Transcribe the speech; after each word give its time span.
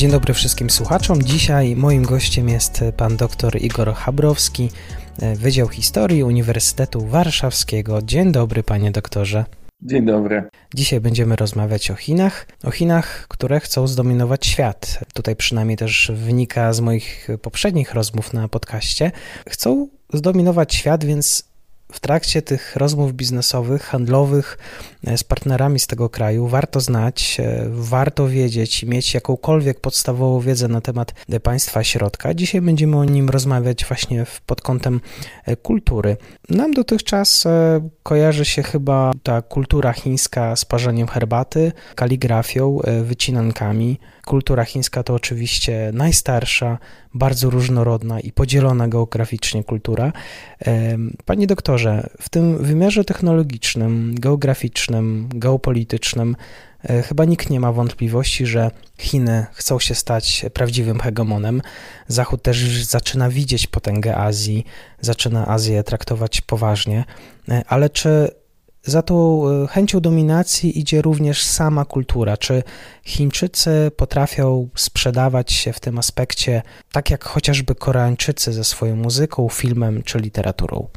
Dzień 0.00 0.10
dobry 0.10 0.34
wszystkim 0.34 0.70
słuchaczom. 0.70 1.22
Dzisiaj 1.22 1.76
moim 1.76 2.02
gościem 2.02 2.48
jest 2.48 2.84
pan 2.96 3.16
dr 3.16 3.56
Igor 3.56 3.94
Habrowski, 3.94 4.70
Wydział 5.36 5.68
Historii 5.68 6.24
Uniwersytetu 6.24 7.06
Warszawskiego. 7.06 8.02
Dzień 8.02 8.32
dobry, 8.32 8.62
panie 8.62 8.90
doktorze. 8.90 9.44
Dzień 9.82 10.06
dobry. 10.06 10.48
Dzisiaj 10.74 11.00
będziemy 11.00 11.36
rozmawiać 11.36 11.90
o 11.90 11.94
Chinach, 11.94 12.46
o 12.64 12.70
Chinach, 12.70 13.26
które 13.28 13.60
chcą 13.60 13.86
zdominować 13.86 14.46
świat. 14.46 14.98
Tutaj 15.14 15.36
przynajmniej 15.36 15.76
też 15.76 16.12
wynika 16.14 16.72
z 16.72 16.80
moich 16.80 17.28
poprzednich 17.42 17.94
rozmów 17.94 18.32
na 18.32 18.48
podcaście. 18.48 19.12
Chcą 19.48 19.88
zdominować 20.12 20.74
świat, 20.74 21.04
więc 21.04 21.49
w 21.92 22.00
trakcie 22.00 22.42
tych 22.42 22.76
rozmów 22.76 23.12
biznesowych, 23.12 23.82
handlowych 23.82 24.58
e, 25.06 25.18
z 25.18 25.24
partnerami 25.24 25.80
z 25.80 25.86
tego 25.86 26.08
kraju 26.08 26.46
warto 26.46 26.80
znać, 26.80 27.36
e, 27.40 27.66
warto 27.70 28.28
wiedzieć 28.28 28.82
i 28.82 28.86
mieć 28.86 29.14
jakąkolwiek 29.14 29.80
podstawową 29.80 30.40
wiedzę 30.40 30.68
na 30.68 30.80
temat 30.80 31.14
państwa 31.42 31.84
środka. 31.84 32.34
Dzisiaj 32.34 32.60
będziemy 32.60 32.96
o 32.96 33.04
nim 33.04 33.28
rozmawiać 33.28 33.84
właśnie 33.84 34.26
pod 34.46 34.60
kątem 34.60 35.00
e, 35.44 35.56
kultury. 35.56 36.16
Nam 36.48 36.72
dotychczas 36.72 37.44
kojarzy 38.02 38.44
się 38.44 38.62
chyba 38.62 39.12
ta 39.22 39.42
kultura 39.42 39.92
chińska 39.92 40.56
z 40.56 40.64
parzeniem 40.64 41.08
herbaty, 41.08 41.72
kaligrafią, 41.94 42.78
wycinankami. 43.02 43.98
Kultura 44.30 44.64
chińska 44.64 45.02
to 45.02 45.14
oczywiście 45.14 45.90
najstarsza, 45.94 46.78
bardzo 47.14 47.50
różnorodna 47.50 48.20
i 48.20 48.32
podzielona 48.32 48.88
geograficznie 48.88 49.64
kultura. 49.64 50.12
Panie 51.24 51.46
doktorze, 51.46 52.10
w 52.20 52.28
tym 52.28 52.64
wymiarze 52.64 53.04
technologicznym, 53.04 54.14
geograficznym, 54.18 55.28
geopolitycznym 55.34 56.36
e, 56.84 57.02
chyba 57.02 57.24
nikt 57.24 57.50
nie 57.50 57.60
ma 57.60 57.72
wątpliwości, 57.72 58.46
że 58.46 58.70
Chiny 58.98 59.46
chcą 59.52 59.78
się 59.78 59.94
stać 59.94 60.46
prawdziwym 60.54 61.00
hegemonem. 61.00 61.62
Zachód 62.08 62.42
też 62.42 62.84
zaczyna 62.84 63.30
widzieć 63.30 63.66
potęgę 63.66 64.16
Azji, 64.16 64.64
zaczyna 65.00 65.46
Azję 65.46 65.82
traktować 65.82 66.40
poważnie, 66.40 67.04
e, 67.48 67.62
ale 67.68 67.90
czy 67.90 68.39
za 68.82 69.02
tą 69.02 69.48
e, 69.48 69.66
chęcią 69.66 70.00
dominacji 70.00 70.78
idzie 70.78 71.02
również 71.02 71.42
sama 71.42 71.84
kultura. 71.84 72.36
Czy 72.36 72.62
Chińczycy 73.04 73.90
potrafią 73.96 74.68
sprzedawać 74.74 75.52
się 75.52 75.72
w 75.72 75.80
tym 75.80 75.98
aspekcie 75.98 76.62
tak 76.92 77.10
jak 77.10 77.24
chociażby 77.24 77.74
Koreańczycy 77.74 78.52
ze 78.52 78.64
swoją 78.64 78.96
muzyką, 78.96 79.48
filmem 79.48 80.02
czy 80.02 80.18
literaturą? 80.18 80.88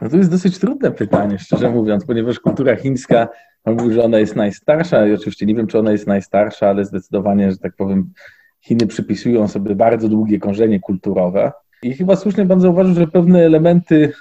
No 0.00 0.08
to 0.08 0.16
jest 0.16 0.30
dosyć 0.30 0.58
trudne 0.58 0.90
pytanie, 0.90 1.38
szczerze 1.38 1.70
mówiąc, 1.70 2.06
ponieważ 2.06 2.40
kultura 2.40 2.76
chińska, 2.76 3.28
on 3.64 3.74
mówi, 3.74 3.94
że 3.94 4.04
ona 4.04 4.18
jest 4.18 4.36
najstarsza 4.36 5.06
i 5.06 5.12
oczywiście 5.12 5.46
nie 5.46 5.54
wiem, 5.54 5.66
czy 5.66 5.78
ona 5.78 5.92
jest 5.92 6.06
najstarsza, 6.06 6.68
ale 6.68 6.84
zdecydowanie, 6.84 7.50
że 7.50 7.58
tak 7.58 7.76
powiem, 7.76 8.12
Chiny 8.60 8.86
przypisują 8.86 9.48
sobie 9.48 9.74
bardzo 9.74 10.08
długie 10.08 10.38
korzenie 10.38 10.80
kulturowe. 10.80 11.52
I 11.82 11.94
chyba 11.94 12.16
słusznie 12.16 12.46
pan 12.46 12.60
zauważył, 12.60 12.94
że 12.94 13.06
pewne 13.06 13.44
elementy 13.44 14.12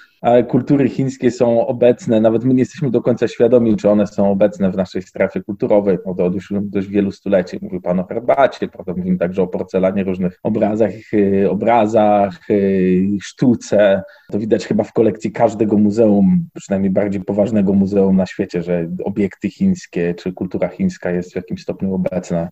kultury 0.48 0.90
chińskie 0.90 1.32
są 1.32 1.68
obecne, 1.68 2.22
nawet 2.22 2.44
my 2.44 2.54
nie 2.54 2.60
jesteśmy 2.60 2.92
do 2.92 3.02
końca 3.02 3.28
świadomi, 3.28 3.76
czy 3.76 3.90
one 3.90 4.08
są 4.08 4.32
obecne 4.32 4.72
w 4.72 4.76
naszej 4.76 5.02
strefie 5.02 5.42
kulturowej 5.42 5.98
od, 6.06 6.20
od 6.20 6.34
już 6.34 6.54
dość 6.62 6.88
wielu 6.88 7.12
stuleci. 7.12 7.60
Mówił 7.62 7.82
Pan 7.82 8.00
o 8.00 8.04
herbacie, 8.04 8.68
prawda? 8.68 8.94
mówimy 8.98 9.18
także 9.18 9.42
o 9.42 9.48
porcelanie, 9.48 10.04
różnych 10.04 10.40
obrazach, 10.44 10.92
y, 11.14 11.48
obrazach, 11.50 12.50
y, 12.50 13.08
sztuce. 13.22 14.04
To 14.32 14.40
widać 14.40 14.68
chyba 14.68 14.84
w 14.84 14.94
kolekcji 14.94 15.32
każdego 15.32 15.78
muzeum, 15.78 16.50
przynajmniej 16.56 16.92
bardziej 16.92 17.22
poważnego 17.22 17.74
muzeum 17.74 18.18
na 18.18 18.26
świecie, 18.26 18.64
że 18.64 18.88
obiekty 19.04 19.50
chińskie 19.50 20.14
czy 20.14 20.34
kultura 20.34 20.68
chińska 20.68 21.12
jest 21.12 21.34
w 21.34 21.36
jakimś 21.36 21.62
stopniu 21.62 21.94
obecna 21.94 22.50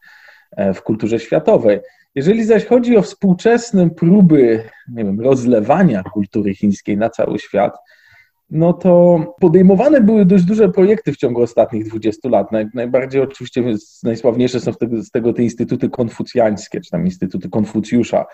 e, 0.58 0.74
w 0.74 0.84
kulturze 0.84 1.20
światowej. 1.20 1.80
Jeżeli 2.16 2.44
zaś 2.44 2.66
chodzi 2.66 2.98
o 2.98 3.02
współczesne 3.02 3.90
próby, 3.90 4.64
nie 4.88 5.04
wiem, 5.04 5.22
rozlewania 5.22 6.04
kultury 6.04 6.56
chińskiej 6.56 6.98
na 6.98 7.10
cały 7.10 7.40
świat, 7.40 7.78
no 8.50 8.74
to 8.74 9.20
podejmowane 9.40 10.02
były 10.02 10.26
dość 10.26 10.44
duże 10.44 10.70
projekty 10.70 11.14
w 11.14 11.18
ciągu 11.18 11.42
ostatnich 11.42 11.90
20 11.90 12.30
lat. 12.30 12.48
najbardziej 12.74 13.22
oczywiście 13.22 13.64
najsławniejsze 14.04 14.60
są 14.60 14.74
z 14.74 14.78
tego, 14.78 15.04
z 15.04 15.12
tego 15.12 15.34
te 15.34 15.44
instytuty 15.44 15.90
konfucjańskie, 15.90 16.82
czy 16.82 16.92
tam 16.92 17.06
instytuty 17.06 17.50
Konfucjusza, 17.50 18.26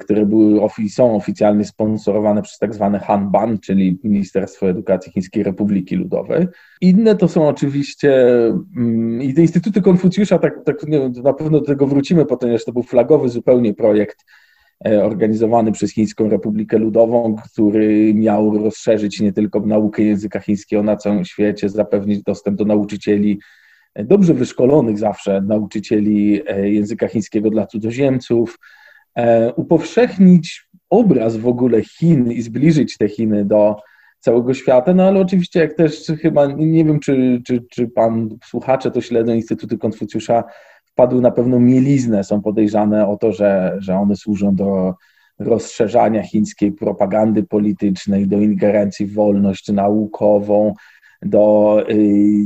które 0.00 0.26
były, 0.26 0.60
są 0.88 1.16
oficjalnie 1.16 1.64
sponsorowane 1.64 2.42
przez 2.42 2.58
tak 2.58 2.74
zwane 2.74 2.98
Hanban, 2.98 3.58
czyli 3.58 3.98
Ministerstwo 4.04 4.70
Edukacji 4.70 5.12
Chińskiej 5.12 5.42
Republiki 5.42 5.96
Ludowej. 5.96 6.46
Inne 6.80 7.16
to 7.16 7.28
są 7.28 7.48
oczywiście 7.48 8.36
mm, 8.76 9.22
i 9.22 9.34
te 9.34 9.40
Instytuty 9.40 9.82
Konfucjusza, 9.82 10.38
tak, 10.38 10.64
tak 10.64 10.76
na 11.24 11.32
pewno 11.32 11.60
do 11.60 11.66
tego 11.66 11.86
wrócimy, 11.86 12.26
ponieważ 12.26 12.64
to 12.64 12.72
był 12.72 12.82
flagowy 12.82 13.28
zupełnie 13.28 13.74
projekt 13.74 14.24
e, 14.86 15.04
organizowany 15.04 15.72
przez 15.72 15.92
Chińską 15.92 16.28
Republikę 16.28 16.78
Ludową, 16.78 17.36
który 17.36 18.14
miał 18.14 18.58
rozszerzyć 18.58 19.20
nie 19.20 19.32
tylko 19.32 19.60
naukę 19.60 20.02
języka 20.02 20.40
chińskiego 20.40 20.82
na 20.82 20.96
całym 20.96 21.24
świecie, 21.24 21.68
zapewnić 21.68 22.22
dostęp 22.22 22.58
do 22.58 22.64
nauczycieli 22.64 23.40
e, 23.94 24.04
dobrze 24.04 24.34
wyszkolonych 24.34 24.98
zawsze 24.98 25.40
nauczycieli 25.40 26.42
e, 26.46 26.70
języka 26.70 27.08
chińskiego 27.08 27.50
dla 27.50 27.66
cudzoziemców, 27.66 28.58
upowszechnić 29.56 30.70
obraz 30.90 31.36
w 31.36 31.46
ogóle 31.46 31.82
Chin 31.82 32.32
i 32.32 32.42
zbliżyć 32.42 32.98
te 32.98 33.08
Chiny 33.08 33.44
do 33.44 33.76
całego 34.20 34.54
świata, 34.54 34.94
no 34.94 35.04
ale 35.04 35.20
oczywiście 35.20 35.60
jak 35.60 35.74
też 35.74 36.12
chyba, 36.22 36.46
nie 36.46 36.84
wiem 36.84 37.00
czy, 37.00 37.42
czy, 37.46 37.64
czy 37.70 37.88
pan 37.88 38.28
słuchacze 38.44 38.90
to 38.90 39.00
śledzą 39.00 39.34
Instytuty 39.34 39.78
Konfucjusza, 39.78 40.44
wpadły 40.84 41.20
na 41.20 41.30
pewną 41.30 41.60
mieliznę, 41.60 42.24
są 42.24 42.42
podejrzane 42.42 43.08
o 43.08 43.16
to, 43.16 43.32
że, 43.32 43.76
że 43.78 43.94
one 43.94 44.16
służą 44.16 44.54
do 44.54 44.94
rozszerzania 45.38 46.22
chińskiej 46.22 46.72
propagandy 46.72 47.42
politycznej, 47.42 48.26
do 48.26 48.36
ingerencji 48.36 49.06
w 49.06 49.14
wolność 49.14 49.68
naukową, 49.68 50.74
do, 51.22 51.76
y, 51.90 51.94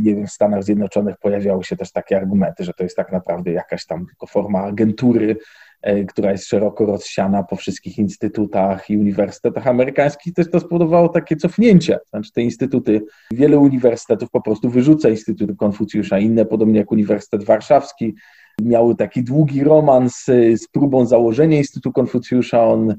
nie 0.02 0.14
wiem, 0.14 0.26
w 0.26 0.30
Stanach 0.30 0.64
Zjednoczonych 0.64 1.16
pojawiały 1.18 1.64
się 1.64 1.76
też 1.76 1.92
takie 1.92 2.16
argumenty, 2.16 2.64
że 2.64 2.72
to 2.72 2.82
jest 2.82 2.96
tak 2.96 3.12
naprawdę 3.12 3.52
jakaś 3.52 3.86
tam 3.86 4.06
tylko 4.06 4.26
forma 4.26 4.62
agentury 4.62 5.36
E, 5.73 5.73
która 6.08 6.32
jest 6.32 6.46
szeroko 6.46 6.86
rozsiana 6.86 7.42
po 7.42 7.56
wszystkich 7.56 7.98
instytutach 7.98 8.90
i 8.90 8.98
uniwersytetach 8.98 9.66
amerykańskich, 9.66 10.34
też 10.34 10.50
to 10.50 10.60
spowodowało 10.60 11.08
takie 11.08 11.36
cofnięcie. 11.36 11.98
Znaczy 12.10 12.32
te 12.32 12.42
instytuty, 12.42 13.00
wiele 13.30 13.58
uniwersytetów 13.58 14.30
po 14.30 14.40
prostu 14.40 14.70
wyrzuca 14.70 15.08
Instytut 15.08 15.56
Konfucjusza, 15.56 16.18
inne, 16.18 16.44
podobnie 16.44 16.78
jak 16.78 16.92
Uniwersytet 16.92 17.44
Warszawski, 17.44 18.14
miały 18.62 18.96
taki 18.96 19.24
długi 19.24 19.64
romans 19.64 20.24
z 20.56 20.68
próbą 20.72 21.06
założenia 21.06 21.58
Instytutu 21.58 21.92
Konfucjusza. 21.92 22.64
On 22.66 22.90
E, 22.90 22.96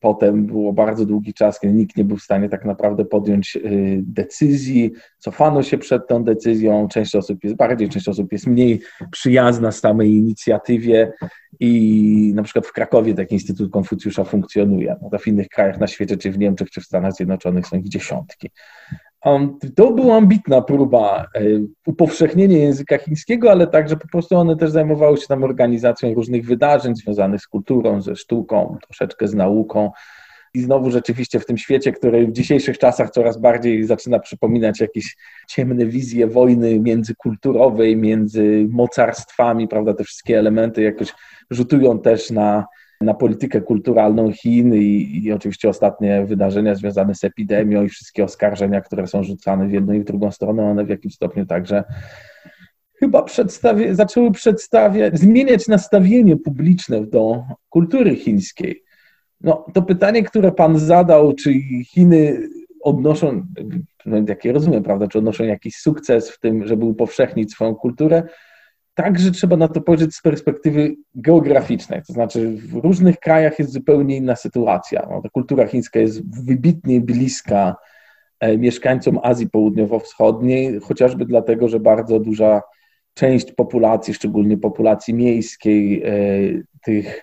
potem 0.00 0.46
było 0.46 0.72
bardzo 0.72 1.06
długi 1.06 1.34
czas, 1.34 1.60
kiedy 1.60 1.74
nikt 1.74 1.96
nie 1.96 2.04
był 2.04 2.16
w 2.16 2.22
stanie 2.22 2.48
tak 2.48 2.64
naprawdę 2.64 3.04
podjąć 3.04 3.56
e, 3.56 3.60
decyzji. 3.96 4.90
Cofano 5.18 5.62
się 5.62 5.78
przed 5.78 6.08
tą 6.08 6.24
decyzją. 6.24 6.88
Część 6.88 7.14
osób 7.14 7.44
jest 7.44 7.56
bardziej, 7.56 7.88
część 7.88 8.08
osób 8.08 8.32
jest 8.32 8.46
mniej 8.46 8.80
przyjazna 9.10 9.72
samej 9.72 10.10
inicjatywie. 10.10 11.12
I 11.60 12.32
na 12.34 12.42
przykład 12.42 12.66
w 12.66 12.72
Krakowie 12.72 13.14
taki 13.14 13.34
Instytut 13.34 13.72
Konfucjusza 13.72 14.24
funkcjonuje. 14.24 14.96
No 15.12 15.18
w 15.18 15.26
innych 15.26 15.48
krajach 15.48 15.80
na 15.80 15.86
świecie, 15.86 16.16
czy 16.16 16.30
w 16.30 16.38
Niemczech, 16.38 16.70
czy 16.70 16.80
w 16.80 16.84
Stanach 16.84 17.12
Zjednoczonych 17.12 17.66
są 17.66 17.78
ich 17.78 17.88
dziesiątki. 17.88 18.50
To 19.76 19.92
była 19.92 20.16
ambitna 20.16 20.62
próba 20.62 21.26
e, 21.34 21.40
upowszechnienia 21.86 22.58
języka 22.58 22.98
chińskiego, 22.98 23.50
ale 23.50 23.66
także 23.66 23.96
po 23.96 24.08
prostu 24.08 24.36
one 24.36 24.56
też 24.56 24.70
zajmowały 24.70 25.16
się 25.16 25.26
tam 25.26 25.44
organizacją 25.44 26.14
różnych 26.14 26.46
wydarzeń 26.46 26.96
związanych 26.96 27.40
z 27.40 27.46
kulturą, 27.46 28.02
ze 28.02 28.16
sztuką, 28.16 28.76
troszeczkę 28.82 29.28
z 29.28 29.34
nauką. 29.34 29.90
I 30.54 30.60
znowu 30.60 30.90
rzeczywiście 30.90 31.40
w 31.40 31.46
tym 31.46 31.58
świecie, 31.58 31.92
który 31.92 32.26
w 32.26 32.32
dzisiejszych 32.32 32.78
czasach 32.78 33.10
coraz 33.10 33.40
bardziej 33.40 33.84
zaczyna 33.84 34.18
przypominać 34.18 34.80
jakieś 34.80 35.16
ciemne 35.48 35.86
wizje 35.86 36.26
wojny 36.26 36.80
międzykulturowej, 36.80 37.96
między 37.96 38.66
mocarstwami, 38.70 39.68
prawda, 39.68 39.94
te 39.94 40.04
wszystkie 40.04 40.38
elementy 40.38 40.82
jakoś 40.82 41.12
rzutują 41.50 41.98
też 41.98 42.30
na, 42.30 42.66
na 43.00 43.14
politykę 43.14 43.60
kulturalną 43.60 44.32
Chin 44.32 44.74
i, 44.74 45.20
i, 45.24 45.32
oczywiście 45.32 45.68
ostatnie 45.68 46.26
wydarzenia 46.26 46.74
związane 46.74 47.14
z 47.14 47.24
epidemią 47.24 47.84
i 47.84 47.88
wszystkie 47.88 48.24
oskarżenia, 48.24 48.80
które 48.80 49.06
są 49.06 49.22
rzucane 49.22 49.68
w 49.68 49.72
jedną 49.72 49.92
i 49.92 50.00
w 50.00 50.04
drugą 50.04 50.30
stronę, 50.30 50.64
one 50.64 50.84
w 50.84 50.88
jakimś 50.88 51.14
stopniu 51.14 51.46
także 51.46 51.84
chyba 52.98 53.22
przedstawie, 53.22 53.94
zaczęły 53.94 54.32
przedstawiać, 54.32 55.18
zmieniać 55.18 55.68
nastawienie 55.68 56.36
publiczne 56.36 57.06
do 57.06 57.42
kultury 57.68 58.16
chińskiej. 58.16 58.82
No, 59.40 59.66
to 59.74 59.82
pytanie, 59.82 60.22
które 60.22 60.52
pan 60.52 60.78
zadał, 60.78 61.32
czy 61.32 61.54
Chiny 61.84 62.48
odnoszą, 62.82 63.46
jak 64.28 64.44
ja 64.44 64.52
rozumiem, 64.52 64.82
prawda, 64.82 65.08
czy 65.08 65.18
odnoszą 65.18 65.44
jakiś 65.44 65.76
sukces 65.76 66.30
w 66.30 66.40
tym, 66.40 66.66
żeby 66.66 66.84
upowszechnić 66.84 67.52
swoją 67.52 67.74
kulturę, 67.74 68.22
także 68.94 69.30
trzeba 69.30 69.56
na 69.56 69.68
to 69.68 69.80
spojrzeć 69.80 70.14
z 70.14 70.22
perspektywy 70.22 70.94
geograficznej. 71.14 72.02
To 72.06 72.12
znaczy, 72.12 72.56
w 72.56 72.74
różnych 72.74 73.18
krajach 73.18 73.58
jest 73.58 73.72
zupełnie 73.72 74.16
inna 74.16 74.36
sytuacja. 74.36 75.06
No, 75.10 75.22
ta 75.22 75.28
kultura 75.28 75.66
chińska 75.66 76.00
jest 76.00 76.44
wybitnie 76.44 77.00
bliska 77.00 77.76
e, 78.40 78.58
mieszkańcom 78.58 79.18
Azji 79.22 79.50
Południowo-Wschodniej, 79.50 80.80
chociażby 80.80 81.24
dlatego, 81.24 81.68
że 81.68 81.80
bardzo 81.80 82.20
duża 82.20 82.62
część 83.14 83.52
populacji, 83.52 84.14
szczególnie 84.14 84.58
populacji 84.58 85.14
miejskiej 85.14 86.02
e, 86.02 86.10
tych 86.84 87.22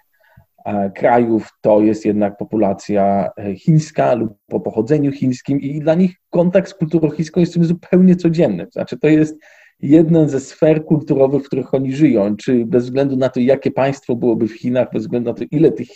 e, 0.66 0.92
krajów, 0.92 1.50
to 1.62 1.81
jest 1.81 2.06
jednak 2.06 2.38
populacja 2.38 3.30
chińska 3.58 4.14
lub 4.14 4.34
po 4.48 4.60
pochodzeniu 4.60 5.12
chińskim 5.12 5.62
i 5.62 5.80
dla 5.80 5.96
nich 5.96 6.16
kontakt 6.30 6.69
z 6.69 6.74
kulturą 6.74 7.10
chińską 7.10 7.40
jest 7.40 7.54
czymś 7.54 7.66
zupełnie 7.66 8.16
codziennym. 8.16 8.68
Znaczy, 8.72 8.98
to 9.00 9.08
jest 9.08 9.38
jedną 9.81 10.29
ze 10.29 10.39
sfer 10.39 10.85
kulturowych, 10.85 11.44
w 11.44 11.47
których 11.47 11.74
oni 11.74 11.95
żyją, 11.95 12.35
czy 12.35 12.65
bez 12.65 12.83
względu 12.83 13.18
na 13.18 13.29
to, 13.29 13.39
jakie 13.39 13.71
państwo 13.71 14.15
byłoby 14.15 14.47
w 14.47 14.59
Chinach, 14.59 14.88
bez 14.94 15.03
względu 15.03 15.29
na 15.29 15.35
to, 15.35 15.44
ile 15.51 15.71
tych 15.71 15.88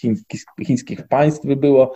chińskich, 0.66 1.08
państw 1.08 1.46
by 1.46 1.56
było, 1.56 1.94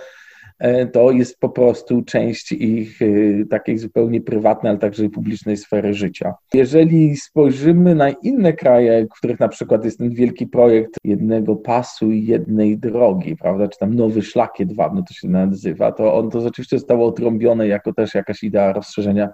e, 0.60 0.88
to 0.88 1.12
jest 1.12 1.40
po 1.40 1.50
prostu 1.50 2.02
część 2.02 2.52
ich 2.52 3.02
e, 3.02 3.06
takiej 3.46 3.78
zupełnie 3.78 4.22
prywatnej, 4.22 4.70
ale 4.70 4.80
także 4.80 5.10
publicznej 5.10 5.58
sfery 5.58 5.94
życia. 5.94 6.34
Jeżeli 6.54 7.18
spojrzymy 7.18 7.96
na 7.96 8.10
inne 8.10 8.54
kraje, 8.54 9.06
w 9.06 9.18
których 9.18 9.40
na 9.40 9.48
przykład 9.48 9.86
jest 9.86 9.98
ten 9.98 10.10
wielki 10.10 10.48
projekt 10.48 10.96
jednego 11.04 11.56
pasu 11.56 12.12
i 12.12 12.26
jednej 12.26 12.78
drogi, 12.78 13.36
prawda, 13.36 13.68
czy 13.68 13.80
tam 13.80 13.96
nowy 13.96 14.22
szlak 14.22 14.60
jedwabny 14.60 15.04
to 15.08 15.14
się 15.14 15.28
nazywa, 15.28 15.92
to 15.92 16.16
on 16.16 16.30
to 16.30 16.42
rzeczywiście 16.42 16.78
zostało 16.78 17.08
otrąbione 17.08 17.68
jako 17.68 17.94
też 17.94 18.14
jakaś 18.14 18.44
idea 18.44 18.74
rozszerzenia 18.74 19.30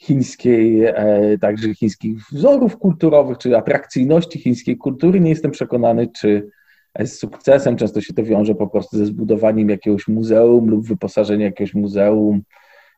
chińskiej, 0.00 0.84
e, 0.84 1.38
także 1.40 1.74
chińskich 1.74 2.18
wzorów 2.32 2.78
kulturowych, 2.78 3.38
czy 3.38 3.56
atrakcyjności 3.56 4.38
chińskiej 4.38 4.76
kultury. 4.76 5.20
Nie 5.20 5.30
jestem 5.30 5.50
przekonany, 5.50 6.08
czy 6.08 6.48
z 6.98 7.18
sukcesem 7.18 7.76
często 7.76 8.00
się 8.00 8.14
to 8.14 8.24
wiąże 8.24 8.54
po 8.54 8.66
prostu 8.66 8.98
ze 8.98 9.06
zbudowaniem 9.06 9.68
jakiegoś 9.68 10.08
muzeum 10.08 10.70
lub 10.70 10.86
wyposażeniem 10.86 11.44
jakiegoś 11.46 11.74
muzeum 11.74 12.42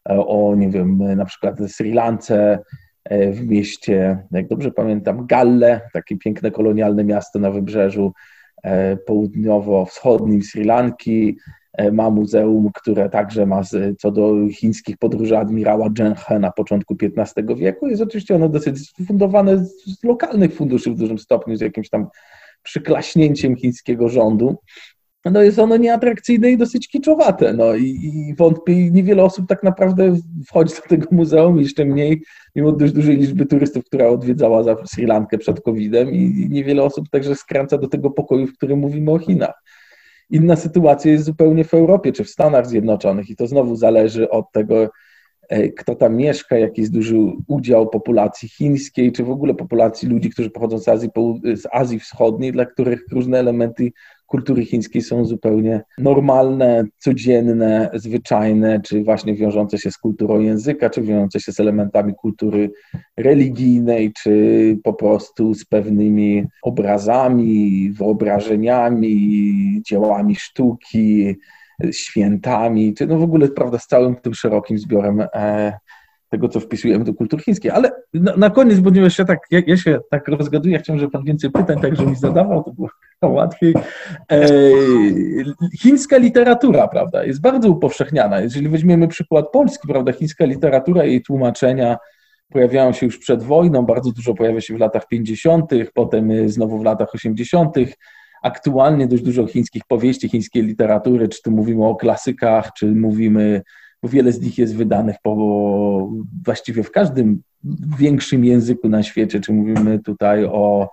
e, 0.08 0.26
o, 0.26 0.54
nie 0.56 0.70
wiem, 0.70 1.16
na 1.16 1.24
przykład 1.24 1.58
Sri 1.68 1.92
Lance, 1.92 2.58
e, 3.04 3.32
w 3.32 3.46
mieście, 3.46 4.18
jak 4.30 4.48
dobrze 4.48 4.70
pamiętam, 4.70 5.26
Galle, 5.26 5.80
takie 5.92 6.16
piękne 6.16 6.50
kolonialne 6.50 7.04
miasto 7.04 7.38
na 7.38 7.50
wybrzeżu 7.50 8.12
południowo-wschodnim 9.06 10.42
Sri 10.42 10.64
Lanki, 10.64 11.36
E, 11.36 11.61
ma 11.92 12.10
muzeum, 12.10 12.70
które 12.74 13.10
także 13.10 13.46
ma 13.46 13.62
co 13.98 14.10
do 14.10 14.34
chińskich 14.52 14.96
podróży 14.98 15.38
admirała 15.38 15.88
Zheng 15.96 16.18
He 16.18 16.38
na 16.38 16.50
początku 16.50 16.96
XV 17.02 17.56
wieku. 17.56 17.88
Jest 17.88 18.02
oczywiście 18.02 18.34
ono 18.34 18.48
dosyć 18.48 18.92
fundowane 19.06 19.58
z 19.64 20.04
lokalnych 20.04 20.54
funduszy 20.54 20.90
w 20.90 20.94
dużym 20.94 21.18
stopniu, 21.18 21.56
z 21.56 21.60
jakimś 21.60 21.88
tam 21.88 22.06
przyklaśnięciem 22.62 23.56
chińskiego 23.56 24.08
rządu. 24.08 24.56
No 25.24 25.42
jest 25.42 25.58
ono 25.58 25.76
nieatrakcyjne 25.76 26.50
i 26.50 26.56
dosyć 26.56 26.88
kiczowate. 26.88 27.52
No 27.52 27.74
i, 27.74 27.84
i 27.84 28.34
wątpię, 28.34 28.90
niewiele 28.90 29.24
osób 29.24 29.46
tak 29.48 29.62
naprawdę 29.62 30.16
wchodzi 30.46 30.74
do 30.74 30.80
tego 30.88 31.06
muzeum, 31.10 31.60
jeszcze 31.60 31.84
mniej, 31.84 32.22
mimo 32.56 32.72
dość 32.72 32.92
dużej 32.92 33.16
liczby 33.16 33.46
turystów, 33.46 33.84
która 33.84 34.08
odwiedzała 34.08 34.62
za 34.62 34.76
Sri 34.86 35.06
Lankę 35.06 35.38
przed 35.38 35.60
COVID-em 35.60 36.10
i 36.10 36.48
niewiele 36.50 36.82
osób 36.82 37.08
także 37.10 37.34
skręca 37.34 37.78
do 37.78 37.88
tego 37.88 38.10
pokoju, 38.10 38.46
w 38.46 38.52
którym 38.52 38.78
mówimy 38.78 39.10
o 39.10 39.18
Chinach. 39.18 39.61
Inna 40.32 40.56
sytuacja 40.56 41.12
jest 41.12 41.24
zupełnie 41.24 41.64
w 41.64 41.74
Europie 41.74 42.12
czy 42.12 42.24
w 42.24 42.30
Stanach 42.30 42.66
Zjednoczonych 42.66 43.30
i 43.30 43.36
to 43.36 43.46
znowu 43.46 43.76
zależy 43.76 44.30
od 44.30 44.52
tego, 44.52 44.90
e, 45.48 45.68
kto 45.68 45.94
tam 45.94 46.16
mieszka, 46.16 46.58
jaki 46.58 46.80
jest 46.80 46.92
duży 46.92 47.16
udział 47.48 47.88
populacji 47.88 48.48
chińskiej, 48.48 49.12
czy 49.12 49.24
w 49.24 49.30
ogóle 49.30 49.54
populacji 49.54 50.08
ludzi, 50.08 50.30
którzy 50.30 50.50
pochodzą 50.50 50.78
z 50.78 50.88
Azji, 50.88 51.08
z 51.54 51.66
Azji 51.72 51.98
Wschodniej, 51.98 52.52
dla 52.52 52.66
których 52.66 53.04
różne 53.10 53.38
elementy 53.38 53.92
kultury 54.32 54.64
chińskiej 54.64 55.02
są 55.02 55.24
zupełnie 55.24 55.82
normalne, 55.98 56.84
codzienne, 56.98 57.90
zwyczajne, 57.94 58.80
czy 58.80 59.04
właśnie 59.04 59.34
wiążące 59.34 59.78
się 59.78 59.90
z 59.90 59.98
kulturą 59.98 60.40
języka, 60.40 60.90
czy 60.90 61.02
wiążące 61.02 61.40
się 61.40 61.52
z 61.52 61.60
elementami 61.60 62.14
kultury 62.14 62.70
religijnej, 63.16 64.12
czy 64.22 64.32
po 64.84 64.94
prostu 64.94 65.54
z 65.54 65.64
pewnymi 65.64 66.44
obrazami, 66.62 67.90
wyobrażeniami, 67.90 69.82
dziełami 69.86 70.34
sztuki, 70.36 71.36
świętami, 71.90 72.94
czy 72.94 73.06
no 73.06 73.18
w 73.18 73.22
ogóle 73.22 73.48
prawda, 73.48 73.78
z 73.78 73.86
całym 73.86 74.16
tym 74.16 74.34
szerokim 74.34 74.78
zbiorem 74.78 75.20
e, 75.20 75.72
tego, 76.28 76.48
co 76.48 76.60
wpisujemy 76.60 77.04
do 77.04 77.14
kultury 77.14 77.42
chińskiej. 77.42 77.70
Ale 77.70 77.90
na, 78.14 78.36
na 78.36 78.50
koniec, 78.50 78.80
ponieważ 78.80 79.18
ja, 79.18 79.24
tak, 79.24 79.38
ja, 79.50 79.60
ja, 79.66 79.76
się 79.76 79.98
tak 80.10 80.28
rozgaduję, 80.28 80.78
chciałem, 80.78 81.00
żeby 81.00 81.12
Pan 81.12 81.24
więcej 81.24 81.50
pytań 81.50 81.80
także 81.80 82.06
mi 82.06 82.16
zadawał, 82.16 82.64
to 82.64 82.72
było 82.72 82.88
łatwiej. 83.28 83.74
E, 84.32 84.48
chińska 85.78 86.16
literatura, 86.16 86.88
prawda, 86.88 87.24
jest 87.24 87.40
bardzo 87.40 87.68
upowszechniana. 87.68 88.40
Jeżeli 88.40 88.68
weźmiemy 88.68 89.08
przykład 89.08 89.50
Polski, 89.52 89.88
prawda, 89.88 90.12
chińska 90.12 90.44
literatura 90.44 91.04
i 91.04 91.10
jej 91.10 91.22
tłumaczenia 91.22 91.98
pojawiają 92.48 92.92
się 92.92 93.06
już 93.06 93.18
przed 93.18 93.42
wojną, 93.42 93.86
bardzo 93.86 94.12
dużo 94.12 94.34
pojawia 94.34 94.60
się 94.60 94.74
w 94.74 94.78
latach 94.78 95.08
50., 95.08 95.70
potem 95.94 96.48
znowu 96.48 96.78
w 96.78 96.84
latach 96.84 97.14
80., 97.14 97.76
aktualnie 98.42 99.06
dość 99.06 99.22
dużo 99.22 99.46
chińskich 99.46 99.82
powieści, 99.88 100.28
chińskiej 100.28 100.62
literatury, 100.62 101.28
czy 101.28 101.42
tu 101.42 101.50
mówimy 101.50 101.86
o 101.86 101.96
klasykach, 101.96 102.72
czy 102.72 102.86
mówimy 102.86 103.62
bo 104.02 104.08
wiele 104.08 104.32
z 104.32 104.40
nich 104.40 104.58
jest 104.58 104.76
wydanych 104.76 105.16
po, 105.22 106.10
właściwie 106.44 106.82
w 106.82 106.90
każdym 106.90 107.42
większym 107.98 108.44
języku 108.44 108.88
na 108.88 109.02
świecie, 109.02 109.40
czy 109.40 109.52
mówimy 109.52 109.98
tutaj 109.98 110.44
o, 110.44 110.90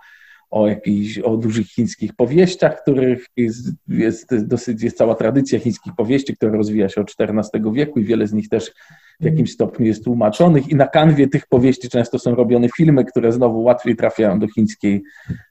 o 0.49 0.67
jakichś, 0.67 1.17
o 1.17 1.37
dużych 1.37 1.67
chińskich 1.67 2.13
powieściach, 2.13 2.81
których 2.81 3.25
jest, 3.37 3.71
jest 3.87 4.45
dosyć, 4.45 4.83
jest 4.83 4.97
cała 4.97 5.15
tradycja 5.15 5.59
chińskich 5.59 5.93
powieści, 5.97 6.35
która 6.35 6.51
rozwija 6.51 6.89
się 6.89 7.01
od 7.01 7.15
XIV 7.19 7.73
wieku 7.73 7.99
i 7.99 8.03
wiele 8.03 8.27
z 8.27 8.33
nich 8.33 8.49
też 8.49 8.71
w 9.19 9.25
jakimś 9.25 9.51
stopniu 9.51 9.85
jest 9.85 10.03
tłumaczonych 10.03 10.67
i 10.67 10.75
na 10.75 10.87
kanwie 10.87 11.27
tych 11.27 11.47
powieści 11.47 11.89
często 11.89 12.19
są 12.19 12.35
robione 12.35 12.67
filmy, 12.77 13.05
które 13.05 13.31
znowu 13.31 13.63
łatwiej 13.63 13.95
trafiają 13.95 14.39
do 14.39 14.47
chińskiej 14.47 15.03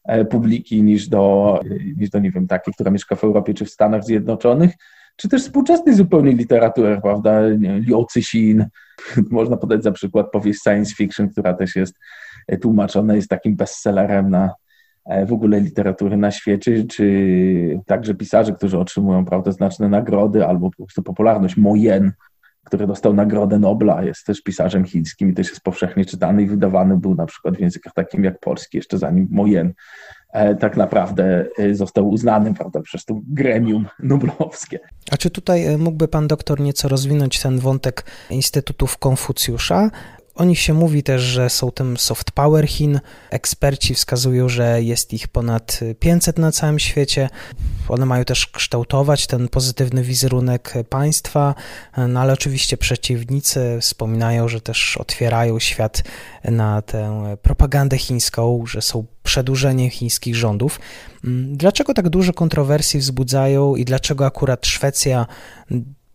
e, 0.04 0.25
publiki 0.25 0.82
niż 0.82 1.08
do, 1.08 1.61
niż 1.96 2.11
do 2.11 2.18
nie 2.18 2.30
wiem, 2.30 2.46
takiej, 2.46 2.75
która 2.75 2.90
mieszka 2.90 3.16
w 3.16 3.25
Europie 3.25 3.54
czy 3.54 3.64
w 3.64 3.70
Stanach 3.70 4.04
Zjednoczonych 4.04 4.70
czy 5.18 5.28
też 5.28 5.42
współczesnej 5.42 5.94
zupełnie 5.94 6.32
literatury, 6.32 7.00
prawda? 7.02 7.40
Liu 7.78 8.06
Cixin, 8.12 8.66
można 9.30 9.56
podać 9.56 9.82
za 9.82 9.92
przykład 9.92 10.30
powieść 10.30 10.61
science 10.62 10.94
fiction, 10.94 11.28
która 11.28 11.54
też 11.54 11.76
jest 11.76 11.94
tłumaczona, 12.61 13.14
jest 13.14 13.28
takim 13.28 13.56
bestsellerem 13.56 14.30
na 14.30 14.44
e, 14.44 14.67
w 15.26 15.32
ogóle 15.32 15.60
literatury 15.60 16.16
na 16.16 16.30
świecie, 16.30 16.84
czy 16.84 17.80
także 17.86 18.14
pisarzy, 18.14 18.52
którzy 18.52 18.78
otrzymują 18.78 19.24
prawda, 19.24 19.52
znaczne 19.52 19.88
nagrody 19.88 20.46
albo 20.46 20.70
po 20.70 20.76
prostu 20.76 21.02
popularność. 21.02 21.56
Mo 21.56 21.76
Yen, 21.76 22.12
który 22.64 22.86
dostał 22.86 23.14
Nagrodę 23.14 23.58
Nobla, 23.58 24.02
jest 24.02 24.26
też 24.26 24.42
pisarzem 24.42 24.84
chińskim 24.84 25.30
i 25.30 25.34
też 25.34 25.48
jest 25.48 25.60
powszechnie 25.60 26.04
czytany 26.04 26.42
i 26.42 26.46
wydawany 26.46 26.96
był 26.96 27.14
na 27.14 27.26
przykład 27.26 27.56
w 27.56 27.60
językach 27.60 27.92
takim 27.94 28.24
jak 28.24 28.40
polski, 28.40 28.76
jeszcze 28.76 28.98
zanim 28.98 29.28
Mo 29.30 29.46
Yen 29.46 29.72
E, 30.32 30.54
tak 30.54 30.76
naprawdę 30.76 31.46
e, 31.58 31.74
został 31.74 32.08
uznany 32.08 32.54
prawda, 32.54 32.80
przez 32.80 33.04
to 33.04 33.14
gremium 33.28 33.86
noblowskie. 33.98 34.80
A 35.10 35.16
czy 35.16 35.30
tutaj 35.30 35.66
e, 35.66 35.78
mógłby 35.78 36.08
pan 36.08 36.26
doktor 36.26 36.60
nieco 36.60 36.88
rozwinąć 36.88 37.42
ten 37.42 37.58
wątek 37.58 38.04
Instytutów 38.30 38.98
Konfucjusza? 38.98 39.90
O 40.38 40.45
nich 40.45 40.61
się 40.61 40.75
mówi 40.75 41.02
też, 41.02 41.23
że 41.23 41.50
są 41.50 41.71
tym 41.71 41.97
soft 41.97 42.30
power 42.30 42.68
Chin. 42.68 43.00
Eksperci 43.30 43.95
wskazują, 43.95 44.49
że 44.49 44.83
jest 44.83 45.12
ich 45.12 45.28
ponad 45.28 45.80
500 46.00 46.38
na 46.38 46.52
całym 46.52 46.78
świecie. 46.78 47.28
One 47.88 48.07
mają 48.07 48.25
też 48.25 48.47
kształtować 48.47 49.26
ten 49.26 49.49
pozytywny 49.49 50.02
wizerunek 50.02 50.75
państwa, 50.88 51.54
no 52.09 52.21
ale 52.21 52.33
oczywiście 52.33 52.76
przeciwnicy 52.76 53.78
wspominają, 53.80 54.49
że 54.49 54.61
też 54.61 54.97
otwierają 54.97 55.59
świat 55.59 56.02
na 56.45 56.83
tę 56.83 57.37
propagandę 57.42 57.99
chińską, 57.99 58.64
że 58.66 58.83
są 58.83 59.04
przedłużeniem 59.23 59.90
chińskich 59.90 60.37
rządów. 60.37 60.80
Dlaczego 61.52 61.95
tak 61.95 62.09
duże 62.09 62.33
kontrowersje 62.33 63.00
wzbudzają 63.00 63.76
i 63.76 63.85
dlaczego 63.85 64.26
akurat 64.26 64.66
Szwecja 64.66 65.26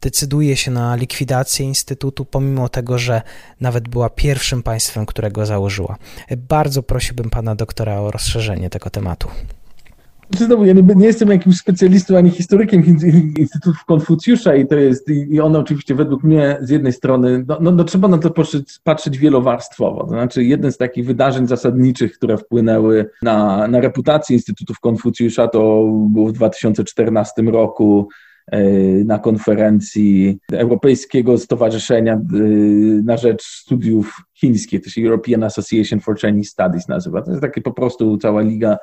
decyduje 0.03 0.55
się 0.55 0.71
na 0.71 0.95
likwidację 0.95 1.65
Instytutu, 1.65 2.25
pomimo 2.25 2.69
tego, 2.69 2.97
że 2.97 3.21
nawet 3.61 3.87
była 3.87 4.09
pierwszym 4.09 4.63
państwem, 4.63 5.05
którego 5.05 5.45
założyła. 5.45 5.97
Bardzo 6.49 6.83
prosiłbym 6.83 7.29
pana 7.29 7.55
doktora 7.55 7.99
o 7.99 8.11
rozszerzenie 8.11 8.69
tego 8.69 8.89
tematu. 8.89 9.27
Znowu, 10.37 10.65
ja 10.65 10.73
nie, 10.73 11.05
jestem 11.05 11.29
jakimś 11.29 11.57
specjalistą 11.57 12.17
ani 12.17 12.29
historykiem 12.29 12.83
Instytutów 13.37 13.85
Konfucjusza 13.85 14.55
i 14.55 14.67
to 14.67 14.75
jest, 14.75 15.09
i 15.09 15.39
one 15.41 15.59
oczywiście 15.59 15.95
według 15.95 16.23
mnie 16.23 16.57
z 16.61 16.69
jednej 16.69 16.93
strony, 16.93 17.45
no, 17.47 17.57
no, 17.61 17.71
no 17.71 17.83
trzeba 17.83 18.07
na 18.07 18.17
to 18.17 18.29
patrzeć, 18.29 18.79
patrzeć 18.83 19.17
wielowarstwowo. 19.17 20.03
To 20.03 20.09
znaczy, 20.09 20.43
jeden 20.43 20.71
z 20.71 20.77
takich 20.77 21.05
wydarzeń 21.05 21.47
zasadniczych, 21.47 22.13
które 22.13 22.37
wpłynęły 22.37 23.09
na, 23.21 23.67
na 23.67 23.81
reputację 23.81 24.35
Instytutów 24.35 24.79
Konfucjusza, 24.79 25.47
to 25.47 25.59
było 26.09 26.27
w 26.27 26.31
2014 26.31 27.41
roku 27.41 28.09
na 29.05 29.19
konferencji 29.19 30.37
Europejskiego 30.53 31.37
Stowarzyszenia 31.37 32.13
e, 32.13 32.19
na 33.03 33.17
rzecz 33.17 33.43
Studiów 33.43 34.21
Chińskich, 34.33 34.85
się 34.87 35.01
European 35.01 35.43
Association 35.43 35.99
for 35.99 36.19
Chinese 36.19 36.49
Studies 36.49 36.87
nazywa. 36.87 37.21
To 37.21 37.31
jest 37.31 37.41
takie 37.41 37.61
po 37.61 37.71
prostu 37.71 38.17
cała 38.17 38.41
liga 38.41 38.77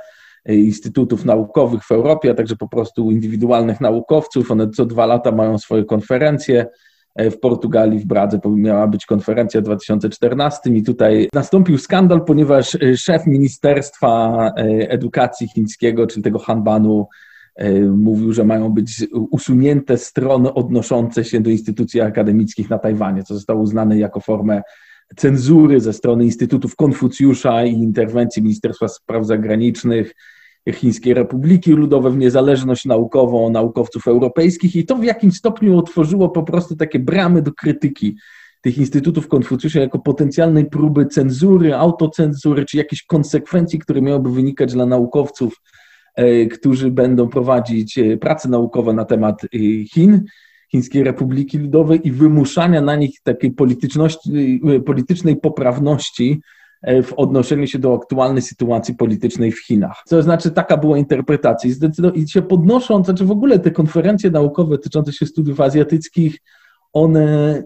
E, 0.44 0.54
instytutów 0.54 1.24
naukowych 1.24 1.84
w 1.84 1.92
Europie, 1.92 2.30
a 2.30 2.34
także 2.34 2.56
po 2.56 2.68
prostu 2.68 3.10
indywidualnych 3.10 3.80
naukowców. 3.80 4.50
One 4.50 4.70
co 4.70 4.86
dwa 4.86 5.06
lata 5.06 5.32
mają 5.32 5.58
swoje 5.58 5.84
konferencje. 5.84 6.66
E, 7.14 7.30
w 7.30 7.40
Portugalii, 7.40 7.98
w 7.98 8.06
Bradze 8.06 8.40
miała 8.46 8.86
być 8.86 9.06
konferencja 9.06 9.60
w 9.60 9.64
2014 9.64 10.70
i 10.70 10.82
tutaj 10.82 11.28
nastąpił 11.34 11.78
skandal, 11.78 12.24
ponieważ 12.24 12.74
e, 12.74 12.96
szef 12.96 13.26
Ministerstwa 13.26 14.50
Edukacji 14.88 15.48
Chińskiego, 15.48 16.06
czyli 16.06 16.22
tego 16.22 16.38
Hanbanu, 16.38 17.06
mówił, 17.96 18.32
że 18.32 18.44
mają 18.44 18.70
być 18.70 19.06
usunięte 19.12 19.98
strony 19.98 20.54
odnoszące 20.54 21.24
się 21.24 21.40
do 21.40 21.50
instytucji 21.50 22.00
akademickich 22.00 22.70
na 22.70 22.78
Tajwanie, 22.78 23.22
co 23.22 23.34
zostało 23.34 23.62
uznane 23.62 23.98
jako 23.98 24.20
formę 24.20 24.62
cenzury 25.16 25.80
ze 25.80 25.92
strony 25.92 26.24
Instytutów 26.24 26.76
Konfucjusza 26.76 27.64
i 27.64 27.72
interwencji 27.72 28.42
Ministerstwa 28.42 28.88
Spraw 28.88 29.26
Zagranicznych 29.26 30.14
Chińskiej 30.72 31.14
Republiki 31.14 31.72
Ludowej 31.72 32.12
w 32.12 32.16
niezależność 32.16 32.84
naukową 32.84 33.50
naukowców 33.50 34.08
europejskich 34.08 34.76
i 34.76 34.86
to 34.86 34.96
w 34.96 35.04
jakimś 35.04 35.36
stopniu 35.36 35.78
otworzyło 35.78 36.28
po 36.28 36.42
prostu 36.42 36.76
takie 36.76 36.98
bramy 36.98 37.42
do 37.42 37.52
krytyki 37.52 38.16
tych 38.60 38.78
instytutów 38.78 39.28
Konfucjusza 39.28 39.80
jako 39.80 39.98
potencjalnej 39.98 40.66
próby 40.66 41.06
cenzury, 41.06 41.74
autocenzury, 41.74 42.64
czy 42.64 42.76
jakichś 42.76 43.02
konsekwencji, 43.02 43.78
które 43.78 44.02
miałyby 44.02 44.30
wynikać 44.30 44.72
dla 44.72 44.86
naukowców, 44.86 45.54
e, 45.54 45.79
którzy 46.52 46.90
będą 46.90 47.28
prowadzić 47.28 47.98
e, 47.98 48.16
prace 48.16 48.48
naukowe 48.48 48.92
na 48.92 49.04
temat 49.04 49.44
e, 49.44 49.48
Chin. 49.84 50.24
Chińskiej 50.70 51.04
Republiki 51.04 51.58
Ludowej 51.58 52.08
i 52.08 52.12
wymuszania 52.12 52.80
na 52.80 52.96
nich 52.96 53.20
takiej 53.22 53.50
polityczności, 53.50 54.60
politycznej 54.86 55.36
poprawności 55.36 56.40
e, 56.82 57.02
w 57.02 57.12
odnoszeniu 57.12 57.66
się 57.66 57.78
do 57.78 57.94
aktualnej 57.94 58.42
sytuacji 58.42 58.94
politycznej 58.94 59.52
w 59.52 59.64
Chinach. 59.64 60.02
To 60.08 60.22
znaczy, 60.22 60.50
taka 60.50 60.76
była 60.76 60.98
interpretacja. 60.98 61.70
I, 62.14 62.28
się 62.28 62.42
podnoszą, 62.42 63.04
znaczy 63.04 63.24
w 63.24 63.30
ogóle 63.30 63.58
te 63.58 63.70
konferencje 63.70 64.30
naukowe 64.30 64.70
dotyczące 64.70 65.12
się 65.12 65.26
studiów 65.26 65.60
azjatyckich, 65.60 66.38
one, 66.92 67.62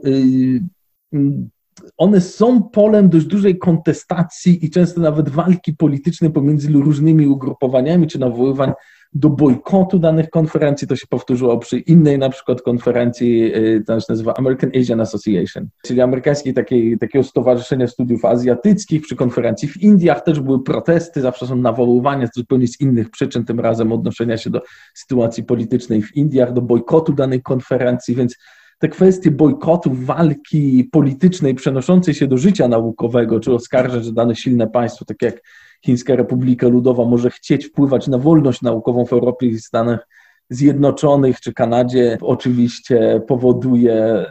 one 1.97 2.21
są 2.21 2.63
polem 2.63 3.09
dość 3.09 3.27
dużej 3.27 3.59
kontestacji 3.59 4.65
i 4.65 4.71
często 4.71 5.01
nawet 5.01 5.29
walki 5.29 5.75
politycznej 5.75 6.31
pomiędzy 6.31 6.73
różnymi 6.73 7.27
ugrupowaniami 7.27 8.07
czy 8.07 8.19
nawoływań 8.19 8.73
do 9.15 9.31
bojkotu 9.31 9.99
danych 9.99 10.31
konferencji. 10.31 10.89
To 10.89 10.97
się 10.97 11.07
powtórzyło 11.07 11.59
przy 11.59 11.79
innej 11.79 12.19
na 12.19 12.31
przykład 12.31 12.63
konferencji, 12.63 13.57
y, 13.57 13.85
to 13.87 14.01
się 14.01 14.07
nazywa 14.09 14.35
American 14.35 14.71
Asian 14.81 15.01
Association, 15.01 15.69
czyli 15.85 16.01
amerykańskiej 16.01 16.55
takiej, 16.55 16.99
takiego 16.99 17.25
stowarzyszenia 17.25 17.89
studiów 17.89 18.25
azjatyckich. 18.25 19.03
Przy 19.03 19.17
konferencji 19.17 19.69
w 19.69 19.83
Indiach 19.83 20.25
też 20.25 20.41
były 20.41 20.65
protesty, 20.65 21.21
zawsze 21.21 21.47
są 21.47 21.57
nawoływania 21.57 22.29
zupełnie 22.35 22.69
z 22.69 22.81
innych 22.81 23.11
przyczyn, 23.11 23.45
tym 23.45 23.61
razem 23.61 23.93
odnoszenia 23.93 24.37
się 24.37 24.51
do 24.51 24.63
sytuacji 24.95 25.45
politycznej 25.45 26.03
w 26.03 26.17
Indiach, 26.17 26.53
do 26.53 26.63
bojkotu 26.63 27.13
danej 27.13 27.43
konferencji, 27.43 28.15
więc 28.15 28.37
te 28.85 28.89
kwestie 28.89 29.31
bojkotu, 29.31 29.91
walki 29.95 30.89
politycznej 30.93 31.55
przenoszącej 31.55 32.15
się 32.15 32.27
do 32.27 32.39
życia 32.39 32.69
naukowego, 32.69 33.41
czy 33.41 33.55
oskarżać, 33.55 34.05
że 34.05 34.13
dane 34.13 34.37
silne 34.37 34.67
państwo, 34.67 35.05
tak 35.05 35.23
jak 35.23 35.43
Chińska 35.85 36.17
Republika 36.17 36.69
Ludowa 36.69 37.05
może 37.05 37.31
chcieć 37.31 37.67
wpływać 37.67 38.09
na 38.09 38.19
wolność 38.19 38.63
naukową 38.63 39.05
w 39.05 39.13
Europie 39.13 39.47
i 39.47 39.59
Stanach 39.59 40.09
Zjednoczonych 40.51 41.41
czy 41.41 41.53
Kanadzie, 41.53 42.19
oczywiście 42.21 43.23
powoduje, 43.29 44.27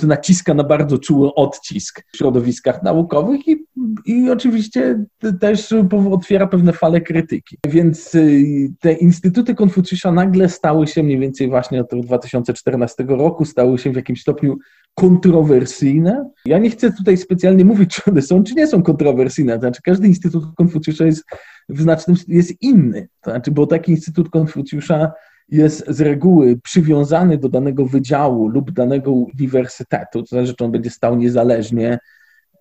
to 0.00 0.06
naciska 0.06 0.54
na 0.54 0.64
bardzo 0.64 0.98
czuły 0.98 1.34
odcisk 1.34 2.02
w 2.12 2.16
środowiskach 2.16 2.82
naukowych 2.82 3.48
i, 3.48 3.64
i 4.06 4.30
oczywiście 4.30 5.04
też 5.40 5.74
otwiera 6.10 6.46
pewne 6.46 6.72
fale 6.72 7.00
krytyki. 7.00 7.56
Więc 7.68 8.14
y, 8.14 8.72
te 8.80 8.92
instytuty 8.92 9.54
Konfucjusza 9.54 10.12
nagle 10.12 10.48
stały 10.48 10.86
się 10.86 11.02
mniej 11.02 11.18
więcej 11.18 11.48
właśnie 11.48 11.80
od 11.80 11.88
2014 12.02 13.04
roku, 13.08 13.44
stały 13.44 13.78
się 13.78 13.92
w 13.92 13.96
jakimś 13.96 14.20
stopniu 14.20 14.58
kontrowersyjne. 14.94 16.30
Ja 16.44 16.58
nie 16.58 16.70
chcę 16.70 16.92
tutaj 16.92 17.16
specjalnie 17.16 17.64
mówić, 17.64 17.94
czy 17.94 18.10
one 18.10 18.22
są, 18.22 18.44
czy 18.44 18.54
nie 18.54 18.66
są 18.66 18.82
kontrowersyjne. 18.82 19.58
Znaczy, 19.58 19.80
każdy 19.84 20.06
instytut 20.08 20.44
Konfucjusza 20.56 21.04
jest 21.04 21.24
w 21.68 21.80
znacznym 21.82 22.16
jest 22.28 22.62
inny. 22.62 23.08
To 23.20 23.30
znaczy, 23.30 23.50
bo 23.50 23.66
taki 23.66 23.92
instytut 23.92 24.30
Konfucjusza 24.30 25.12
jest 25.48 25.84
z 25.88 26.00
reguły 26.00 26.60
przywiązany 26.60 27.38
do 27.38 27.48
danego 27.48 27.86
wydziału 27.86 28.48
lub 28.48 28.70
danego 28.70 29.12
uniwersytetu, 29.12 30.22
to 30.22 30.26
znaczy, 30.26 30.46
że 30.46 30.54
on 30.60 30.72
będzie 30.72 30.90
stał 30.90 31.16
niezależnie, 31.16 31.98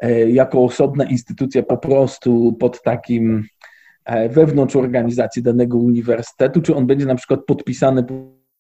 e, 0.01 0.29
jako 0.29 0.63
osobna 0.63 1.03
instytucja 1.03 1.63
po 1.63 1.77
prostu 1.77 2.53
pod 2.59 2.81
takim 2.81 3.43
e, 4.05 4.29
wewnątrz 4.29 4.75
organizacji 4.75 5.43
danego 5.43 5.77
uniwersytetu, 5.77 6.61
czy 6.61 6.75
on 6.75 6.87
będzie 6.87 7.05
na 7.05 7.15
przykład 7.15 7.39
podpisany 7.47 8.05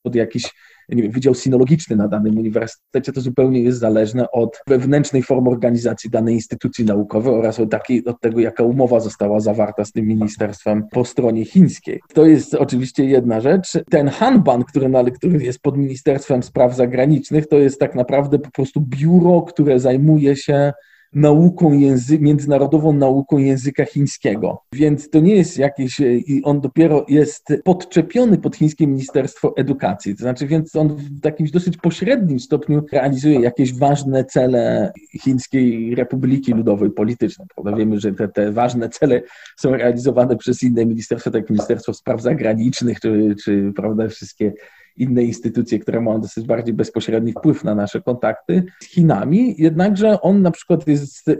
pod 0.03 0.15
jakiś 0.15 0.53
nie 0.89 1.03
wiem, 1.03 1.11
wydział 1.11 1.35
sinologiczny 1.35 1.95
na 1.95 2.07
danym 2.07 2.37
uniwersytecie, 2.37 3.11
to 3.11 3.21
zupełnie 3.21 3.61
jest 3.61 3.79
zależne 3.79 4.31
od 4.31 4.61
wewnętrznej 4.67 5.23
formy 5.23 5.49
organizacji 5.49 6.09
danej 6.09 6.33
instytucji 6.33 6.85
naukowej 6.85 7.33
oraz 7.33 7.59
od, 7.59 7.71
takiej, 7.71 8.05
od 8.05 8.21
tego, 8.21 8.39
jaka 8.39 8.63
umowa 8.63 8.99
została 8.99 9.39
zawarta 9.39 9.85
z 9.85 9.91
tym 9.91 10.05
ministerstwem 10.05 10.83
po 10.91 11.05
stronie 11.05 11.45
chińskiej. 11.45 11.99
To 12.13 12.25
jest 12.25 12.55
oczywiście 12.55 13.05
jedna 13.05 13.41
rzecz. 13.41 13.71
Ten 13.89 14.07
Hanban, 14.07 14.63
który, 14.63 14.89
który 15.15 15.43
jest 15.43 15.59
pod 15.59 15.77
Ministerstwem 15.77 16.43
Spraw 16.43 16.75
Zagranicznych, 16.75 17.47
to 17.47 17.57
jest 17.57 17.79
tak 17.79 17.95
naprawdę 17.95 18.39
po 18.39 18.51
prostu 18.51 18.81
biuro, 18.81 19.41
które 19.41 19.79
zajmuje 19.79 20.35
się 20.35 20.73
nauką 21.13 21.73
języ 21.73 22.19
międzynarodową 22.19 22.93
nauką 22.93 23.37
języka 23.37 23.85
chińskiego. 23.85 24.61
Więc 24.73 25.09
to 25.09 25.19
nie 25.19 25.35
jest 25.35 25.57
jakieś, 25.57 25.99
i 25.99 26.41
on 26.43 26.61
dopiero 26.61 27.05
jest 27.07 27.47
podczepiony 27.63 28.37
pod 28.37 28.55
chińskie 28.55 28.87
Ministerstwo 28.87 29.53
Edukacji. 29.57 30.15
To 30.15 30.21
znaczy, 30.21 30.47
więc 30.47 30.75
on 30.75 30.95
w 30.95 31.21
takim 31.21 31.47
dosyć 31.47 31.77
pośrednim 31.77 32.39
stopniu 32.39 32.85
realizuje 32.91 33.39
jakieś 33.39 33.73
ważne 33.73 34.25
cele 34.25 34.91
Chińskiej 35.21 35.95
Republiki 35.95 36.53
Ludowej 36.53 36.91
polityczne. 36.91 37.45
Prawda? 37.55 37.75
Wiemy, 37.75 37.99
że 37.99 38.13
te, 38.13 38.27
te 38.27 38.51
ważne 38.51 38.89
cele 38.89 39.21
są 39.57 39.71
realizowane 39.71 40.37
przez 40.37 40.63
inne 40.63 40.85
ministerstwa, 40.85 41.31
tak 41.31 41.41
jak 41.41 41.49
Ministerstwo 41.49 41.93
Spraw 41.93 42.21
Zagranicznych, 42.21 42.99
czy, 42.99 43.35
czy 43.43 43.73
prawda, 43.75 44.07
wszystkie 44.07 44.53
inne 44.97 45.23
instytucje, 45.23 45.79
które 45.79 46.01
mają 46.01 46.21
dosyć 46.21 46.47
bardziej 46.47 46.73
bezpośredni 46.73 47.31
wpływ 47.31 47.63
na 47.63 47.75
nasze 47.75 48.01
kontakty 48.01 48.63
z 48.81 48.85
Chinami. 48.85 49.55
Jednakże 49.57 50.21
on 50.21 50.41
na 50.41 50.51
przykład 50.51 50.87
jest, 50.87 51.27
y, 51.27 51.37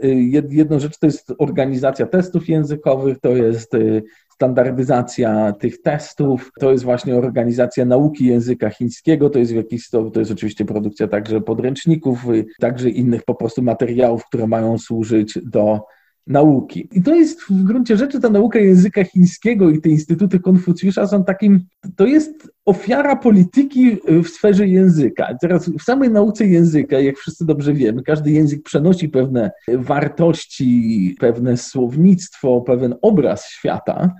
jedną 0.50 0.78
rzecz 0.78 0.98
to 0.98 1.06
jest 1.06 1.32
organizacja 1.38 2.06
testów 2.06 2.48
językowych, 2.48 3.18
to 3.20 3.28
jest 3.28 3.74
y, 3.74 4.02
standardyzacja 4.34 5.52
tych 5.52 5.82
testów, 5.82 6.50
to 6.60 6.72
jest 6.72 6.84
właśnie 6.84 7.16
organizacja 7.16 7.84
nauki 7.84 8.26
języka 8.26 8.70
chińskiego, 8.70 9.30
to 9.30 9.38
jest 9.38 9.52
w 9.52 9.56
jakiś 9.56 9.90
to, 9.90 10.10
to 10.10 10.20
jest 10.20 10.32
oczywiście 10.32 10.64
produkcja 10.64 11.08
także 11.08 11.40
podręczników, 11.40 12.30
y, 12.30 12.46
także 12.60 12.90
innych 12.90 13.24
po 13.24 13.34
prostu 13.34 13.62
materiałów, 13.62 14.24
które 14.24 14.46
mają 14.46 14.78
służyć 14.78 15.38
do 15.42 15.80
nauki. 16.28 16.88
I 16.92 17.02
to 17.02 17.14
jest 17.14 17.42
w 17.42 17.62
gruncie 17.64 17.96
rzeczy 17.96 18.20
ta 18.20 18.28
nauka 18.28 18.58
języka 18.58 19.04
chińskiego 19.04 19.70
i 19.70 19.80
te 19.80 19.88
instytuty 19.88 20.40
Konfucjusza 20.40 21.06
są 21.06 21.24
takim, 21.24 21.60
to 21.96 22.06
jest 22.06 22.50
ofiara 22.64 23.16
polityki 23.16 23.96
w 24.24 24.28
sferze 24.28 24.68
języka. 24.68 25.34
Teraz 25.40 25.70
w 25.70 25.82
samej 25.82 26.10
nauce 26.10 26.46
języka, 26.46 27.00
jak 27.00 27.16
wszyscy 27.16 27.46
dobrze 27.46 27.72
wiemy, 27.72 28.02
każdy 28.02 28.30
język 28.30 28.62
przenosi 28.62 29.08
pewne 29.08 29.50
wartości, 29.74 31.16
pewne 31.20 31.56
słownictwo, 31.56 32.60
pewien 32.60 32.94
obraz 33.02 33.48
świata. 33.50 34.14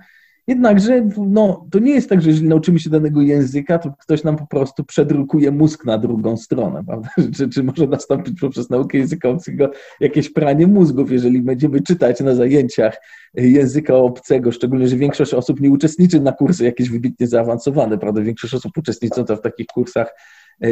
Jednakże 0.49 1.09
no, 1.17 1.65
to 1.71 1.79
nie 1.79 1.91
jest 1.91 2.09
tak, 2.09 2.21
że 2.21 2.29
jeżeli 2.29 2.47
nauczymy 2.47 2.79
się 2.79 2.89
danego 2.89 3.21
języka, 3.21 3.79
to 3.79 3.93
ktoś 3.99 4.23
nam 4.23 4.37
po 4.37 4.47
prostu 4.47 4.83
przedrukuje 4.83 5.51
mózg 5.51 5.85
na 5.85 5.97
drugą 5.97 6.37
stronę, 6.37 6.83
prawda? 6.85 7.09
Czy, 7.35 7.49
czy 7.49 7.63
może 7.63 7.87
nastąpić 7.87 8.39
poprzez 8.39 8.69
naukę 8.69 8.97
języka 8.97 9.29
obcego 9.29 9.71
jakieś 9.99 10.29
pranie 10.29 10.67
mózgów, 10.67 11.11
jeżeli 11.11 11.41
będziemy 11.41 11.81
czytać 11.81 12.19
na 12.19 12.35
zajęciach 12.35 12.97
języka 13.33 13.95
obcego, 13.95 14.51
szczególnie, 14.51 14.87
że 14.87 14.95
większość 14.95 15.33
osób 15.33 15.61
nie 15.61 15.71
uczestniczy 15.71 16.19
na 16.19 16.31
kursy 16.31 16.65
jakieś 16.65 16.89
wybitnie 16.89 17.27
zaawansowane, 17.27 17.97
prawda? 17.97 18.21
Większość 18.21 18.53
osób 18.53 18.77
uczestnicząca 18.77 19.35
w 19.35 19.41
takich 19.41 19.67
kursach 19.67 20.13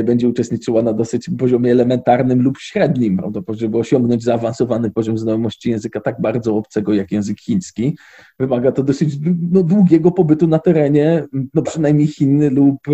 będzie 0.03 0.27
uczestniczyła 0.27 0.81
na 0.81 0.93
dosyć 0.93 1.29
poziomie 1.37 1.71
elementarnym 1.71 2.41
lub 2.41 2.57
średnim, 2.57 3.17
prawda, 3.17 3.41
żeby 3.49 3.77
osiągnąć 3.77 4.23
zaawansowany 4.23 4.91
poziom 4.91 5.17
znajomości 5.17 5.69
języka 5.69 5.99
tak 5.99 6.21
bardzo 6.21 6.55
obcego 6.55 6.93
jak 6.93 7.11
język 7.11 7.39
chiński. 7.41 7.97
Wymaga 8.39 8.71
to 8.71 8.83
dosyć 8.83 9.17
no, 9.51 9.63
długiego 9.63 10.11
pobytu 10.11 10.47
na 10.47 10.59
terenie, 10.59 11.25
no 11.53 11.61
przynajmniej 11.61 12.07
Chin 12.07 12.55
lub 12.55 12.77
e, 12.87 12.91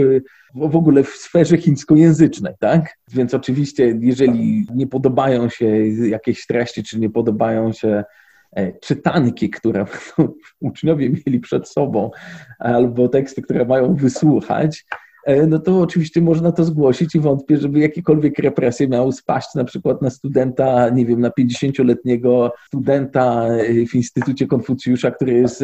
w 0.56 0.76
ogóle 0.76 1.04
w 1.04 1.10
sferze 1.10 1.58
chińskojęzycznej, 1.58 2.54
tak? 2.60 2.98
Więc 3.14 3.34
oczywiście, 3.34 3.98
jeżeli 4.00 4.68
nie 4.76 4.88
podobają 4.88 5.50
się 5.50 5.66
jakieś 5.88 6.46
treści, 6.46 6.84
czy 6.84 7.00
nie 7.00 7.10
podobają 7.10 7.74
się 7.74 8.04
E, 8.56 8.74
czytanki, 8.80 9.50
które 9.50 9.86
uczniowie 10.60 11.10
mieli 11.10 11.40
przed 11.40 11.70
sobą, 11.70 12.12
albo 12.60 13.08
teksty, 13.08 13.42
które 13.42 13.66
mają 13.66 13.96
wysłuchać, 13.96 14.86
e, 14.92 14.98
no 15.48 15.60
to 15.60 15.80
oczywiście 15.80 16.22
można 16.22 16.52
to 16.52 16.64
zgłosić 16.64 17.16
i 17.16 17.20
wątpię, 17.20 17.58
żeby 17.58 17.80
jakiekolwiek 17.80 18.40
represje 18.40 18.88
miały 18.88 19.14
spaść 19.14 19.56
na 19.56 19.64
przykład 19.64 20.02
na 20.02 20.10
studenta, 20.10 20.90
nie 20.90 21.06
wiem, 21.06 21.22
na 21.22 21.30
50-letniego 21.30 22.52
studenta 22.68 23.48
e, 23.48 23.86
w 23.86 23.96
Instytucie 23.96 24.48
Konfucjusza, 24.48 25.12
który 25.12 25.34
jest, 25.34 25.64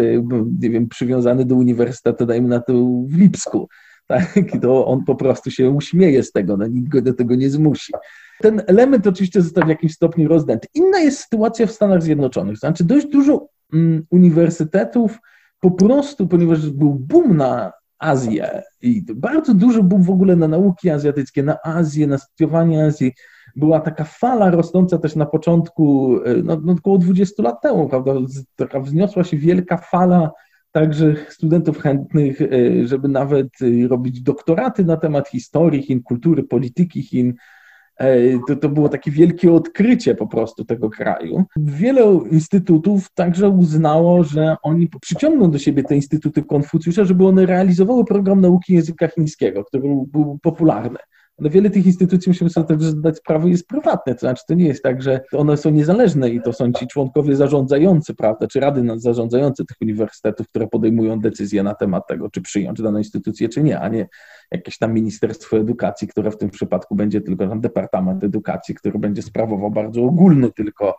nie 0.62 0.70
wiem, 0.70 0.88
przywiązany 0.88 1.46
do 1.46 1.56
uniwersytetu, 1.56 2.26
dajmy 2.26 2.48
na 2.48 2.60
to 2.60 2.74
w 3.08 3.18
Lipsku. 3.18 3.70
Tak? 4.08 4.34
To 4.62 4.86
on 4.86 5.04
po 5.04 5.16
prostu 5.16 5.52
się 5.52 5.70
uśmieje 5.70 6.24
z 6.24 6.32
tego, 6.32 6.58
no 6.58 6.68
nikt 6.68 6.90
go 6.90 7.02
do 7.02 7.14
tego 7.14 7.36
nie 7.36 7.50
zmusi. 7.50 7.94
Ten 8.42 8.62
element 8.68 9.08
oczywiście 9.08 9.42
został 9.42 9.66
w 9.66 9.70
jakimś 9.70 9.94
stopniu 9.94 10.28
rozdęty. 10.28 10.68
Inna 10.74 11.00
jest 11.00 11.20
sytuacja 11.20 11.68
w 11.68 11.72
Stanach 11.72 12.04
Zjednoczonych. 12.04 12.58
Znaczy 12.58 12.84
dość 12.84 13.08
dużo 13.08 13.48
mm, 13.74 14.06
uniwersytetów 14.10 15.20
po 15.60 15.72
prostu, 15.72 16.28
ponieważ 16.28 16.70
był 16.70 16.96
boom 16.96 17.38
na 17.38 17.72
Azję 18.00 18.62
i 18.82 19.04
bardzo 19.16 19.54
duży 19.54 19.84
boom 19.84 20.04
w 20.04 20.10
ogóle 20.10 20.36
na 20.36 20.48
nauki 20.48 20.90
azjatyckie, 20.90 21.44
na 21.44 21.58
Azję, 21.64 22.08
na 22.08 22.18
studiowanie 22.18 22.86
Azji. 22.86 23.14
Była 23.56 23.80
taka 23.80 24.04
fala 24.04 24.52
rosnąca 24.52 24.98
też 24.98 25.16
na 25.16 25.26
początku, 25.26 26.18
e, 26.26 26.36
no, 26.44 26.58
no 26.64 26.74
około 26.74 26.98
20 26.98 27.44
lat 27.44 27.62
temu, 27.62 27.90
prawda? 27.90 28.14
Taka 28.56 28.80
wzniosła 28.80 29.24
się 29.24 29.38
wielka 29.38 29.78
fala 29.78 30.32
także 30.72 31.16
studentów 31.30 31.80
chętnych, 31.80 32.42
e, 32.42 32.48
żeby 32.88 33.08
nawet 33.08 33.48
e, 33.62 33.88
robić 33.88 34.22
doktoraty 34.22 34.86
na 34.86 34.98
temat 34.98 35.30
historii 35.30 35.82
Chin, 35.82 36.04
kultury, 36.04 36.44
polityki 36.44 37.04
Chin, 37.04 37.34
to, 38.48 38.56
to 38.56 38.70
było 38.70 38.90
takie 38.90 39.12
wielkie 39.12 39.54
odkrycie 39.54 40.16
po 40.16 40.28
prostu 40.28 40.66
tego 40.66 40.90
kraju. 40.90 41.44
Wiele 41.56 42.20
instytutów 42.32 43.14
także 43.14 43.50
uznało, 43.50 44.24
że 44.24 44.56
oni 44.64 44.90
przyciągną 45.02 45.52
do 45.52 45.60
siebie 45.60 45.84
te 45.84 45.96
instytuty 45.96 46.44
Konfucjusza, 46.44 47.06
żeby 47.06 47.28
one 47.28 47.46
realizowały 47.46 48.06
program 48.06 48.42
nauki 48.42 48.74
języka 48.74 49.08
chińskiego, 49.08 49.64
który 49.64 49.84
był 50.08 50.40
popularny 50.42 51.00
ale 51.40 51.50
wiele 51.50 51.70
tych 51.70 51.86
instytucji, 51.86 52.30
musimy 52.30 52.50
sobie 52.50 52.68
też 52.68 52.84
zdać 52.84 53.18
sprawę, 53.18 53.50
jest 53.50 53.68
prywatne, 53.68 54.14
to 54.14 54.20
znaczy 54.20 54.44
to 54.48 54.54
nie 54.54 54.68
jest 54.68 54.84
tak, 54.84 55.02
że 55.02 55.22
one 55.34 55.58
są 55.58 55.70
niezależne 55.70 56.30
i 56.30 56.42
to 56.42 56.54
są 56.54 56.72
ci 56.72 56.88
członkowie 56.88 57.36
zarządzający, 57.36 58.16
prawda, 58.16 58.48
czy 58.48 58.60
rady 58.60 58.84
zarządzające 58.96 59.66
tych 59.66 59.78
uniwersytetów, 59.82 60.48
które 60.48 60.68
podejmują 60.68 61.20
decyzje 61.20 61.64
na 61.64 61.76
temat 61.76 62.08
tego, 62.08 62.30
czy 62.30 62.42
przyjąć 62.42 62.82
daną 62.82 62.98
instytucję, 62.98 63.50
czy 63.50 63.64
nie, 63.64 63.80
a 63.80 63.88
nie 63.88 64.08
jakieś 64.52 64.78
tam 64.78 64.94
Ministerstwo 64.94 65.58
Edukacji, 65.58 66.08
które 66.08 66.32
w 66.32 66.38
tym 66.38 66.50
przypadku 66.50 66.96
będzie 66.96 67.22
tylko 67.22 67.48
tam 67.48 67.62
Departament 67.62 68.24
Edukacji, 68.24 68.76
który 68.76 69.00
będzie 69.00 69.22
sprawował 69.22 69.72
bardzo 69.72 70.04
ogólny 70.04 70.52
tylko 70.52 70.96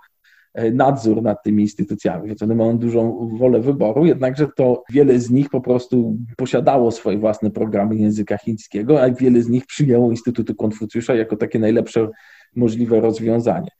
nadzór 0.72 1.22
nad 1.22 1.42
tymi 1.42 1.62
instytucjami, 1.62 2.28
więc 2.28 2.42
one 2.42 2.54
mają 2.54 2.78
dużą 2.78 3.30
wolę 3.38 3.60
wyboru, 3.60 4.06
jednakże 4.06 4.48
to 4.56 4.82
wiele 4.92 5.18
z 5.18 5.30
nich 5.30 5.50
po 5.50 5.60
prostu 5.60 6.16
posiadało 6.36 6.90
swoje 6.90 7.18
własne 7.18 7.50
programy 7.50 7.96
języka 7.96 8.38
chińskiego, 8.38 9.02
a 9.02 9.10
wiele 9.10 9.42
z 9.42 9.48
nich 9.48 9.66
przyjęło 9.66 10.10
Instytutu 10.10 10.54
Konfucjusza 10.54 11.14
jako 11.14 11.36
takie 11.36 11.58
najlepsze 11.58 12.08
możliwe 12.56 13.00
rozwiązanie. 13.00 13.70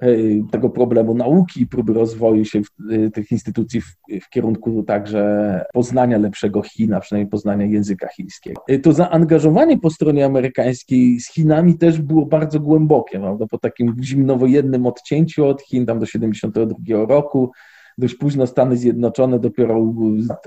E, 0.00 0.08
tego 0.50 0.70
problemu 0.70 1.14
nauki 1.14 1.66
próby 1.66 1.92
rozwoju 1.92 2.44
się 2.44 2.60
e, 2.90 3.10
tych 3.10 3.30
instytucji 3.32 3.80
w, 3.80 3.86
w, 4.22 4.28
kierunku 4.30 4.82
także 4.82 5.64
poznania 5.72 6.18
lepszego 6.18 6.62
Chin, 6.62 6.94
przynajmniej 7.00 7.30
poznania 7.30 7.66
języka 7.66 8.08
chińskiego. 8.08 8.62
E, 8.68 8.78
to 8.78 8.92
zaangażowanie 8.92 9.78
po 9.78 9.90
stronie 9.90 10.24
amerykańskiej 10.24 11.20
z 11.20 11.32
Chinami 11.32 11.78
też 11.78 12.00
było 12.00 12.26
bardzo 12.26 12.60
głębokie, 12.60 13.20
prawda? 13.20 13.46
po 13.50 13.58
takim 13.58 13.96
zimnowojennym 14.02 14.86
odcięciu 14.86 15.46
od 15.46 15.62
Chin, 15.62 15.86
tam 15.86 15.98
do 15.98 16.06
1972 16.06 17.06
roku, 17.06 17.50
dość 17.98 18.14
późno 18.14 18.46
Stany 18.46 18.76
Zjednoczone 18.76 19.38
dopiero 19.38 19.94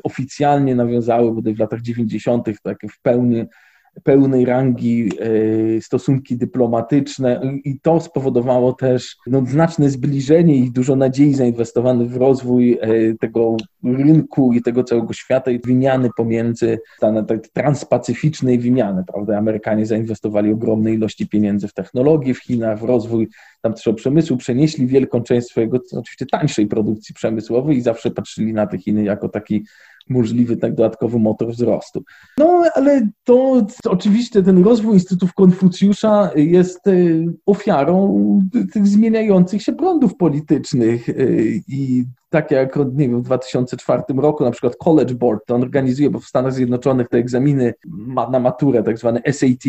oficjalnie 0.04 0.76
nawiązały, 0.76 1.34
bodaj 1.34 1.56
w 1.56 1.60
latach 1.60 1.82
90. 1.82 2.48
takie 2.64 2.88
w 2.88 3.02
pełni 3.02 3.46
pełnej 4.04 4.46
rangi 4.46 5.10
e, 5.78 5.82
stosunki 5.82 6.38
dyplomatyczne 6.38 7.42
i 7.64 7.80
to 7.80 8.00
spowodowało 8.00 8.74
też 8.74 9.16
no, 9.28 9.46
znaczne 9.46 9.90
zbliżenie 9.90 10.56
i 10.56 10.72
dużo 10.72 10.96
nadziei 10.96 11.34
zainwestowanych 11.34 12.10
w 12.10 12.18
rozwój 12.18 12.78
e, 12.82 12.88
tego 13.20 13.58
rynku 13.84 14.54
i 14.54 14.62
tego 14.62 14.84
całego 14.84 15.14
świata 15.14 15.52
i 15.52 15.60
wymiany 15.60 16.10
pomiędzy, 16.18 16.80
tak 17.28 17.48
transpacyficznej 17.54 18.60
wymiany, 18.60 19.04
prawda? 19.14 19.38
Amerykanie 19.38 19.86
zainwestowali 19.86 20.54
ogromne 20.54 20.94
ilości 20.94 21.28
pieniędzy 21.28 21.68
w 21.68 21.74
technologię 21.74 22.34
w 22.34 22.40
Chinach, 22.40 22.80
w 22.80 22.84
rozwój 22.84 23.28
tamtejszego 23.62 23.96
przemysłu, 23.98 24.38
przenieśli 24.38 24.88
wielką 24.88 25.24
część 25.24 25.48
swojego, 25.48 25.80
oczywiście 25.98 26.26
tańszej 26.26 26.68
produkcji 26.68 27.16
przemysłowej 27.16 27.78
i 27.78 27.82
zawsze 27.82 28.12
patrzyli 28.12 28.54
na 28.54 28.68
te 28.68 28.78
Chiny 28.78 29.04
jako 29.04 29.30
taki 29.30 29.66
możliwy 30.10 30.58
tak 30.58 30.76
dodatkowy 30.76 31.20
motor 31.20 31.52
wzrostu. 31.52 32.04
No 32.38 32.64
ale 32.74 33.08
to, 33.24 33.66
oczywiście 33.86 34.44
ten 34.44 34.64
rozwój 34.64 34.94
Instytutów 34.94 35.34
Konfucjusza 35.34 36.30
jest 36.36 36.88
e, 36.88 36.94
ofiarą 37.46 38.22
tych 38.74 38.88
zmieniających 38.88 39.62
się 39.62 39.74
prądów 39.74 40.16
politycznych 40.16 41.10
e, 41.10 41.14
i 41.68 42.06
tak 42.30 42.52
jak 42.52 42.76
nie 42.76 43.10
wiem, 43.10 43.20
w 43.20 43.26
2004 43.26 44.04
roku 44.18 44.44
na 44.44 44.52
przykład 44.52 44.76
College 44.76 45.16
Board 45.16 45.46
to 45.46 45.56
on 45.56 45.62
organizuje, 45.62 46.10
bo 46.10 46.20
w 46.20 46.26
Stanach 46.26 46.54
Zjednoczonych 46.54 47.10
te 47.10 47.18
egzaminy 47.18 47.74
na 48.32 48.40
maturę, 48.40 48.84
tak 48.84 48.98
zwane 48.98 49.22
SAT, 49.32 49.64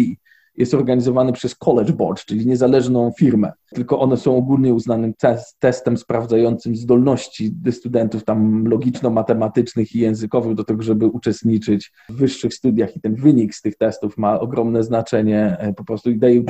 jest 0.57 0.75
organizowany 0.75 1.33
przez 1.33 1.55
College 1.55 1.93
Board, 1.93 2.25
czyli 2.25 2.47
niezależną 2.47 3.13
firmę. 3.19 3.53
Tylko 3.75 4.01
one 4.01 4.17
są 4.17 4.37
ogólnie 4.37 4.75
uznanym 4.75 5.15
test, 5.15 5.57
testem 5.59 5.97
sprawdzającym 5.97 6.77
zdolności 6.77 7.55
studentów 7.71 8.25
tam 8.25 8.65
logiczno-matematycznych 8.69 9.95
i 9.95 9.99
językowych 9.99 10.55
do 10.55 10.65
tego, 10.65 10.83
żeby 10.83 11.07
uczestniczyć 11.07 11.93
w 12.09 12.15
wyższych 12.15 12.55
studiach 12.55 12.97
i 12.97 13.01
ten 13.01 13.15
wynik 13.15 13.55
z 13.55 13.63
tych 13.63 13.77
testów 13.77 14.19
ma 14.19 14.41
ogromne 14.41 14.83
znaczenie 14.83 15.57
e, 15.59 15.73
po 15.73 15.85
prostu 15.85 16.11
i 16.11 16.19
daje, 16.19 16.43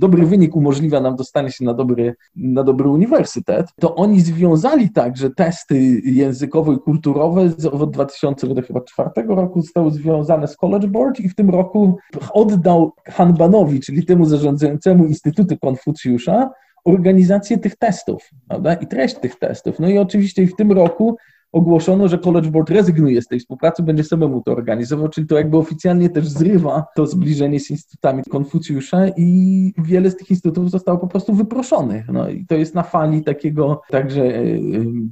dobry 0.00 0.26
wynik 0.26 0.56
umożliwia 0.56 1.00
nam 1.00 1.16
dostanie 1.16 1.50
się 1.50 1.64
na 1.64 1.74
dobry, 1.74 2.14
na 2.36 2.62
dobry 2.62 2.88
uniwersytet, 2.88 3.66
to 3.80 3.94
oni 3.94 4.20
związali 4.20 4.90
także 4.90 5.30
testy 5.30 6.00
językowe 6.04 6.74
i 6.74 6.78
kulturowe 6.78 7.50
od 7.72 7.90
2004 7.90 9.10
roku 9.28 9.62
zostały 9.62 9.90
związane 9.90 10.48
z 10.48 10.56
College 10.56 10.88
Board 10.88 11.20
i 11.20 11.28
w 11.28 11.34
tym 11.34 11.50
roku 11.50 11.96
oddał 12.32 12.92
Han 13.06 13.34
Banowi, 13.48 13.80
czyli 13.80 14.04
temu 14.04 14.24
zarządzającemu 14.24 15.04
Instytutu 15.04 15.58
Konfucjusza, 15.58 16.50
organizację 16.84 17.58
tych 17.58 17.76
testów 17.76 18.30
prawda? 18.48 18.74
i 18.74 18.86
treść 18.86 19.14
tych 19.14 19.38
testów. 19.38 19.78
No 19.78 19.88
i 19.88 19.98
oczywiście 19.98 20.46
w 20.46 20.56
tym 20.56 20.72
roku 20.72 21.16
ogłoszono, 21.52 22.08
że 22.08 22.18
College 22.18 22.50
Board 22.50 22.70
rezygnuje 22.70 23.22
z 23.22 23.26
tej 23.26 23.40
współpracy, 23.40 23.82
będzie 23.82 24.04
samemu 24.04 24.42
to 24.42 24.52
organizował, 24.52 25.08
czyli 25.08 25.26
to 25.26 25.36
jakby 25.36 25.56
oficjalnie 25.56 26.10
też 26.10 26.28
zrywa 26.28 26.84
to 26.96 27.06
zbliżenie 27.06 27.60
z 27.60 27.70
instytutami 27.70 28.22
Konfucjusza 28.30 29.08
i 29.16 29.72
wiele 29.78 30.10
z 30.10 30.16
tych 30.16 30.30
instytutów 30.30 30.70
zostało 30.70 30.98
po 30.98 31.06
prostu 31.06 31.34
wyproszonych. 31.34 32.08
No 32.12 32.28
i 32.28 32.46
to 32.46 32.54
jest 32.54 32.74
na 32.74 32.82
fali 32.82 33.24
takiego 33.24 33.80
także 33.90 34.22
e, 34.22 34.38
e, 34.38 34.60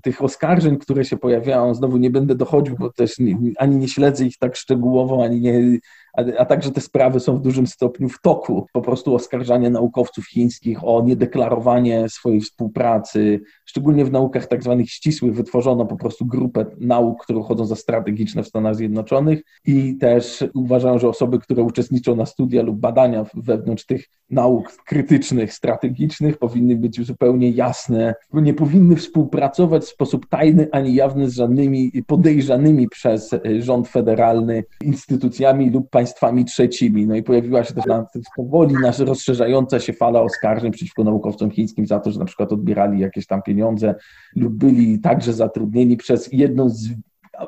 tych 0.02 0.22
oskarżeń, 0.22 0.76
które 0.76 1.04
się 1.04 1.16
pojawiają. 1.16 1.74
Znowu 1.74 1.96
nie 1.96 2.10
będę 2.10 2.34
dochodził, 2.34 2.76
bo 2.78 2.92
też 2.92 3.18
nie, 3.18 3.36
ani 3.58 3.76
nie 3.76 3.88
śledzę 3.88 4.24
ich 4.24 4.38
tak 4.38 4.56
szczegółowo, 4.56 5.24
ani 5.24 5.40
nie 5.40 5.78
a, 6.16 6.22
a 6.38 6.44
także 6.44 6.70
te 6.70 6.80
sprawy 6.80 7.20
są 7.20 7.36
w 7.36 7.40
dużym 7.40 7.66
stopniu 7.66 8.08
w 8.08 8.20
toku. 8.20 8.66
Po 8.72 8.82
prostu 8.82 9.14
oskarżanie 9.14 9.70
naukowców 9.70 10.26
chińskich 10.26 10.84
o 10.84 11.02
niedeklarowanie 11.02 12.08
swojej 12.08 12.40
współpracy, 12.40 13.40
szczególnie 13.64 14.04
w 14.04 14.12
naukach 14.12 14.46
tak 14.46 14.62
zwanych 14.62 14.90
ścisłych, 14.90 15.34
wytworzono 15.34 15.86
po 15.86 15.96
prostu 15.96 16.26
grupę 16.26 16.66
nauk, 16.80 17.24
które 17.24 17.38
uchodzą 17.38 17.64
za 17.64 17.76
strategiczne 17.76 18.42
w 18.42 18.48
Stanach 18.48 18.76
Zjednoczonych. 18.76 19.42
I 19.66 19.96
też 19.96 20.44
uważają, 20.54 20.98
że 20.98 21.08
osoby, 21.08 21.38
które 21.38 21.62
uczestniczą 21.62 22.16
na 22.16 22.26
studia 22.26 22.62
lub 22.62 22.76
badania 22.76 23.26
wewnątrz 23.34 23.86
tych 23.86 24.08
nauk 24.30 24.72
krytycznych, 24.86 25.52
strategicznych, 25.52 26.38
powinny 26.38 26.76
być 26.76 27.06
zupełnie 27.06 27.50
jasne, 27.50 28.14
nie 28.32 28.54
powinny 28.54 28.96
współpracować 28.96 29.82
w 29.82 29.88
sposób 29.88 30.26
tajny 30.28 30.68
ani 30.72 30.94
jawny 30.94 31.30
z 31.30 31.34
żadnymi 31.34 31.92
podejrzanymi 32.06 32.88
przez 32.88 33.30
rząd 33.58 33.88
federalny 33.88 34.64
instytucjami 34.82 35.70
lub 35.70 35.90
państwami 35.90 36.03
trzecimi. 36.46 37.06
No 37.06 37.16
i 37.16 37.22
pojawiła 37.22 37.64
się 37.64 37.74
też 37.74 37.86
na, 37.86 38.06
powoli 38.36 38.74
nasza 38.74 39.04
rozszerzająca 39.04 39.80
się 39.80 39.92
fala 39.92 40.22
oskarżeń 40.22 40.72
przeciwko 40.72 41.04
naukowcom 41.04 41.50
chińskim 41.50 41.86
za 41.86 42.00
to, 42.00 42.10
że 42.10 42.18
na 42.18 42.24
przykład 42.24 42.52
odbierali 42.52 43.00
jakieś 43.00 43.26
tam 43.26 43.42
pieniądze 43.42 43.94
lub 44.36 44.54
byli 44.54 45.00
także 45.00 45.32
zatrudnieni 45.32 45.96
przez 45.96 46.28
jedną 46.32 46.68
z 46.68 46.88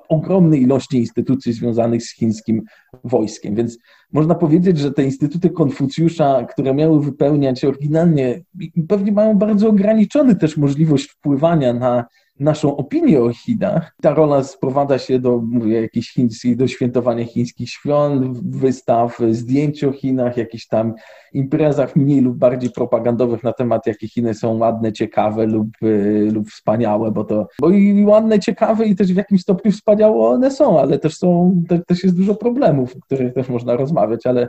ogromnej 0.08 0.62
ilości 0.62 0.98
instytucji 0.98 1.52
związanych 1.52 2.02
z 2.02 2.14
chińskim 2.14 2.62
wojskiem. 3.04 3.54
Więc 3.54 3.78
można 4.12 4.34
powiedzieć, 4.34 4.78
że 4.78 4.92
te 4.92 5.04
instytuty 5.04 5.50
Konfucjusza, 5.50 6.44
które 6.44 6.74
miały 6.74 7.02
wypełniać 7.02 7.64
oryginalnie, 7.64 8.42
pewnie 8.88 9.12
mają 9.12 9.38
bardzo 9.38 9.68
ograniczony 9.68 10.36
też 10.36 10.56
możliwość 10.56 11.10
wpływania 11.10 11.72
na 11.72 12.04
naszą 12.40 12.77
opinię 12.77 13.20
o 13.20 13.33
Chinach. 13.33 13.94
Ta 14.03 14.14
rola 14.14 14.44
sprowadza 14.44 14.99
się 14.99 15.18
do 15.18 15.38
mówię, 15.38 15.81
jakichś 15.83 16.12
chińskich, 16.12 16.57
do 16.57 16.68
świętowania 16.68 17.25
chińskich 17.25 17.70
świąt, 17.70 18.38
wystaw, 18.57 19.18
zdjęć 19.31 19.85
o 19.85 19.92
Chinach, 19.92 20.37
jakichś 20.37 20.66
tam 20.66 20.94
imprezach 21.33 21.96
mniej 21.96 22.20
lub 22.20 22.37
bardziej 22.37 22.70
propagandowych 22.70 23.42
na 23.42 23.53
temat, 23.53 23.87
jakie 23.87 24.09
Chiny 24.09 24.35
są 24.35 24.59
ładne, 24.59 24.92
ciekawe 24.92 25.46
lub, 25.46 25.68
y, 25.83 26.31
lub 26.33 26.51
wspaniałe, 26.51 27.11
bo 27.11 27.25
to 27.25 27.49
bo 27.61 27.70
i 27.70 28.05
ładne, 28.05 28.38
ciekawe 28.38 28.87
i 28.87 28.96
też 28.96 29.12
w 29.12 29.16
jakimś 29.16 29.42
stopniu 29.42 29.72
wspaniałe 29.72 30.16
one 30.16 30.51
są, 30.51 30.81
ale 30.81 30.99
też 30.99 31.16
są, 31.16 31.62
też 31.87 32.05
jest 32.05 32.16
dużo 32.16 32.35
problemów, 32.35 32.96
o 32.96 33.01
których 33.01 33.35
też 33.35 33.49
można 33.49 33.77
rozmawiać, 33.77 34.27
ale 34.27 34.49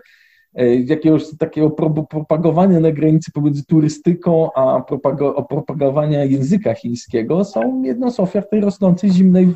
jakiegoś 0.86 1.38
takiego 1.38 1.70
propagowania 2.10 2.80
na 2.80 2.92
granicy 2.92 3.32
pomiędzy 3.32 3.66
turystyką 3.66 4.50
a 4.54 4.82
propago 4.82 5.44
propagowania 5.44 6.26
języka 6.26 6.74
chińskiego 6.74 7.44
są 7.46 7.84
jedną 7.84 8.12
z 8.12 8.20
ofiar 8.20 8.50
tej 8.50 8.62
rosnącej 8.62 9.12
zimnej, 9.12 9.54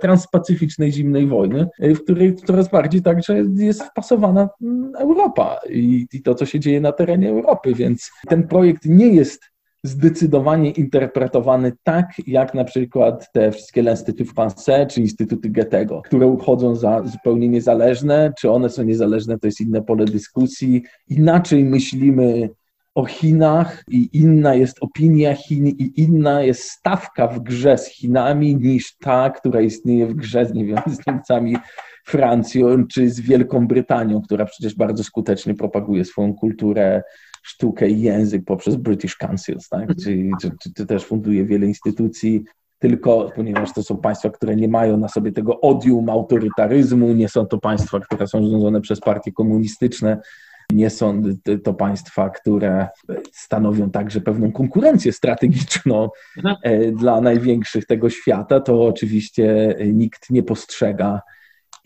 transpacyficznej 0.00 0.92
zimnej 0.92 1.26
wojny, 1.26 1.66
e, 1.80 1.94
w 1.94 2.04
której 2.04 2.34
coraz 2.34 2.68
bardziej 2.68 3.02
także 3.02 3.44
jest 3.54 3.82
wpasowana 3.82 4.48
mm, 4.62 4.92
Europa 4.98 5.56
i, 5.70 6.06
i 6.12 6.22
to, 6.22 6.34
co 6.34 6.46
się 6.46 6.60
dzieje 6.60 6.80
na 6.80 6.92
terenie 6.92 7.30
Europy, 7.30 7.74
więc 7.74 8.10
ten 8.28 8.48
projekt 8.48 8.84
nie 8.84 9.08
jest 9.08 9.42
zdecydowanie 9.82 10.70
interpretowany 10.70 11.72
tak, 11.82 12.06
jak 12.26 12.54
na 12.54 12.64
przykład 12.64 13.32
te 13.32 13.52
wszystkie 13.52 13.82
L'Institut 13.82 14.34
Français 14.34 14.86
czy 14.86 15.00
Instytuty 15.00 15.50
Goethego, 15.50 16.02
które 16.02 16.26
uchodzą 16.26 16.74
za 16.74 17.02
zupełnie 17.04 17.48
niezależne. 17.48 18.32
Czy 18.38 18.50
one 18.50 18.68
są 18.68 18.82
niezależne, 18.82 19.38
to 19.38 19.46
jest 19.46 19.60
inne 19.60 19.82
pole 19.82 20.04
dyskusji. 20.04 20.82
Inaczej 21.08 21.64
myślimy 21.64 22.50
o 22.94 23.04
Chinach 23.04 23.84
i 23.88 24.08
inna 24.12 24.54
jest 24.54 24.76
opinia 24.80 25.34
Chin 25.34 25.68
i 25.68 25.92
inna 25.96 26.42
jest 26.42 26.62
stawka 26.62 27.28
w 27.28 27.40
grze 27.40 27.78
z 27.78 27.86
Chinami 27.86 28.56
niż 28.56 28.96
ta, 28.96 29.30
która 29.30 29.60
istnieje 29.60 30.06
w 30.06 30.14
grze 30.14 30.46
z, 30.46 30.54
nie 30.54 30.64
wiem, 30.64 30.78
z 30.86 31.06
Niemcami, 31.06 31.56
Francją 32.06 32.86
czy 32.86 33.10
z 33.10 33.20
Wielką 33.20 33.66
Brytanią, 33.66 34.22
która 34.22 34.44
przecież 34.44 34.74
bardzo 34.74 35.04
skutecznie 35.04 35.54
propaguje 35.54 36.04
swoją 36.04 36.34
kulturę 36.34 37.02
sztukę 37.42 37.88
i 37.88 38.00
język 38.00 38.44
poprzez 38.44 38.76
British 38.76 39.16
Councils, 39.16 39.68
tak? 39.68 39.80
Mhm. 39.80 39.98
czy, 39.98 40.30
czy, 40.40 40.56
czy, 40.62 40.74
czy 40.74 40.86
też 40.86 41.04
funduje 41.04 41.44
wiele 41.44 41.66
instytucji, 41.66 42.44
tylko 42.78 43.30
ponieważ 43.36 43.72
to 43.72 43.82
są 43.82 43.96
państwa, 43.96 44.30
które 44.30 44.56
nie 44.56 44.68
mają 44.68 44.96
na 44.96 45.08
sobie 45.08 45.32
tego 45.32 45.60
odium 45.60 46.10
autorytaryzmu, 46.10 47.12
nie 47.12 47.28
są 47.28 47.46
to 47.46 47.58
państwa, 47.58 48.00
które 48.00 48.26
są 48.26 48.42
rządzone 48.42 48.80
przez 48.80 49.00
partie 49.00 49.32
komunistyczne, 49.32 50.20
nie 50.72 50.90
są 50.90 51.22
to 51.64 51.74
państwa, 51.74 52.30
które 52.30 52.88
stanowią 53.32 53.90
także 53.90 54.20
pewną 54.20 54.52
konkurencję 54.52 55.12
strategiczną 55.12 56.08
mhm. 56.36 56.56
e, 56.62 56.92
dla 56.92 57.20
największych 57.20 57.86
tego 57.86 58.10
świata, 58.10 58.60
to 58.60 58.86
oczywiście 58.86 59.76
nikt 59.92 60.30
nie 60.30 60.42
postrzega 60.42 61.20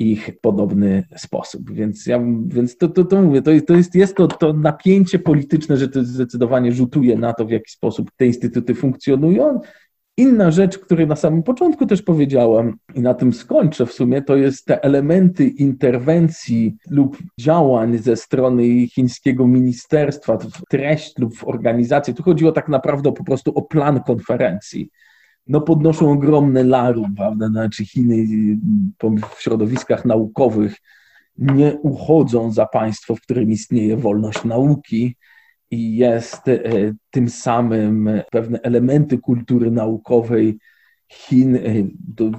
ich 0.03 0.31
podobny 0.41 1.05
sposób. 1.17 1.71
Więc 1.71 2.07
ja 2.07 2.23
więc 2.47 2.77
to, 2.77 2.89
to, 2.89 3.05
to 3.05 3.23
mówię, 3.23 3.43
to, 3.43 3.51
to 3.67 3.75
jest, 3.75 3.95
jest 3.95 4.17
to, 4.17 4.29
to 4.29 4.53
napięcie 4.53 5.19
polityczne, 5.19 5.77
że 5.77 5.89
to 5.89 6.05
zdecydowanie 6.05 6.73
rzutuje 6.73 7.17
na 7.17 7.33
to, 7.33 7.45
w 7.45 7.51
jaki 7.51 7.71
sposób 7.73 8.11
te 8.17 8.27
instytuty 8.27 8.75
funkcjonują. 8.75 9.61
Inna 10.17 10.51
rzecz, 10.51 10.79
której 10.79 11.07
na 11.07 11.17
samym 11.17 11.43
początku 11.43 11.87
też 11.87 12.03
powiedziałam 12.03 12.77
i 12.95 13.01
na 13.01 13.15
tym 13.15 13.33
skończę 13.33 13.87
w 13.87 13.93
sumie, 13.93 14.23
to 14.23 14.37
jest 14.37 14.65
te 14.65 14.85
elementy 14.85 15.45
interwencji 15.45 16.77
lub 16.91 17.19
działań 17.41 17.99
ze 17.99 18.17
strony 18.17 18.87
chińskiego 18.87 19.47
ministerstwa 19.47 20.37
w 20.37 20.63
treść 20.71 21.19
lub 21.19 21.37
w 21.37 21.49
organizację. 21.49 22.15
Tu 22.15 22.23
chodziło 22.23 22.53
tak 22.53 22.69
naprawdę 22.69 23.13
po 23.13 23.25
prostu 23.25 23.51
o 23.55 23.63
plan 23.63 24.01
konferencji 24.01 24.91
no 25.47 25.61
podnoszą 25.61 26.13
ogromne 26.13 26.65
larum, 26.65 27.15
prawda? 27.15 27.49
Znaczy 27.49 27.85
Chiny 27.85 28.27
w 29.35 29.43
środowiskach 29.43 30.05
naukowych 30.05 30.77
nie 31.39 31.79
uchodzą 31.83 32.53
za 32.53 32.67
państwo, 32.67 33.17
w 33.17 33.21
którym 33.21 33.51
istnieje 33.51 33.97
wolność 33.97 34.45
nauki 34.45 35.17
i 35.71 35.97
jest 35.97 36.49
e, 36.49 36.61
tym 37.11 37.29
samym 37.29 38.11
pewne 38.31 38.61
elementy 38.63 39.19
kultury 39.19 39.71
naukowej 39.71 40.59
Chin 41.09 41.57
e, 41.57 41.61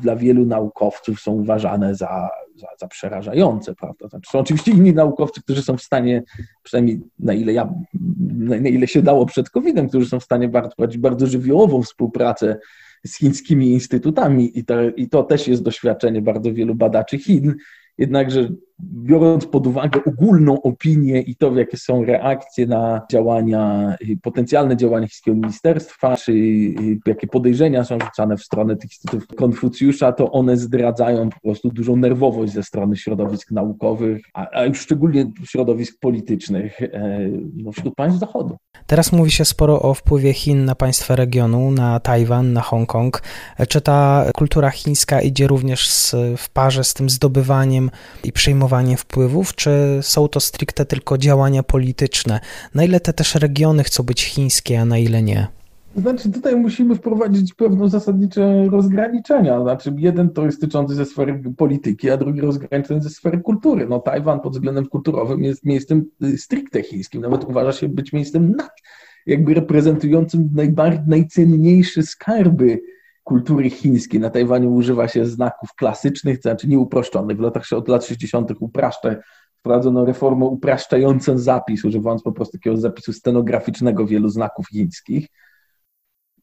dla 0.01 0.15
wielu 0.15 0.45
naukowców 0.45 1.19
są 1.19 1.31
uważane 1.31 1.95
za, 1.95 2.29
za, 2.55 2.67
za, 2.79 2.87
przerażające, 2.87 3.75
prawda? 3.75 4.07
Znaczy, 4.07 4.29
są 4.31 4.39
oczywiście 4.39 4.71
inni 4.71 4.93
naukowcy, 4.93 5.41
którzy 5.41 5.61
są 5.61 5.77
w 5.77 5.81
stanie, 5.81 6.23
przynajmniej 6.63 7.01
na 7.19 7.33
ile 7.33 7.53
ja, 7.53 7.73
na 8.29 8.55
ile 8.55 8.87
się 8.87 9.01
dało 9.01 9.25
przed 9.25 9.49
COVID-em, 9.49 9.89
którzy 9.89 10.09
są 10.09 10.19
w 10.19 10.23
stanie 10.23 10.49
bardzo, 10.49 10.75
bardzo 10.97 11.27
żywiołową 11.27 11.81
współpracę 11.81 12.59
z 13.05 13.17
chińskimi 13.17 13.71
instytutami 13.71 14.59
i 14.59 14.65
to, 14.65 14.89
i 14.89 15.09
to 15.09 15.23
też 15.23 15.47
jest 15.47 15.63
doświadczenie 15.63 16.21
bardzo 16.21 16.53
wielu 16.53 16.75
badaczy 16.75 17.19
Chin, 17.19 17.55
jednakże 17.97 18.49
biorąc 18.79 19.45
pod 19.45 19.67
uwagę 19.67 19.99
ogólną 20.05 20.61
opinię 20.61 21.21
i 21.21 21.35
to, 21.35 21.55
jakie 21.55 21.77
są 21.77 22.05
reakcje 22.05 22.67
na 22.67 23.01
działania, 23.11 23.95
potencjalne 24.21 24.77
działania 24.77 25.07
chińskiego 25.07 25.37
ministerstwa, 25.37 26.17
czy 26.17 26.33
jakie 27.05 27.27
podejrzenia 27.27 27.83
są 27.83 27.99
rzucane 27.99 28.37
w 28.37 28.43
stronę 28.43 28.75
tych 28.75 28.91
instytutów 28.91 29.37
Konfucjusza, 29.37 30.11
to 30.11 30.31
one 30.31 30.57
zdradzają 30.57 31.29
po 31.29 31.39
prostu 31.39 31.69
dużą 31.69 31.95
nerwowość 31.95 32.53
ze 32.53 32.63
strony 32.63 32.95
środowisk 32.95 33.51
naukowych, 33.51 34.21
a, 34.33 34.47
a 34.51 34.65
już 34.65 34.79
szczególnie 34.79 35.31
środowisk 35.45 35.99
politycznych 35.99 36.81
e, 36.81 37.19
no, 37.55 37.71
wśród 37.71 37.95
państw 37.95 38.19
Zachodu. 38.19 38.57
Teraz 38.87 39.11
mówi 39.11 39.31
się 39.31 39.45
sporo 39.45 39.81
o 39.81 39.93
wpływie 39.93 40.33
Chin 40.33 40.65
na 40.65 40.75
państwa 40.75 41.15
regionu, 41.15 41.71
na 41.71 41.99
Tajwan, 41.99 42.53
na 42.53 42.61
Hongkong. 42.61 43.23
Czy 43.69 43.81
ta 43.81 44.25
kultura 44.35 44.69
chińska 44.69 45.21
idzie 45.21 45.47
również 45.47 45.89
z, 45.89 46.15
w 46.37 46.49
parze 46.49 46.83
z 46.83 46.93
tym 46.93 47.09
zdobywaniem 47.09 47.91
i 48.23 48.31
wpływów, 48.97 49.55
czy 49.55 49.99
są 50.01 50.27
to 50.27 50.39
stricte 50.39 50.85
tylko 50.85 51.17
działania 51.17 51.63
polityczne? 51.63 52.39
Na 52.75 52.83
ile 52.83 52.99
te 52.99 53.13
też 53.13 53.35
regiony 53.35 53.83
chcą 53.83 54.03
być 54.03 54.23
chińskie, 54.23 54.81
a 54.81 54.85
na 54.85 54.97
ile 54.97 55.23
nie? 55.23 55.47
Znaczy, 55.95 56.31
tutaj 56.31 56.55
musimy 56.55 56.95
wprowadzić 56.95 57.53
pewne 57.53 57.89
zasadnicze 57.89 58.67
rozgraniczenia. 58.71 59.61
Znaczy, 59.61 59.93
jeden 59.97 60.29
to 60.29 60.45
jest 60.45 60.61
tyczący 60.61 60.95
ze 60.95 61.05
sfery 61.05 61.43
polityki, 61.57 62.09
a 62.09 62.17
drugi 62.17 62.41
rozgraniczony 62.41 63.01
ze 63.01 63.09
sfery 63.09 63.39
kultury. 63.39 63.87
No, 63.89 63.99
Tajwan 63.99 64.39
pod 64.39 64.53
względem 64.53 64.85
kulturowym 64.85 65.43
jest 65.43 65.65
miejscem 65.65 66.05
y, 66.23 66.37
stricte 66.37 66.83
chińskim, 66.83 67.21
nawet 67.21 67.43
uważa 67.43 67.71
się 67.71 67.89
być 67.89 68.13
miejscem 68.13 68.51
nad, 68.51 68.71
jakby 69.25 69.53
reprezentującym 69.53 70.49
najbardziej, 70.53 71.03
najcenniejsze 71.07 72.03
skarby 72.03 72.81
kultury 73.23 73.69
chińskiej. 73.69 74.19
Na 74.19 74.29
Tajwanie 74.29 74.69
używa 74.69 75.07
się 75.07 75.25
znaków 75.25 75.73
klasycznych, 75.75 76.37
to 76.37 76.49
znaczy 76.49 76.67
nieuproszczonych. 76.67 77.37
W 77.37 77.39
latach, 77.39 77.63
od 77.71 77.87
lat 77.87 78.05
60. 78.05 78.51
upraszcza, 78.59 79.15
wprowadzono 79.59 80.05
reformę 80.05 80.45
upraszczającą 80.45 81.37
zapis, 81.37 81.85
używając 81.85 82.23
po 82.23 82.31
prostu 82.31 82.57
takiego 82.57 82.77
zapisu 82.77 83.13
stenograficznego 83.13 84.07
wielu 84.07 84.29
znaków 84.29 84.67
chińskich. 84.67 85.27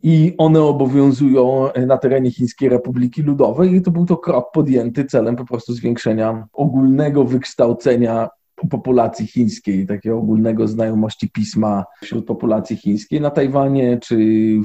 I 0.02 0.34
one 0.38 0.62
obowiązują 0.62 1.68
na 1.86 1.98
terenie 1.98 2.30
Chińskiej 2.30 2.68
Republiki 2.68 3.22
Ludowej, 3.22 3.74
i 3.74 3.82
to 3.82 3.90
był 3.90 4.06
to 4.06 4.16
krok 4.16 4.52
podjęty 4.52 5.04
celem 5.04 5.36
po 5.36 5.44
prostu 5.44 5.72
zwiększenia 5.72 6.46
ogólnego 6.52 7.24
wykształcenia 7.24 8.28
populacji 8.70 9.26
chińskiej, 9.26 9.86
takiego 9.86 10.18
ogólnego 10.18 10.68
znajomości 10.68 11.30
pisma 11.30 11.84
wśród 12.02 12.26
populacji 12.26 12.76
chińskiej 12.76 13.20
na 13.20 13.30
Tajwanie 13.30 13.98
czy 13.98 14.16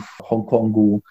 w 0.01 0.23
Hongkongu 0.23 1.01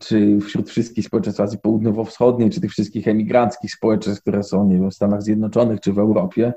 czy 0.00 0.40
wśród 0.40 0.70
wszystkich 0.70 1.06
społeczeństw 1.06 1.40
Azji 1.40 1.58
Południowo-Wschodniej, 1.58 2.50
czy 2.50 2.60
tych 2.60 2.70
wszystkich 2.70 3.08
emigranckich 3.08 3.72
społeczeństw, 3.72 4.22
które 4.22 4.42
są 4.42 4.66
nie 4.66 4.78
wiem, 4.78 4.90
w 4.90 4.94
Stanach 4.94 5.22
Zjednoczonych 5.22 5.80
czy 5.80 5.92
w 5.92 5.98
Europie, 5.98 6.52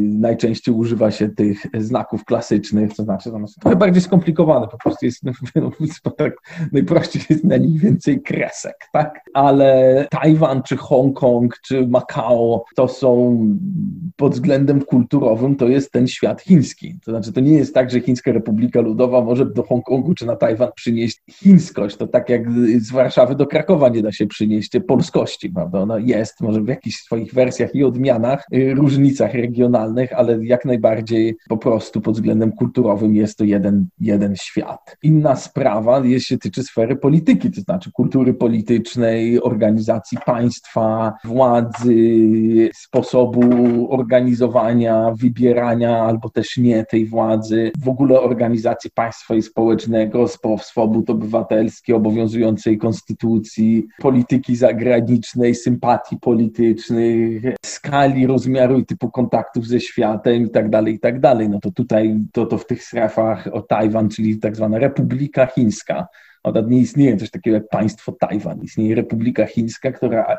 najczęściej 0.00 0.74
używa 0.74 1.10
się 1.10 1.28
tych 1.28 1.66
znaków 1.78 2.24
klasycznych, 2.24 2.94
to 2.94 3.02
znaczy 3.02 3.32
one 3.32 3.48
są 3.48 3.60
trochę 3.60 3.76
bardziej 3.76 4.02
skomplikowane, 4.02 4.68
po 4.68 4.78
prostu 4.78 5.06
jest, 5.06 5.22
no, 5.24 6.10
tak, 6.10 6.32
najprościej 6.72 7.22
jest 7.30 7.44
na 7.44 7.56
nich 7.56 7.80
więcej 7.80 8.22
kresek, 8.22 8.74
tak? 8.92 9.20
Ale 9.34 10.06
Tajwan, 10.10 10.62
czy 10.62 10.76
Hongkong, 10.76 11.58
czy 11.66 11.86
Makao 11.86 12.64
to 12.76 12.88
są 12.88 13.38
pod 14.16 14.32
względem 14.32 14.82
kulturowym 14.82 15.56
to 15.56 15.68
jest 15.68 15.92
ten 15.92 16.08
świat 16.08 16.42
chiński. 16.42 16.98
To 17.04 17.10
znaczy 17.10 17.32
to 17.32 17.40
nie 17.40 17.52
jest 17.52 17.74
tak, 17.74 17.90
że 17.90 18.00
Chińska 18.00 18.32
Republika 18.32 18.80
Ludowa 18.80 19.20
może 19.20 19.46
do 19.46 19.62
Hongkongu 19.62 20.14
czy 20.14 20.26
na 20.26 20.36
Tajwan 20.36 20.70
przynieść 20.74 21.22
chińskość. 21.30 21.96
To 21.96 22.06
tak 22.06 22.28
jak 22.28 22.50
z 22.80 22.90
Warszawy 22.90 23.34
do 23.34 23.46
Krakowa 23.46 23.88
nie 23.88 24.02
da 24.02 24.12
się 24.12 24.26
przynieść 24.26 24.70
polskości, 24.88 25.50
prawda? 25.50 25.80
Ona 25.80 25.98
jest, 25.98 26.40
może 26.40 26.62
w 26.62 26.68
jakichś 26.68 26.96
swoich 26.96 27.34
wersjach 27.34 27.74
i 27.74 27.84
odmianach, 27.84 28.44
y, 28.54 28.74
różnicach 28.74 29.34
regionalnych, 29.34 29.49
regionalnych, 29.50 30.12
ale 30.12 30.44
jak 30.44 30.64
najbardziej 30.64 31.36
po 31.48 31.56
prostu 31.56 32.00
pod 32.00 32.14
względem 32.14 32.52
kulturowym 32.52 33.14
jest 33.14 33.38
to 33.38 33.44
jeden, 33.44 33.86
jeden 34.00 34.36
świat. 34.36 34.96
Inna 35.02 35.36
sprawa 35.36 35.98
jest, 36.04 36.26
się 36.26 36.38
tyczy 36.38 36.62
sfery 36.62 36.96
polityki, 36.96 37.50
to 37.50 37.60
znaczy 37.60 37.90
kultury 37.92 38.34
politycznej, 38.34 39.42
organizacji 39.42 40.18
państwa, 40.26 41.12
władzy, 41.24 42.70
sposobu 42.74 43.42
organizowania, 43.92 45.12
wybierania 45.18 45.98
albo 45.98 46.30
też 46.30 46.56
nie 46.56 46.84
tej 46.84 47.06
władzy, 47.06 47.72
w 47.84 47.88
ogóle 47.88 48.20
organizacji 48.20 48.90
państwa 48.94 49.34
i 49.34 49.42
społecznego, 49.42 50.26
swobód 50.60 51.10
obywatelskich, 51.10 51.94
obowiązującej 51.94 52.78
konstytucji, 52.78 53.86
polityki 53.98 54.56
zagranicznej, 54.56 55.54
sympatii 55.54 56.16
politycznych, 56.20 57.42
skali 57.64 58.26
rozmiaru 58.26 58.78
i 58.78 58.86
typu 58.86 59.10
kontaktów 59.10 59.39
ze 59.62 59.80
światem 59.80 60.46
i 60.46 60.50
tak 60.50 60.70
dalej, 60.70 60.94
i 60.94 61.00
tak 61.00 61.20
dalej. 61.20 61.48
No 61.48 61.60
to 61.60 61.70
tutaj, 61.70 62.20
to, 62.32 62.46
to 62.46 62.58
w 62.58 62.66
tych 62.66 62.84
strefach 62.84 63.48
o 63.52 63.62
Tajwan, 63.62 64.08
czyli 64.08 64.38
tak 64.38 64.56
zwana 64.56 64.78
Republika 64.78 65.46
Chińska, 65.46 66.06
nie 66.66 66.78
istnieje 66.78 67.16
coś 67.16 67.30
takiego 67.30 67.54
jak 67.54 67.68
państwo 67.68 68.12
Tajwan. 68.12 68.62
Istnieje 68.62 68.94
Republika 68.94 69.46
Chińska, 69.46 69.92
która 69.92 70.38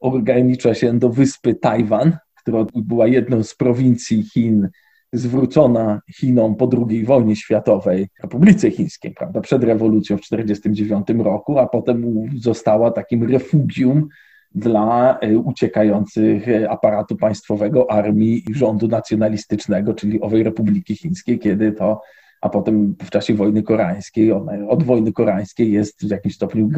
ogranicza 0.00 0.74
się 0.74 0.98
do 0.98 1.08
wyspy 1.08 1.54
Tajwan, 1.54 2.16
która 2.34 2.66
była 2.74 3.06
jedną 3.06 3.42
z 3.42 3.54
prowincji 3.54 4.22
Chin 4.22 4.68
zwrócona 5.12 6.00
Chinom 6.14 6.56
po 6.56 6.70
II 6.88 7.04
wojnie 7.04 7.36
światowej, 7.36 8.08
Republice 8.22 8.70
Chińskiej, 8.70 9.14
prawda, 9.14 9.40
przed 9.40 9.64
rewolucją 9.64 10.16
w 10.16 10.20
1949 10.20 11.24
roku, 11.24 11.58
a 11.58 11.66
potem 11.66 12.28
została 12.36 12.90
takim 12.90 13.30
refugium 13.30 14.08
dla 14.54 15.18
e, 15.18 15.38
uciekających 15.38 16.48
e, 16.48 16.70
aparatu 16.70 17.16
państwowego, 17.16 17.90
armii 17.90 18.42
i 18.50 18.54
rządu 18.54 18.88
nacjonalistycznego, 18.88 19.94
czyli 19.94 20.20
owej 20.20 20.42
Republiki 20.42 20.96
Chińskiej, 20.96 21.38
kiedy 21.38 21.72
to, 21.72 22.02
a 22.40 22.48
potem 22.48 22.96
w 23.02 23.10
czasie 23.10 23.34
wojny 23.34 23.62
koreańskiej, 23.62 24.32
od 24.68 24.82
wojny 24.82 25.12
koreańskiej 25.12 25.72
jest 25.72 26.06
w 26.06 26.10
jakimś 26.10 26.34
stopniu, 26.34 26.70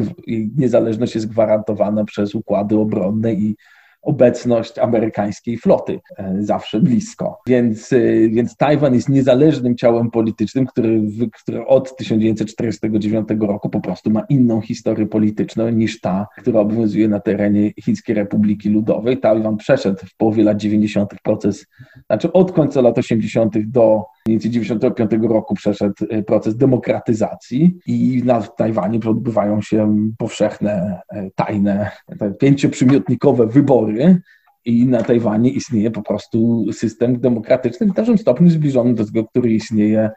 niezależność 0.57 1.15
jest 1.15 1.27
gwarantowana 1.27 2.05
przez 2.05 2.35
układy 2.35 2.79
obronne 2.79 3.33
i 3.33 3.55
obecność 4.03 4.79
amerykańskiej 4.79 5.57
floty 5.57 5.99
e, 6.17 6.35
zawsze 6.39 6.79
blisko. 6.81 7.39
Więc, 7.47 7.93
e, 7.93 7.99
więc 8.29 8.57
Tajwan 8.57 8.93
jest 8.93 9.09
niezależnym 9.09 9.75
ciałem 9.75 10.11
politycznym, 10.11 10.65
który, 10.65 11.01
który 11.41 11.65
od 11.65 11.97
1949 11.97 13.27
roku 13.39 13.69
po 13.69 13.81
prostu 13.81 14.09
ma 14.11 14.21
inną 14.29 14.61
historię 14.61 15.05
polityczną 15.05 15.69
niż 15.69 15.99
ta, 15.99 16.27
która 16.37 16.59
obowiązuje 16.59 17.07
na 17.07 17.19
terenie 17.19 17.71
Chińskiej 17.83 18.15
Republiki 18.15 18.69
Ludowej. 18.69 19.17
Tajwan 19.17 19.57
przeszedł 19.57 20.05
w 20.05 20.17
połowie 20.17 20.43
lat 20.43 20.57
90. 20.57 21.13
proces, 21.23 21.65
znaczy 22.05 22.33
od 22.33 22.51
końca 22.51 22.81
lat 22.81 22.97
80. 22.97 23.71
do 23.71 24.03
1995 24.25 25.23
roku 25.29 25.55
przeszedł 25.55 26.05
e, 26.09 26.23
proces 26.23 26.57
demokratyzacji 26.57 27.77
i 27.85 28.21
na 28.25 28.41
Tajwanie 28.41 28.99
odbywają 29.07 29.61
się 29.61 29.97
powszechne, 30.17 31.01
tajne, 31.35 31.91
pięcioprzymiotnikowe 32.39 33.47
wybory 33.47 34.21
i 34.65 34.85
na 34.85 35.03
Tajwanie 35.03 35.49
istnieje 35.49 35.91
po 35.91 36.01
prostu 36.01 36.65
system 36.73 37.19
demokratyczny 37.19 37.87
w 37.87 37.93
dużym 37.93 38.17
stopniu 38.17 38.49
zbliżony 38.49 38.93
do 38.93 39.05
tego, 39.05 39.25
który 39.25 39.53
istnieje 39.53 40.09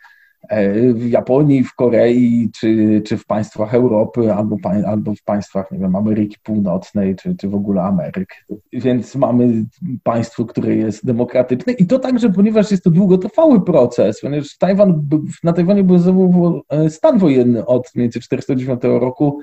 w 0.95 1.09
Japonii, 1.09 1.65
w 1.65 1.75
Korei, 1.75 2.51
czy, 2.55 3.03
czy 3.07 3.17
w 3.17 3.27
państwach 3.27 3.75
Europy, 3.75 4.35
albo, 4.35 4.57
albo 4.87 5.15
w 5.15 5.23
państwach, 5.23 5.71
nie 5.71 5.79
wiem, 5.79 5.97
Ameryki 5.97 6.37
Północnej, 6.43 7.17
czy, 7.17 7.37
czy 7.37 7.49
w 7.49 7.55
ogóle 7.55 7.83
Ameryk. 7.83 8.29
Więc 8.73 9.15
mamy 9.15 9.65
państwo, 10.03 10.45
które 10.45 10.77
jest 10.77 11.07
demokratyczne 11.07 11.73
i 11.73 11.87
to 11.87 11.99
także, 11.99 12.33
ponieważ 12.33 12.71
jest 12.71 12.85
to 12.85 12.91
długotrwały 12.91 13.65
proces, 13.65 14.21
ponieważ 14.21 14.59
Tajwan, 14.59 15.09
na 15.45 15.53
Tajwanie 15.53 15.85
był 15.85 16.63
e, 16.69 16.91
stan 16.91 17.19
wojenny 17.19 17.67
od 17.67 17.93
1949 17.93 18.81
roku 18.83 19.41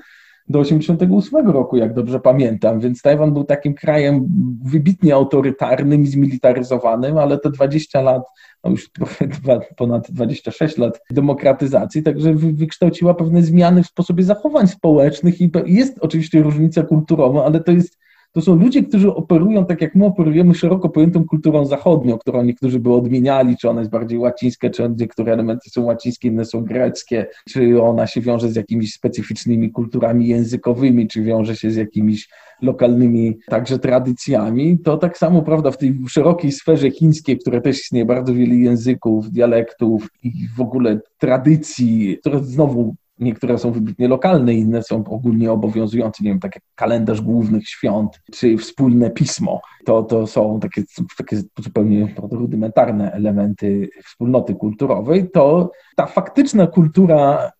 do 0.48 0.62
1988 0.62 1.50
roku, 1.50 1.76
jak 1.76 1.94
dobrze 1.94 2.20
pamiętam, 2.20 2.80
więc 2.80 3.02
Tajwan 3.02 3.32
był 3.32 3.44
takim 3.44 3.74
krajem 3.74 4.28
wybitnie 4.64 5.14
autorytarnym 5.14 6.02
i 6.02 6.06
zmilitaryzowanym, 6.06 7.18
ale 7.18 7.38
te 7.38 7.50
20 7.50 8.00
lat, 8.00 8.22
no 8.64 8.70
już 8.70 8.90
ponad 9.76 10.10
26 10.10 10.78
lat 10.78 11.00
demokratyzacji, 11.10 12.02
także 12.02 12.34
wykształciła 12.34 13.14
pewne 13.14 13.42
zmiany 13.42 13.82
w 13.82 13.86
sposobie 13.86 14.24
zachowań 14.24 14.66
społecznych 14.66 15.40
i 15.40 15.50
jest 15.66 15.98
oczywiście 16.00 16.42
różnica 16.42 16.82
kulturowa, 16.82 17.44
ale 17.44 17.60
to 17.60 17.72
jest 17.72 18.03
to 18.34 18.40
są 18.40 18.56
ludzie, 18.56 18.82
którzy 18.82 19.14
operują 19.14 19.66
tak 19.66 19.80
jak 19.80 19.94
my 19.94 20.04
operujemy 20.04 20.54
szeroko 20.54 20.88
pojętą 20.88 21.24
kulturą 21.24 21.64
zachodnią, 21.64 22.18
którą 22.18 22.44
niektórzy 22.44 22.80
by 22.80 22.92
odmieniali, 22.92 23.56
czy 23.56 23.70
ona 23.70 23.80
jest 23.80 23.90
bardziej 23.90 24.18
łacińska, 24.18 24.70
czy 24.70 24.94
niektóre 24.98 25.32
elementy 25.32 25.70
są 25.70 25.84
łacińskie, 25.84 26.28
inne 26.28 26.44
są 26.44 26.64
greckie, 26.64 27.26
czy 27.48 27.82
ona 27.82 28.06
się 28.06 28.20
wiąże 28.20 28.48
z 28.48 28.56
jakimiś 28.56 28.92
specyficznymi 28.94 29.72
kulturami 29.72 30.28
językowymi, 30.28 31.08
czy 31.08 31.22
wiąże 31.22 31.56
się 31.56 31.70
z 31.70 31.76
jakimiś 31.76 32.28
lokalnymi 32.62 33.38
także 33.48 33.78
tradycjami, 33.78 34.78
to 34.78 34.96
tak 34.96 35.18
samo, 35.18 35.42
prawda, 35.42 35.70
w 35.70 35.78
tej 35.78 35.98
szerokiej 36.08 36.52
sferze 36.52 36.90
chińskiej, 36.90 37.38
które 37.38 37.60
też 37.60 37.80
istnieje 37.80 38.04
bardzo 38.04 38.34
wiele 38.34 38.54
języków, 38.54 39.30
dialektów 39.30 40.08
i 40.22 40.32
w 40.56 40.60
ogóle 40.60 41.00
tradycji, 41.18 42.18
które 42.20 42.40
znowu 42.44 42.94
Niektóre 43.18 43.58
są 43.58 43.72
wybitnie 43.72 44.08
lokalne, 44.08 44.54
inne 44.54 44.82
są 44.82 45.04
ogólnie 45.04 45.52
obowiązujące, 45.52 46.24
nie 46.24 46.30
wiem, 46.30 46.40
tak 46.40 46.54
jak 46.54 46.64
kalendarz 46.74 47.20
głównych 47.20 47.68
świąt, 47.68 48.20
czy 48.32 48.58
wspólne 48.58 49.10
pismo. 49.10 49.60
To, 49.84 50.02
to 50.02 50.26
są 50.26 50.60
takie, 50.60 50.82
takie 51.16 51.42
zupełnie 51.58 52.14
rudymentarne 52.30 53.12
elementy 53.12 53.88
wspólnoty 54.04 54.54
kulturowej. 54.54 55.30
To 55.30 55.70
ta 55.96 56.06
faktyczna 56.06 56.66
kultura 56.66 57.50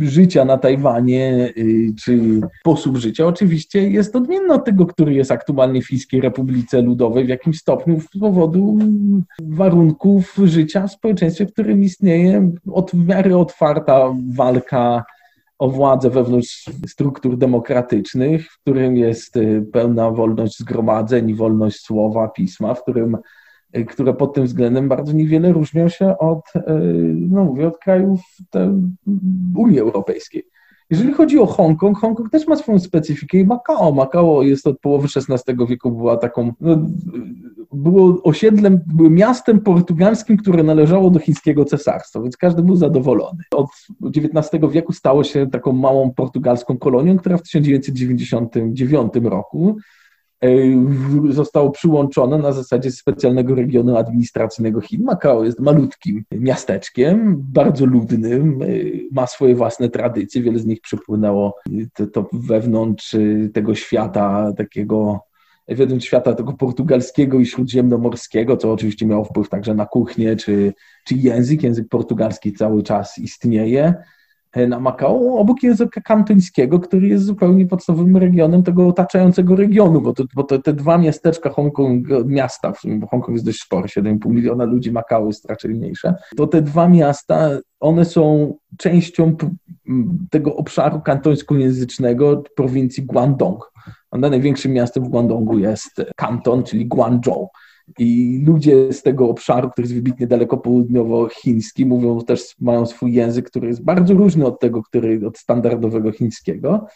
życia 0.00 0.44
na 0.44 0.58
Tajwanie, 0.58 1.52
y, 1.56 1.94
czy 2.04 2.40
sposób 2.60 2.96
życia, 2.96 3.26
oczywiście 3.26 3.90
jest 3.90 4.16
odmienny 4.16 4.54
od 4.54 4.64
tego, 4.64 4.86
który 4.86 5.14
jest 5.14 5.30
aktualnie 5.30 5.82
w 5.82 5.88
Chińskiej 5.88 6.20
Republice 6.20 6.82
Ludowej 6.82 7.24
w 7.24 7.28
jakimś 7.28 7.58
stopniu 7.58 8.00
z 8.00 8.20
powodu 8.20 8.78
warunków 9.42 10.36
życia 10.44 10.86
w 10.86 10.92
społeczeństwie, 10.92 11.46
w 11.46 11.52
którym 11.52 11.82
istnieje 11.82 12.52
od 12.72 12.90
w 12.90 13.06
miarę 13.06 13.38
otwarta 13.38 14.14
walka 14.34 15.04
o 15.58 15.68
władzę 15.68 16.10
wewnątrz 16.10 16.70
struktur 16.86 17.38
demokratycznych, 17.38 18.52
w 18.52 18.60
którym 18.60 18.96
jest 18.96 19.36
y, 19.36 19.66
pełna 19.72 20.10
wolność 20.10 20.58
zgromadzeń 20.58 21.30
i 21.30 21.34
wolność 21.34 21.80
słowa, 21.80 22.28
pisma, 22.28 22.74
w 22.74 22.82
którym 22.82 23.16
które 23.88 24.14
pod 24.14 24.34
tym 24.34 24.44
względem 24.44 24.88
bardzo 24.88 25.12
niewiele 25.12 25.52
różnią 25.52 25.88
się 25.88 26.18
od, 26.18 26.42
e, 26.56 26.80
no 27.14 27.44
mówię, 27.44 27.68
od 27.68 27.78
krajów 27.78 28.20
Unii 29.56 29.80
Europejskiej. 29.80 30.44
Jeżeli 30.92 31.12
chodzi 31.12 31.38
o 31.38 31.46
Hongkong, 31.46 31.98
Hongkong 31.98 32.30
też 32.30 32.46
ma 32.46 32.56
swoją 32.56 32.78
specyfikę 32.78 33.38
i 33.38 33.44
Makao. 33.44 33.92
Makao 33.92 34.42
jest 34.42 34.66
od 34.66 34.80
połowy 34.80 35.08
XVI 35.16 35.66
wieku, 35.66 35.90
była 35.90 36.16
taką, 36.16 36.52
no, 36.60 36.78
było 37.72 38.22
osiedlem, 38.22 38.80
było 38.86 39.10
miastem 39.10 39.60
portugalskim, 39.60 40.36
które 40.36 40.62
należało 40.62 41.10
do 41.10 41.18
chińskiego 41.18 41.64
cesarstwa, 41.64 42.22
więc 42.22 42.36
każdy 42.36 42.62
był 42.62 42.76
zadowolony. 42.76 43.44
Od 43.50 43.68
XIX 44.16 44.64
wieku 44.72 44.92
stało 44.92 45.24
się 45.24 45.46
taką 45.46 45.72
małą 45.72 46.10
portugalską 46.10 46.78
kolonią, 46.78 47.18
która 47.18 47.36
w 47.36 47.42
1999 47.42 49.12
roku 49.22 49.76
zostało 51.30 51.70
przyłączone 51.70 52.38
na 52.38 52.52
zasadzie 52.52 52.90
specjalnego 52.90 53.54
regionu 53.54 53.96
administracyjnego 53.96 54.80
Chin. 54.80 55.04
Makao 55.04 55.44
jest 55.44 55.60
malutkim 55.60 56.24
miasteczkiem, 56.32 57.36
bardzo 57.38 57.86
ludnym, 57.86 58.62
e, 58.62 58.66
ma 59.12 59.26
swoje 59.26 59.54
własne 59.54 59.88
tradycje, 59.88 60.42
wiele 60.42 60.58
z 60.58 60.66
nich 60.66 60.80
przypłynęło 60.80 61.56
to, 61.94 62.06
to 62.06 62.28
wewnątrz 62.32 63.14
e, 63.14 63.18
tego 63.54 63.74
świata 63.74 64.52
takiego 64.56 65.20
wewnątrz 65.68 66.06
świata 66.06 66.34
tego 66.34 66.52
portugalskiego 66.52 67.40
i 67.40 67.46
śródziemnomorskiego, 67.46 68.56
co 68.56 68.72
oczywiście 68.72 69.06
miało 69.06 69.24
wpływ 69.24 69.48
także 69.48 69.74
na 69.74 69.86
kuchnię 69.86 70.36
czy, 70.36 70.72
czy 71.04 71.14
język. 71.14 71.62
Język 71.62 71.88
portugalski 71.88 72.52
cały 72.52 72.82
czas 72.82 73.18
istnieje. 73.18 73.94
E, 74.52 74.66
na 74.66 74.80
Makao, 74.80 75.38
obok 75.38 75.62
języka 75.62 76.00
kantońskiego, 76.00 76.80
który 76.80 77.08
jest 77.08 77.24
zupełnie 77.24 77.66
podstawowym 77.66 78.16
regionem 78.16 78.62
tego 78.62 78.88
otaczającego 78.88 79.56
regionu, 79.56 80.00
bo, 80.00 80.12
to, 80.12 80.24
bo 80.34 80.44
to, 80.44 80.58
te 80.58 80.72
dwa 80.72 80.98
miasteczka 80.98 81.50
Hongkong, 81.50 82.06
miasta, 82.26 82.72
w 82.72 82.78
sumie, 82.78 82.96
bo 82.96 83.06
Hongkong 83.06 83.34
jest 83.34 83.44
dość 83.44 83.60
spory, 83.60 83.88
7,5 83.88 84.30
miliona 84.30 84.64
ludzi, 84.64 84.92
Makao 84.92 85.26
jest 85.26 85.44
raczej 85.50 85.70
mniejsze, 85.70 86.14
to 86.36 86.46
te 86.46 86.62
dwa 86.62 86.88
miasta, 86.88 87.48
one 87.80 88.04
są 88.04 88.54
częścią 88.78 89.36
tego 90.30 90.56
obszaru 90.56 91.00
kantońskojęzycznego 91.00 92.42
prowincji 92.56 93.02
Guangdong. 93.02 93.72
Największym 94.12 94.72
miastem 94.72 95.04
w 95.04 95.08
Guangdongu 95.08 95.58
jest 95.58 96.02
Kanton, 96.16 96.62
czyli 96.62 96.86
Guangzhou. 96.86 97.48
I 97.98 98.40
ludzie 98.46 98.92
z 98.92 99.02
tego 99.02 99.28
obszaru, 99.28 99.70
który 99.70 99.84
jest 99.84 99.94
wybitnie 99.94 100.26
daleko 100.26 100.56
południowo-chiński, 100.56 101.86
mówią 101.86 102.20
też, 102.20 102.54
mają 102.60 102.86
swój 102.86 103.12
język, 103.12 103.50
który 103.50 103.68
jest 103.68 103.84
bardzo 103.84 104.14
różny 104.14 104.46
od 104.46 104.60
tego, 104.60 104.82
który 104.82 105.26
od 105.26 105.38
standardowego 105.38 106.12
chińskiego. 106.12 106.86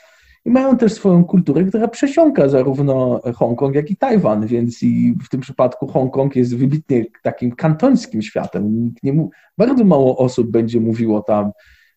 i 0.44 0.50
mają 0.50 0.76
też 0.76 0.92
swoją 0.92 1.24
kulturę, 1.24 1.64
która 1.64 1.88
przesiąka 1.88 2.48
zarówno 2.48 3.20
Hongkong, 3.34 3.74
jak 3.74 3.90
i 3.90 3.96
Tajwan, 3.96 4.46
więc 4.46 4.82
i 4.82 5.14
w 5.24 5.28
tym 5.28 5.40
przypadku 5.40 5.86
Hongkong 5.86 6.36
jest 6.36 6.56
wybitnie 6.56 7.04
takim 7.22 7.52
kantońskim 7.52 8.22
światem. 8.22 8.94
Nie, 9.02 9.28
bardzo 9.58 9.84
mało 9.84 10.16
osób 10.16 10.50
będzie 10.50 10.80
mówiło 10.80 11.22
tam 11.22 11.52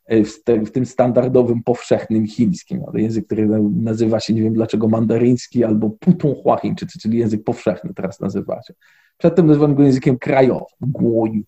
w, 0.10 0.44
te, 0.44 0.60
w, 0.60 0.72
tym 0.72 0.86
standardowym, 0.86 1.64
powszechnym 1.64 2.28
chińskim, 2.28 2.82
język, 2.94 3.26
który 3.26 3.48
nazywa 3.82 4.20
się, 4.20 4.34
nie 4.34 4.42
wiem 4.42 4.54
dlaczego, 4.54 4.88
mandaryński 4.88 5.64
albo 5.64 5.90
putonghua 5.90 6.58
chińczycy, 6.58 7.00
czyli 7.00 7.18
język 7.18 7.44
powszechny 7.44 7.94
teraz 7.94 8.20
nazywa 8.20 8.62
się. 8.62 8.74
Przedtem 9.18 9.48
nazywam 9.48 9.76
go 9.76 9.84
językiem 9.84 10.18
krajowym, 10.18 10.68
guoyu, 10.82 11.44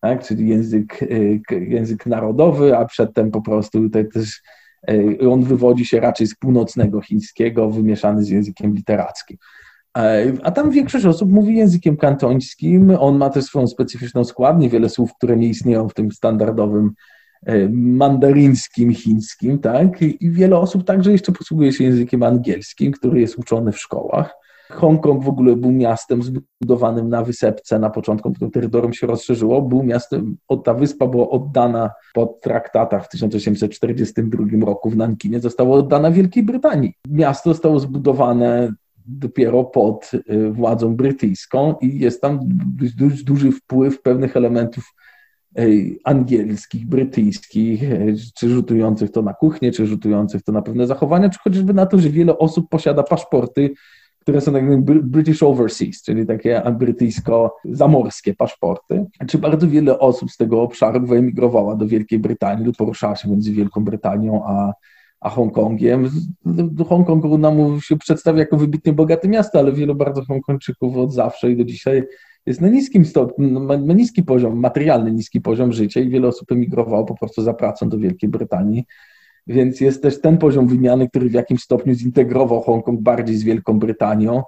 tak? 0.00 0.24
czyli 0.24 0.48
język, 0.48 1.02
e, 1.50 1.60
język 1.60 2.06
narodowy, 2.06 2.76
a 2.76 2.84
przedtem 2.84 3.30
po 3.30 3.42
prostu 3.42 3.80
tutaj 3.80 4.08
też 4.08 4.42
e, 4.88 5.28
on 5.30 5.42
wywodzi 5.42 5.86
się 5.86 6.00
raczej 6.00 6.26
z 6.26 6.34
północnego 6.34 7.00
chińskiego, 7.00 7.70
wymieszany 7.70 8.24
z 8.24 8.28
językiem 8.28 8.74
literackim. 8.74 9.36
E, 9.98 10.32
a 10.42 10.50
tam 10.50 10.70
większość 10.70 11.06
osób 11.06 11.32
mówi 11.32 11.56
językiem 11.56 11.96
kantońskim. 11.96 12.90
On 12.98 13.18
ma 13.18 13.30
też 13.30 13.44
swoją 13.44 13.66
specyficzną 13.66 14.24
składnię, 14.24 14.68
wiele 14.68 14.88
słów, 14.88 15.14
które 15.14 15.36
nie 15.36 15.48
istnieją 15.48 15.88
w 15.88 15.94
tym 15.94 16.12
standardowym 16.12 16.92
mandaryńskim, 17.70 18.94
chińskim, 18.94 19.58
tak? 19.58 20.02
I 20.02 20.30
wiele 20.30 20.58
osób 20.58 20.84
także 20.84 21.12
jeszcze 21.12 21.32
posługuje 21.32 21.72
się 21.72 21.84
językiem 21.84 22.22
angielskim, 22.22 22.92
który 22.92 23.20
jest 23.20 23.38
uczony 23.38 23.72
w 23.72 23.78
szkołach. 23.78 24.34
Hongkong 24.70 25.24
w 25.24 25.28
ogóle 25.28 25.56
był 25.56 25.72
miastem 25.72 26.22
zbudowanym 26.22 27.08
na 27.08 27.22
wysepce 27.22 27.78
na 27.78 27.90
początku, 27.90 28.32
potem 28.32 28.50
terytorium 28.50 28.92
się 28.92 29.06
rozszerzyło, 29.06 29.62
był 29.62 29.82
miastem, 29.82 30.36
ta 30.64 30.74
wyspa 30.74 31.06
była 31.06 31.28
oddana 31.28 31.90
po 32.14 32.26
traktatach 32.26 33.04
w 33.04 33.08
1842 33.08 34.66
roku 34.66 34.90
w 34.90 34.96
Nankinie, 34.96 35.40
została 35.40 35.76
oddana 35.76 36.10
Wielkiej 36.10 36.42
Brytanii. 36.42 36.92
Miasto 37.08 37.50
zostało 37.50 37.80
zbudowane 37.80 38.72
dopiero 39.06 39.64
pod 39.64 40.10
y, 40.14 40.50
władzą 40.50 40.96
brytyjską 40.96 41.74
i 41.80 41.98
jest 41.98 42.20
tam 42.20 42.40
duży 43.24 43.52
wpływ 43.52 44.02
pewnych 44.02 44.36
elementów 44.36 44.94
angielskich, 46.04 46.86
brytyjskich, 46.86 47.82
y, 47.82 48.14
czy 48.34 48.48
rzutujących 48.48 49.10
to 49.10 49.22
na 49.22 49.34
kuchnię, 49.34 49.72
czy 49.72 49.86
rzutujących 49.86 50.42
to 50.42 50.52
na 50.52 50.62
pewne 50.62 50.86
zachowania, 50.86 51.28
czy 51.28 51.38
chociażby 51.38 51.74
na 51.74 51.86
to, 51.86 51.98
że 51.98 52.10
wiele 52.10 52.38
osób 52.38 52.68
posiada 52.68 53.02
paszporty 53.02 53.70
które 54.26 54.40
są 54.40 54.52
tak 54.52 54.84
British 54.84 55.42
Overseas, 55.42 56.02
czyli 56.02 56.26
takie 56.26 56.62
brytyjsko-zamorskie 56.78 58.34
paszporty. 58.34 59.04
Czy 59.28 59.38
bardzo 59.38 59.68
wiele 59.68 59.98
osób 59.98 60.30
z 60.30 60.36
tego 60.36 60.62
obszaru 60.62 61.06
wyemigrowało 61.06 61.76
do 61.76 61.86
Wielkiej 61.86 62.18
Brytanii 62.18 62.66
lub 62.66 62.76
poruszała 62.76 63.16
się 63.16 63.30
między 63.30 63.52
Wielką 63.52 63.84
Brytanią 63.84 64.44
a, 64.46 64.72
a 65.20 65.30
Hongkongiem. 65.30 66.10
Do 66.44 66.84
Hongkongu 66.84 67.38
nam 67.38 67.80
się 67.80 67.98
przedstawia 67.98 68.38
jako 68.38 68.56
wybitnie 68.56 68.92
bogate 68.92 69.28
miasto, 69.28 69.58
ale 69.58 69.72
wielu 69.72 69.94
bardzo 69.94 70.24
Hongkończyków 70.24 70.96
od 70.96 71.12
zawsze 71.12 71.50
i 71.50 71.56
do 71.56 71.64
dzisiaj 71.64 72.02
jest 72.46 72.60
na 72.60 72.68
niskim 72.68 73.04
stopniu, 73.04 73.60
ma, 73.60 73.78
ma 73.78 73.92
niski 73.92 74.22
poziom, 74.22 74.58
materialny 74.58 75.12
niski 75.12 75.40
poziom 75.40 75.72
życia 75.72 76.00
i 76.00 76.08
wiele 76.08 76.28
osób 76.28 76.52
emigrowało 76.52 77.04
po 77.04 77.14
prostu 77.14 77.42
za 77.42 77.54
pracą 77.54 77.88
do 77.88 77.98
Wielkiej 77.98 78.28
Brytanii. 78.30 78.84
Więc 79.46 79.80
jest 79.80 80.02
też 80.02 80.20
ten 80.20 80.38
poziom 80.38 80.66
wymiany, 80.66 81.08
który 81.08 81.28
w 81.28 81.32
jakimś 81.32 81.62
stopniu 81.62 81.94
zintegrował 81.94 82.60
Hongkong 82.60 83.00
bardziej 83.00 83.36
z 83.36 83.42
Wielką 83.42 83.78
Brytanią 83.78 84.42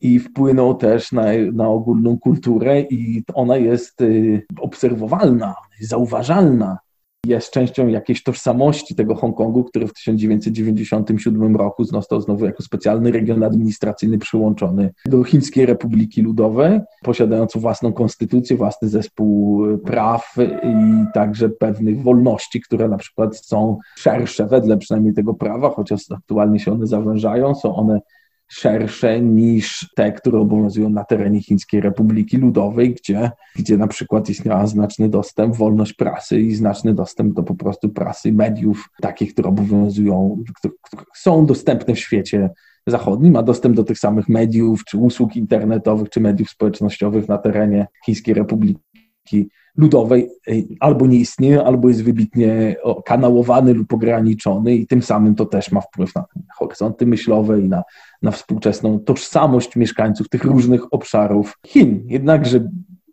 i 0.00 0.18
wpłynął 0.18 0.74
też 0.74 1.12
na, 1.12 1.24
na 1.52 1.68
ogólną 1.68 2.18
kulturę 2.18 2.80
i 2.80 3.24
ona 3.34 3.56
jest 3.56 4.00
y, 4.00 4.42
obserwowalna, 4.60 5.54
zauważalna 5.80 6.78
jest 7.26 7.50
częścią 7.50 7.88
jakiejś 7.88 8.22
tożsamości 8.22 8.94
tego 8.94 9.14
Hongkongu, 9.14 9.64
który 9.64 9.86
w 9.86 9.92
1997 9.92 11.56
roku 11.56 11.84
został 11.84 12.20
znowu 12.20 12.44
jako 12.44 12.62
specjalny 12.62 13.12
region 13.12 13.42
administracyjny 13.42 14.18
przyłączony 14.18 14.90
do 15.06 15.24
Chińskiej 15.24 15.66
Republiki 15.66 16.22
Ludowej, 16.22 16.80
posiadający 17.02 17.58
własną 17.60 17.92
konstytucję, 17.92 18.56
własny 18.56 18.88
zespół 18.88 19.64
praw 19.78 20.34
i 20.62 21.04
także 21.14 21.48
pewnych 21.48 22.02
wolności, 22.02 22.60
które 22.60 22.88
na 22.88 22.96
przykład 22.96 23.36
są 23.36 23.78
szersze 23.96 24.46
wedle 24.46 24.76
przynajmniej 24.76 25.14
tego 25.14 25.34
prawa, 25.34 25.70
chociaż 25.70 26.00
aktualnie 26.10 26.58
się 26.58 26.72
one 26.72 26.86
zawężają, 26.86 27.54
są 27.54 27.76
one 27.76 28.00
szersze 28.48 29.20
niż 29.20 29.88
te, 29.96 30.12
które 30.12 30.38
obowiązują 30.38 30.90
na 30.90 31.04
terenie 31.04 31.42
Chińskiej 31.42 31.80
Republiki 31.80 32.36
Ludowej, 32.36 32.94
gdzie, 32.94 33.30
gdzie 33.56 33.76
na 33.76 33.86
przykład 33.86 34.28
istniała 34.28 34.66
znaczny 34.66 35.08
dostęp, 35.08 35.56
wolność 35.56 35.92
prasy 35.92 36.40
i 36.40 36.54
znaczny 36.54 36.94
dostęp 36.94 37.34
do 37.34 37.42
po 37.42 37.54
prostu 37.54 37.88
prasy, 37.88 38.32
mediów, 38.32 38.88
takich, 39.02 39.32
które 39.32 39.48
obowiązują, 39.48 40.42
które, 40.58 40.74
które 40.82 41.04
są 41.14 41.46
dostępne 41.46 41.94
w 41.94 41.98
świecie 41.98 42.50
zachodnim, 42.86 43.32
ma 43.32 43.42
dostęp 43.42 43.76
do 43.76 43.84
tych 43.84 43.98
samych 43.98 44.28
mediów, 44.28 44.84
czy 44.84 44.98
usług 44.98 45.36
internetowych, 45.36 46.10
czy 46.10 46.20
mediów 46.20 46.50
społecznościowych 46.50 47.28
na 47.28 47.38
terenie 47.38 47.86
Chińskiej 48.04 48.34
Republiki 48.34 49.48
ludowej 49.76 50.30
y, 50.48 50.66
albo 50.80 51.06
nie 51.06 51.18
istnieje, 51.18 51.64
albo 51.64 51.88
jest 51.88 52.04
wybitnie 52.04 52.76
kanałowany 53.04 53.74
lub 53.74 53.92
ograniczony 53.92 54.74
i 54.74 54.86
tym 54.86 55.02
samym 55.02 55.34
to 55.34 55.46
też 55.46 55.72
ma 55.72 55.80
wpływ 55.80 56.14
na 56.14 56.24
horyzonty 56.54 57.06
myślowe 57.06 57.60
i 57.60 57.68
na, 57.68 57.82
na 58.24 58.30
współczesną 58.30 58.98
tożsamość 58.98 59.76
mieszkańców 59.76 60.28
tych 60.28 60.44
różnych 60.44 60.94
obszarów 60.94 61.58
Chin. 61.66 62.04
Jednakże 62.06 62.68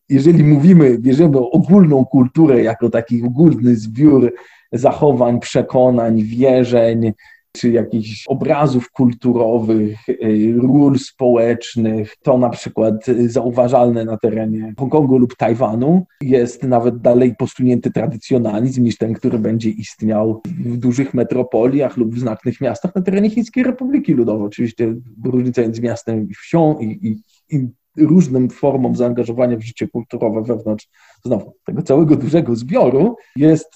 jeżeli 0.10 0.44
mówimy, 0.44 0.98
bierzemy 1.00 1.38
ogólną 1.38 2.06
kulturę 2.06 2.64
jako 2.64 2.90
taki 2.90 3.24
ogólny 3.24 3.76
zbiór 3.76 4.34
zachowań, 4.72 5.40
przekonań, 5.40 6.24
wierzeń, 6.24 7.14
czy 7.52 7.72
jakichś 7.72 8.28
obrazów 8.28 8.92
kulturowych, 8.92 10.10
y, 10.10 10.54
ról 10.62 11.00
społecznych. 11.00 12.16
To 12.24 12.38
na 12.38 12.50
przykład 12.50 13.06
zauważalne 13.26 14.06
na 14.06 14.18
terenie 14.18 14.74
Hongkongu 14.78 15.18
lub 15.18 15.36
Tajwanu. 15.36 16.06
Jest 16.22 16.64
nawet 16.64 16.98
dalej 16.98 17.36
posunięty 17.36 17.92
tradycjonalizm 17.92 18.84
niż 18.84 18.98
ten, 18.98 19.14
który 19.14 19.40
będzie 19.40 19.70
istniał 19.70 20.42
w 20.66 20.78
dużych 20.78 21.14
metropoliach 21.14 21.98
lub 21.98 22.16
w 22.16 22.20
znacznych 22.20 22.62
miastach 22.62 22.96
na 22.96 23.02
terenie 23.02 23.30
Chińskiej 23.30 23.64
Republiki 23.64 24.14
Ludowej. 24.14 24.48
Oczywiście 24.48 24.96
różnica 25.26 25.62
między 25.62 25.82
miastem 25.82 26.30
i 26.30 26.34
wsią 26.34 26.80
i, 26.80 26.86
i, 26.86 27.22
i 27.56 27.68
różnym 27.98 28.50
formom 28.50 28.96
zaangażowania 28.96 29.58
w 29.58 29.62
życie 29.62 29.88
kulturowe 29.88 30.44
wewnątrz 30.44 30.88
znowu 31.26 31.54
tego 31.66 31.82
całego 31.82 32.16
dużego 32.16 32.56
zbioru 32.56 33.16
jest, 33.36 33.68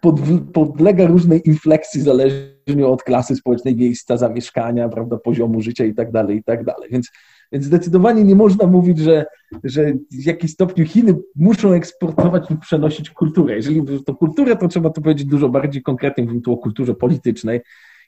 pod, 0.00 0.20
podlega 0.52 1.06
różnej 1.06 1.48
infleksji 1.48 2.00
zależnie 2.00 2.86
od 2.86 3.02
klasy 3.02 3.36
społecznej, 3.36 3.76
miejsca 3.76 4.16
zamieszkania, 4.16 4.88
prawda, 4.88 5.16
poziomu 5.16 5.60
życia 5.60 5.84
i 5.84 5.94
tak 5.94 6.12
dalej, 6.12 6.36
i 6.36 6.44
tak 6.44 6.64
dalej. 6.64 6.88
Więc, 6.92 7.10
więc 7.52 7.64
zdecydowanie 7.64 8.24
nie 8.24 8.34
można 8.34 8.66
mówić, 8.66 8.98
że, 8.98 9.24
że 9.64 9.92
w 10.10 10.26
jakimś 10.26 10.52
stopniu 10.52 10.84
Chiny 10.84 11.14
muszą 11.36 11.72
eksportować 11.72 12.50
lub 12.50 12.60
przenosić 12.60 13.10
kulturę. 13.10 13.54
Jeżeli 13.54 13.82
to 14.06 14.14
kulturę, 14.14 14.56
to 14.56 14.68
trzeba 14.68 14.90
to 14.90 15.00
powiedzieć 15.00 15.26
dużo 15.26 15.48
bardziej 15.48 15.82
konkretnie, 15.82 16.24
mówimy 16.24 16.42
tu 16.42 16.52
o 16.52 16.56
kulturze 16.56 16.94
politycznej, 16.94 17.60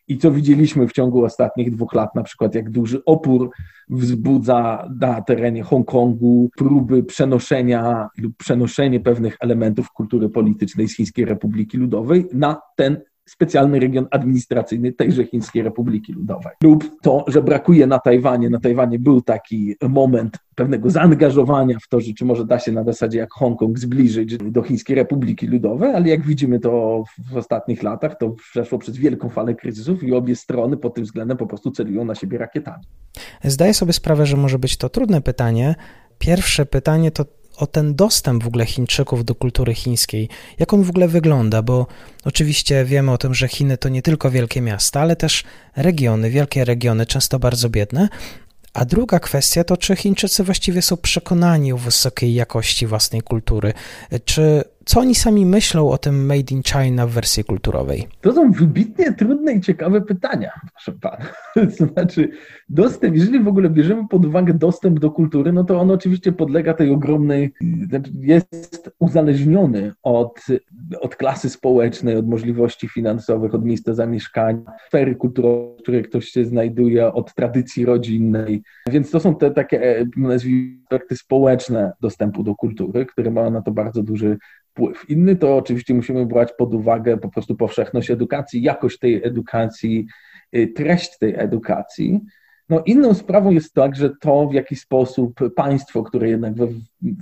i 0.08 0.18
co 0.18 0.30
widzieliśmy 0.30 0.88
w 0.88 0.92
ciągu 0.92 1.24
ostatnich 1.24 1.70
dwóch 1.70 1.94
lat, 1.94 2.14
na 2.14 2.22
przykład 2.22 2.54
jak 2.54 2.70
duży 2.70 3.04
opór 3.04 3.50
wzbudza 3.88 4.88
na 5.00 5.22
terenie 5.22 5.62
Hongkongu 5.62 6.50
próby 6.56 7.02
przenoszenia 7.02 8.08
lub 8.18 8.36
przenoszenie 8.36 9.00
pewnych 9.00 9.36
elementów 9.40 9.90
kultury 9.90 10.28
politycznej 10.28 10.88
z 10.88 10.96
Chińskiej 10.96 11.24
Republiki 11.24 11.78
Ludowej 11.78 12.26
na 12.32 12.60
ten 12.76 13.00
specjalny 13.30 13.80
region 13.80 14.06
administracyjny 14.10 14.92
tejże 14.92 15.24
Chińskiej 15.24 15.62
Republiki 15.62 16.12
Ludowej. 16.12 16.52
Lub 16.62 17.00
to, 17.02 17.24
że 17.28 17.42
brakuje 17.42 17.86
na 17.86 17.98
Tajwanie. 17.98 18.50
Na 18.50 18.60
Tajwanie 18.60 18.98
był 18.98 19.22
taki 19.22 19.74
moment 19.88 20.38
pewnego 20.54 20.90
zaangażowania 20.90 21.78
w 21.78 21.88
to, 21.88 22.00
że 22.00 22.12
czy 22.12 22.24
może 22.24 22.44
da 22.44 22.58
się 22.58 22.72
na 22.72 22.84
zasadzie 22.84 23.18
jak 23.18 23.32
Hongkong 23.32 23.78
zbliżyć 23.78 24.36
do 24.36 24.62
Chińskiej 24.62 24.96
Republiki 24.96 25.46
Ludowej, 25.46 25.94
ale 25.94 26.08
jak 26.08 26.26
widzimy 26.26 26.60
to 26.60 27.04
w 27.32 27.36
ostatnich 27.36 27.82
latach, 27.82 28.18
to 28.18 28.30
przeszło 28.30 28.78
przez 28.78 28.96
wielką 28.96 29.28
falę 29.28 29.54
kryzysów 29.54 30.02
i 30.02 30.12
obie 30.12 30.36
strony 30.36 30.76
pod 30.76 30.94
tym 30.94 31.04
względem 31.04 31.36
po 31.36 31.46
prostu 31.46 31.70
celują 31.70 32.04
na 32.04 32.14
siebie 32.14 32.38
rakietami. 32.38 32.84
Zdaję 33.44 33.74
sobie 33.74 33.92
sprawę, 33.92 34.26
że 34.26 34.36
może 34.36 34.58
być 34.58 34.76
to 34.76 34.88
trudne 34.88 35.20
pytanie. 35.20 35.74
Pierwsze 36.18 36.66
pytanie 36.66 37.10
to 37.10 37.24
o 37.60 37.66
ten 37.66 37.94
dostęp 37.94 38.44
w 38.44 38.46
ogóle 38.46 38.66
Chińczyków 38.66 39.24
do 39.24 39.34
kultury 39.34 39.74
chińskiej. 39.74 40.28
Jak 40.58 40.74
on 40.74 40.82
w 40.82 40.90
ogóle 40.90 41.08
wygląda? 41.08 41.62
Bo 41.62 41.86
oczywiście 42.24 42.84
wiemy 42.84 43.12
o 43.12 43.18
tym, 43.18 43.34
że 43.34 43.48
Chiny 43.48 43.78
to 43.78 43.88
nie 43.88 44.02
tylko 44.02 44.30
wielkie 44.30 44.60
miasta, 44.60 45.00
ale 45.00 45.16
też 45.16 45.44
regiony, 45.76 46.30
wielkie 46.30 46.64
regiony, 46.64 47.06
często 47.06 47.38
bardzo 47.38 47.70
biedne. 47.70 48.08
A 48.74 48.84
druga 48.84 49.20
kwestia 49.20 49.64
to, 49.64 49.76
czy 49.76 49.96
Chińczycy 49.96 50.44
właściwie 50.44 50.82
są 50.82 50.96
przekonani 50.96 51.72
o 51.72 51.76
wysokiej 51.76 52.34
jakości 52.34 52.86
własnej 52.86 53.22
kultury, 53.22 53.72
czy 54.24 54.64
co 54.90 55.00
oni 55.00 55.14
sami 55.14 55.46
myślą 55.46 55.90
o 55.90 55.98
tym 55.98 56.26
Made 56.26 56.54
in 56.54 56.62
China 56.62 57.06
w 57.06 57.10
wersji 57.10 57.44
kulturowej? 57.44 58.06
To 58.20 58.32
są 58.32 58.52
wybitnie 58.52 59.12
trudne 59.12 59.52
i 59.52 59.60
ciekawe 59.60 60.00
pytania, 60.00 60.50
proszę 60.72 60.98
pana. 61.00 61.26
To 61.54 61.86
znaczy, 61.94 62.28
dostęp, 62.68 63.16
jeżeli 63.16 63.40
w 63.40 63.48
ogóle 63.48 63.70
bierzemy 63.70 64.08
pod 64.08 64.26
uwagę 64.26 64.54
dostęp 64.54 64.98
do 64.98 65.10
kultury, 65.10 65.52
no 65.52 65.64
to 65.64 65.80
on 65.80 65.90
oczywiście 65.90 66.32
podlega 66.32 66.74
tej 66.74 66.90
ogromnej, 66.90 67.52
znaczy 67.88 68.10
jest 68.20 68.90
uzależniony 68.98 69.92
od, 70.02 70.40
od 71.00 71.16
klasy 71.16 71.50
społecznej, 71.50 72.16
od 72.16 72.28
możliwości 72.28 72.88
finansowych, 72.88 73.54
od 73.54 73.64
miejsca 73.64 73.94
zamieszkania, 73.94 74.62
sfery 74.86 75.14
kulturowej, 75.14 75.76
w 75.78 75.82
której 75.82 76.04
ktoś 76.04 76.28
się 76.28 76.44
znajduje, 76.44 77.12
od 77.12 77.34
tradycji 77.34 77.84
rodzinnej. 77.84 78.62
Więc 78.90 79.10
to 79.10 79.20
są 79.20 79.34
te 79.34 79.50
takie, 79.50 80.06
nazwijmy, 80.16 80.80
aspekty 80.90 81.16
społeczne 81.16 81.92
dostępu 82.00 82.42
do 82.42 82.54
kultury, 82.54 83.06
które 83.06 83.30
mają 83.30 83.50
na 83.50 83.62
to 83.62 83.70
bardzo 83.70 84.02
duży 84.02 84.38
wpływ. 84.80 85.10
Inny 85.10 85.36
to 85.36 85.56
oczywiście 85.56 85.94
musimy 85.94 86.26
brać 86.26 86.52
pod 86.58 86.74
uwagę 86.74 87.16
po 87.16 87.28
prostu 87.28 87.56
powszechność 87.56 88.10
edukacji, 88.10 88.62
jakość 88.62 88.98
tej 88.98 89.24
edukacji, 89.24 90.06
y, 90.56 90.66
treść 90.66 91.18
tej 91.18 91.34
edukacji. 91.34 92.20
No 92.68 92.82
inną 92.86 93.14
sprawą 93.14 93.50
jest 93.50 93.74
tak, 93.74 93.96
że 93.96 94.10
to 94.20 94.48
w 94.48 94.54
jaki 94.54 94.76
sposób 94.76 95.40
państwo, 95.56 96.02
które 96.02 96.28
jednak 96.28 96.54
we, 96.54 96.68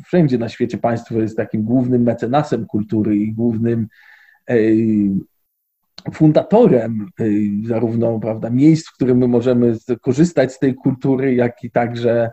wszędzie 0.06 0.38
na 0.38 0.48
świecie 0.48 0.78
państwo 0.78 1.20
jest 1.20 1.36
takim 1.36 1.62
głównym 1.62 2.02
mecenasem 2.02 2.66
kultury 2.66 3.16
i 3.16 3.32
głównym 3.32 3.88
fundatorem 6.12 7.06
zarówno 7.64 8.20
prawda, 8.20 8.50
miejsc, 8.50 8.88
w 8.88 8.94
których 8.94 9.16
my 9.16 9.28
możemy 9.28 9.76
korzystać 10.02 10.52
z 10.52 10.58
tej 10.58 10.74
kultury, 10.74 11.34
jak 11.34 11.64
i 11.64 11.70
także 11.70 12.30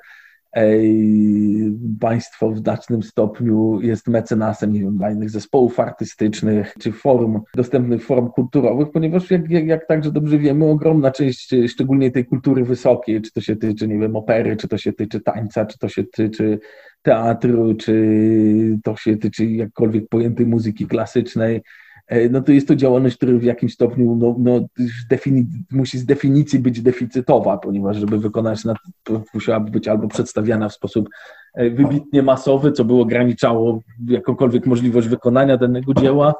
państwo 1.99 2.49
w 2.51 2.57
znacznym 2.57 3.03
stopniu 3.03 3.81
jest 3.81 4.07
mecenasem 4.07 4.73
nie 4.73 4.79
wiem, 4.79 4.97
dla 4.97 5.11
innych 5.11 5.29
zespołów 5.29 5.79
artystycznych 5.79 6.73
czy 6.79 6.91
form, 6.91 7.41
dostępnych 7.55 8.05
form 8.05 8.29
kulturowych, 8.29 8.91
ponieważ 8.91 9.31
jak, 9.31 9.49
jak, 9.49 9.67
jak 9.67 9.87
także 9.87 10.11
dobrze 10.11 10.37
wiemy, 10.37 10.65
ogromna 10.65 11.11
część 11.11 11.55
szczególnie 11.67 12.11
tej 12.11 12.25
kultury 12.25 12.63
wysokiej, 12.63 13.21
czy 13.21 13.31
to 13.31 13.41
się 13.41 13.55
tyczy, 13.55 13.87
nie 13.87 13.99
wiem, 13.99 14.15
opery, 14.15 14.55
czy 14.55 14.67
to 14.67 14.77
się 14.77 14.93
tyczy 14.93 15.19
tańca, 15.21 15.65
czy 15.65 15.77
to 15.77 15.89
się 15.89 16.03
tyczy 16.03 16.59
teatru, 17.01 17.75
czy 17.75 18.77
to 18.83 18.95
się 18.95 19.17
tyczy 19.17 19.45
jakkolwiek 19.45 20.09
pojętej 20.09 20.45
muzyki 20.45 20.87
klasycznej, 20.87 21.61
no 22.29 22.41
to 22.41 22.51
jest 22.51 22.67
to 22.67 22.75
działalność, 22.75 23.17
która 23.17 23.37
w 23.37 23.43
jakimś 23.43 23.73
stopniu 23.73 24.15
no, 24.15 24.35
no, 24.39 24.67
musi 25.71 25.99
z 25.99 26.05
definicji 26.05 26.59
być 26.59 26.81
deficytowa, 26.81 27.57
ponieważ 27.57 27.97
żeby 27.97 28.17
wykonać, 28.17 28.59
musiałaby 29.33 29.71
być 29.71 29.87
albo 29.87 30.07
przedstawiana 30.07 30.69
w 30.69 30.73
sposób 30.73 31.09
e, 31.53 31.69
wybitnie 31.69 32.23
masowy, 32.23 32.71
co 32.71 32.85
by 32.85 32.93
ograniczało 32.93 33.79
jakąkolwiek 34.07 34.65
możliwość 34.65 35.07
wykonania 35.07 35.57
danego 35.57 35.93
dzieła, 35.93 36.33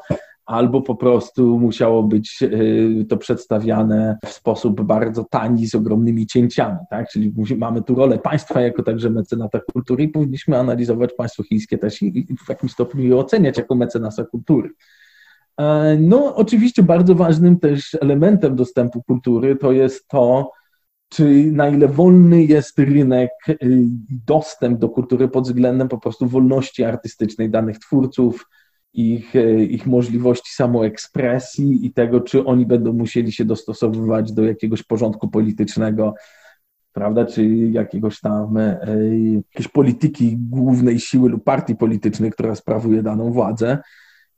albo 0.46 0.82
po 0.82 0.96
prostu 0.96 1.60
musiało 1.60 2.04
być 2.04 2.44
e, 2.44 3.06
to 3.06 3.18
przedstawiane 3.18 4.18
w 4.26 4.30
sposób 4.30 4.82
bardzo 4.82 5.24
tani, 5.24 5.68
z 5.68 5.76
ogromnymi 5.76 6.28
cięciami. 6.28 6.78
Tak? 6.90 7.10
Czyli 7.10 7.34
mamy 7.58 7.82
tu 7.82 7.96
rolę 7.96 8.18
państwa 8.18 8.62
jako 8.62 8.84
także 8.84 9.10
mecenata 9.10 9.60
kultury 9.74 10.04
i 10.04 10.10
powinniśmy 10.10 10.58
analizować 10.58 11.14
państwo 11.14 11.44
chińskie 11.44 11.78
też 11.78 12.02
i 12.02 12.28
w 12.46 12.50
jakimś 12.50 12.72
stopniu 12.72 13.04
je 13.04 13.18
oceniać 13.18 13.58
jako 13.58 13.76
mecenasa 13.76 14.24
kultury. 14.24 14.70
E, 15.60 15.98
no, 16.00 16.36
oczywiście 16.36 16.84
bardzo 16.84 17.16
ważnym 17.16 17.60
też 17.60 17.98
elementem 18.02 18.56
dostępu 18.56 19.04
kultury 19.04 19.56
to 19.56 19.72
jest 19.72 20.08
to, 20.08 20.52
czy 21.10 21.52
na 21.52 21.70
ile 21.70 21.88
wolny 21.88 22.44
jest 22.44 22.80
rynek, 22.80 23.32
y, 23.50 23.58
dostęp 24.26 24.80
do 24.80 24.90
kultury 24.90 25.28
pod 25.28 25.44
względem 25.44 25.88
po 25.88 25.98
prostu 25.98 26.28
wolności 26.28 26.84
artystycznej 26.84 27.50
danych 27.50 27.80
twórców, 27.80 28.50
ich, 28.94 29.36
y, 29.36 29.66
ich 29.66 29.88
możliwości 29.88 30.56
samoekspresji 30.56 31.86
i 31.86 31.94
tego, 31.94 32.22
czy 32.22 32.46
oni 32.46 32.66
będą 32.66 32.94
musieli 32.94 33.32
się 33.32 33.46
dostosowywać 33.46 34.32
do 34.32 34.44
jakiegoś 34.44 34.84
porządku 34.84 35.28
politycznego, 35.28 36.14
prawda, 36.94 37.26
czy 37.26 37.48
jakiegoś 37.48 38.20
tam 38.20 38.58
e, 38.58 38.78
jakiejś 39.36 39.68
polityki 39.68 40.38
głównej 40.38 41.00
siły 41.00 41.30
lub 41.30 41.44
partii 41.44 41.76
politycznej, 41.76 42.32
która 42.32 42.56
sprawuje 42.56 43.04
daną 43.04 43.32
władzę 43.32 43.78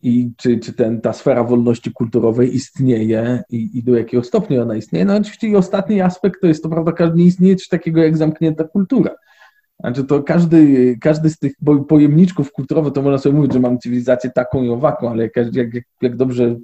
i 0.03 0.31
czy, 0.37 0.59
czy 0.59 0.73
ten, 0.73 1.01
ta 1.01 1.13
sfera 1.13 1.43
wolności 1.43 1.91
kulturowej 1.91 2.55
istnieje 2.55 3.43
i, 3.49 3.69
i 3.73 3.83
do 3.83 3.97
jakiego 3.97 4.23
stopnia 4.23 4.61
ona 4.61 4.75
istnieje. 4.75 5.05
No 5.05 5.15
oczywiście 5.15 5.47
i 5.47 5.55
ostatni 5.55 6.01
aspekt 6.01 6.41
to 6.41 6.47
jest 6.47 6.63
to, 6.63 6.69
prawda, 6.69 7.13
nie 7.15 7.25
istnieje 7.25 7.55
coś 7.55 7.67
takiego 7.67 8.03
jak 8.03 8.17
zamknięta 8.17 8.63
kultura. 8.63 9.15
Znaczy 9.79 10.03
to 10.03 10.23
każdy, 10.23 10.97
każdy 11.01 11.29
z 11.29 11.39
tych 11.39 11.53
pojemniczków 11.87 12.51
kulturowych, 12.51 12.93
to 12.93 13.01
można 13.01 13.17
sobie 13.17 13.35
mówić, 13.35 13.53
że 13.53 13.59
mamy 13.59 13.77
cywilizację 13.77 14.29
taką 14.29 14.63
i 14.63 14.69
owaką, 14.69 15.09
ale 15.09 15.23
jak, 15.23 15.55
jak, 15.55 15.67
jak 16.01 16.15
dobrze, 16.15 16.55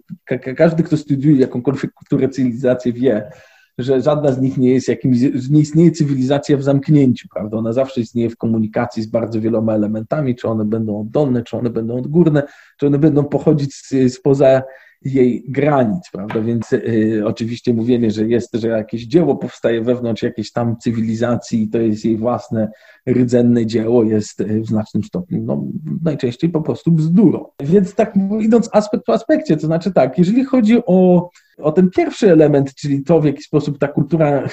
każdy, 0.57 0.84
kto 0.84 0.97
studiuje 0.97 1.38
jakąkolwiek 1.38 1.93
kulturę, 1.93 2.29
cywilizację 2.29 2.93
wie, 2.93 3.31
że 3.78 4.01
żadna 4.01 4.32
z 4.32 4.41
nich 4.41 4.57
nie 4.57 4.74
jest 4.74 4.88
jakimś, 4.88 5.17
nie 5.49 5.59
istnieje 5.59 5.91
cywilizacja 5.91 6.57
w 6.57 6.63
zamknięciu, 6.63 7.28
prawda? 7.34 7.57
Ona 7.57 7.74
zawsze 7.74 8.01
istnieje 8.01 8.30
w 8.30 8.38
komunikacji 8.38 9.03
z 9.03 9.07
bardzo 9.07 9.41
wieloma 9.41 9.74
elementami, 9.74 10.36
czy 10.36 10.47
one 10.47 10.65
będą 10.65 11.01
oddolne, 11.01 11.43
czy 11.43 11.57
one 11.57 11.69
będą 11.69 11.97
odgórne, 11.97 12.43
czy 12.80 12.88
one 12.88 12.99
będą 12.99 13.24
pochodzić 13.24 13.76
spoza 14.09 14.63
jej 15.05 15.45
granic, 15.47 16.09
prawda? 16.11 16.41
Więc 16.41 16.73
y, 16.73 17.21
oczywiście 17.25 17.73
mówienie, 17.73 18.11
że 18.11 18.27
jest, 18.27 18.55
że 18.55 18.67
jakieś 18.67 19.03
dzieło 19.03 19.35
powstaje 19.35 19.81
wewnątrz 19.81 20.23
jakiejś 20.23 20.51
tam 20.51 20.77
cywilizacji 20.77 21.63
i 21.63 21.69
to 21.69 21.77
jest 21.77 22.05
jej 22.05 22.17
własne 22.17 22.71
rdzenne 23.09 23.65
dzieło, 23.65 24.03
jest 24.03 24.41
y, 24.41 24.61
w 24.61 24.65
znacznym 24.65 25.03
stopniu, 25.03 25.43
no, 25.43 25.63
najczęściej 26.03 26.49
po 26.49 26.61
prostu 26.61 26.91
bzdurą. 26.91 27.45
Więc 27.63 27.95
tak 27.95 28.15
idąc 28.41 28.69
aspekt 28.71 29.05
po 29.05 29.13
aspekcie, 29.13 29.57
to 29.57 29.65
znaczy 29.65 29.91
tak, 29.91 30.17
jeżeli 30.17 30.45
chodzi 30.45 30.77
o, 30.85 31.29
o 31.57 31.71
ten 31.71 31.89
pierwszy 31.89 32.31
element, 32.31 32.75
czyli 32.75 33.03
to, 33.03 33.21
w 33.21 33.25
jaki 33.25 33.43
sposób 33.43 33.79
ta 33.79 33.87
kultura 33.87 34.43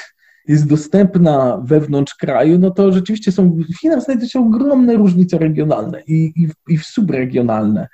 jest 0.49 0.69
dostępna 0.69 1.63
wewnątrz 1.65 2.15
kraju, 2.15 2.59
no 2.59 2.71
to 2.71 2.93
rzeczywiście 2.93 3.33
są, 3.33 3.51
w 3.51 3.81
Chinach 3.81 4.03
znajdują 4.03 4.29
się 4.29 4.41
ogromne 4.41 4.97
różnice 4.97 5.39
regionalne 5.39 6.03
i, 6.07 6.33
i, 6.37 6.73
i 6.75 6.79
subregionalne. 6.79 7.89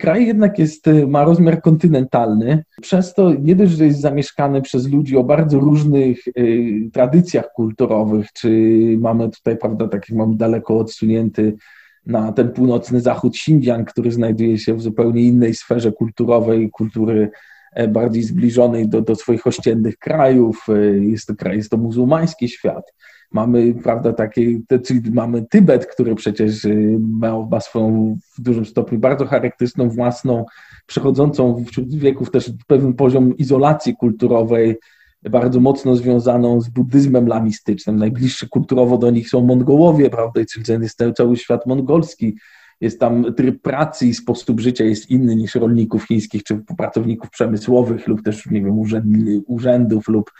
Kraj 0.00 0.26
jednak 0.26 0.58
jest, 0.58 0.86
y, 0.86 1.06
ma 1.06 1.24
rozmiar 1.24 1.62
kontynentalny, 1.62 2.64
przez 2.82 3.14
to 3.14 3.34
nie 3.34 3.56
dość, 3.56 3.72
że 3.72 3.86
jest 3.86 4.00
zamieszkany 4.00 4.62
przez 4.62 4.88
ludzi 4.88 5.16
o 5.16 5.24
bardzo 5.24 5.60
różnych 5.60 6.28
y, 6.28 6.90
tradycjach 6.92 7.52
kulturowych, 7.52 8.32
czy 8.32 8.48
mamy 9.00 9.30
tutaj, 9.30 9.56
prawda, 9.56 9.88
taki 9.88 10.14
mamy 10.14 10.36
daleko 10.36 10.78
odsunięty 10.78 11.56
na 12.06 12.32
ten 12.32 12.50
północny 12.52 13.00
zachód 13.00 13.34
Xinjiang, 13.34 13.90
który 13.90 14.12
znajduje 14.12 14.58
się 14.58 14.74
w 14.74 14.82
zupełnie 14.82 15.22
innej 15.22 15.54
sferze 15.54 15.92
kulturowej, 15.92 16.70
kultury 16.70 17.30
e, 17.72 17.88
bardziej 17.88 18.22
zbliżonej 18.22 18.88
do, 18.88 19.02
do 19.02 19.14
swoich 19.14 19.46
ościennych 19.46 19.98
krajów. 19.98 20.66
E, 20.68 20.98
jest 20.98 21.26
to 21.26 21.34
kraj, 21.34 21.56
jest 21.56 21.70
to 21.70 21.76
muzułmański 21.76 22.48
świat. 22.48 22.92
Mamy, 23.32 23.74
prawda, 23.74 24.12
takie, 24.12 24.60
czyli 24.84 25.10
mamy 25.10 25.46
Tybet, 25.50 25.86
który 25.86 26.14
przecież 26.14 26.64
y, 26.64 26.98
ma, 27.00 27.46
ma 27.50 27.60
swoją 27.60 28.18
w 28.38 28.42
dużym 28.42 28.66
stopniu 28.66 28.98
bardzo 28.98 29.26
charakterystyczną, 29.26 29.88
własną, 29.88 30.44
przechodzącą 30.86 31.64
wśród 31.64 31.94
wieków 31.94 32.30
też 32.30 32.52
pewien 32.66 32.94
poziom 32.94 33.36
izolacji 33.36 33.96
kulturowej, 33.96 34.76
bardzo 35.30 35.60
mocno 35.60 35.96
związaną 35.96 36.60
z 36.60 36.68
buddyzmem 36.68 37.26
lamistycznym. 37.26 37.96
Najbliższy 37.96 38.48
kulturowo 38.48 38.98
do 38.98 39.10
nich 39.10 39.28
są 39.28 39.40
Mongołowie, 39.40 40.10
prawda, 40.10 40.40
czyli 40.52 40.82
jest 40.82 41.02
cały 41.16 41.36
świat 41.36 41.66
mongolski. 41.66 42.36
Jest 42.80 43.00
tam 43.00 43.34
tryb 43.34 43.62
pracy 43.62 44.06
i 44.06 44.14
sposób 44.14 44.60
życia 44.60 44.84
jest 44.84 45.10
inny 45.10 45.36
niż 45.36 45.54
rolników 45.54 46.06
chińskich 46.06 46.42
czy 46.42 46.62
pracowników 46.78 47.30
przemysłowych 47.30 48.08
lub 48.08 48.22
też, 48.22 48.46
nie 48.46 48.62
wiem, 48.62 48.78
urzędów 49.46 50.08
lub 50.08 50.30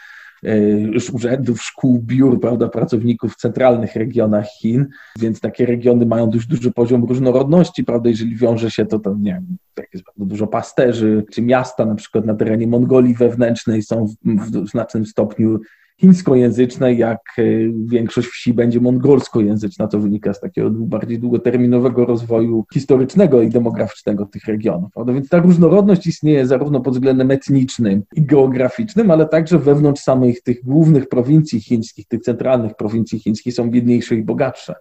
urzędów, 1.12 1.62
szkół, 1.62 2.03
biur, 2.03 2.40
prawda, 2.40 2.68
pracowników 2.68 3.32
w 3.32 3.36
centralnych 3.36 3.97
regionach 3.97 4.47
Chin, 4.61 4.86
więc 5.18 5.40
takie 5.40 5.66
regiony 5.66 6.07
mają 6.07 6.30
dość 6.30 6.47
duży 6.47 6.72
poziom 6.72 7.05
różnorodności, 7.05 7.84
prawda, 7.84 8.09
jeżeli 8.09 8.36
wiąże 8.36 8.70
się 8.70 8.86
to, 8.86 8.99
to 8.99 9.14
nie 9.20 9.32
wiem, 9.32 9.57
jak 9.78 9.88
jest 9.92 10.05
bardzo 10.05 10.24
dużo 10.24 10.47
pasterzy, 10.47 11.24
czy 11.32 11.42
miasta 11.42 11.86
na 11.86 11.94
przykład 11.94 12.24
na 12.24 12.34
terenie 12.34 12.66
Mongolii 12.66 13.14
wewnętrznej 13.14 13.82
są 13.82 14.07
w, 14.07 14.14
w 14.51 14.68
znacznym 14.68 15.07
stopniu 15.07 15.61
chińskojęzycznej, 16.01 16.99
jak 16.99 17.20
e, 17.38 17.42
większość 17.84 18.28
wsi 18.28 18.55
będzie 18.55 18.80
mongolskojęzyczna, 18.80 19.88
co 19.88 20.01
wynika 20.01 20.34
z 20.34 20.40
takiego 20.40 20.70
bardziej 20.70 21.18
długoterminowego 21.18 22.05
rozwoju 22.05 22.64
historycznego 22.74 23.42
i 23.42 23.49
demograficznego 23.49 24.26
tych 24.26 24.44
regionów. 24.44 24.92
Prawda? 24.94 25.12
Więc 25.12 25.28
ta 25.28 25.38
różnorodność 25.38 26.07
istnieje 26.07 26.47
zarówno 26.47 26.80
pod 26.80 26.94
względem 26.94 27.30
etnicznym 27.30 28.03
i 28.14 28.22
geograficznym, 28.22 29.11
ale 29.11 29.28
także 29.28 29.59
wewnątrz 29.59 30.03
samych 30.03 30.42
tych 30.42 30.64
głównych 30.64 31.09
prowincji 31.09 31.61
chińskich, 31.61 32.09
tych 32.09 32.20
centralnych 32.20 32.74
prowincji 32.74 33.18
chińskich 33.18 33.55
są 33.55 33.70
biedniejsze 33.70 34.14
i 34.14 34.22
bogatsze. 34.22 34.74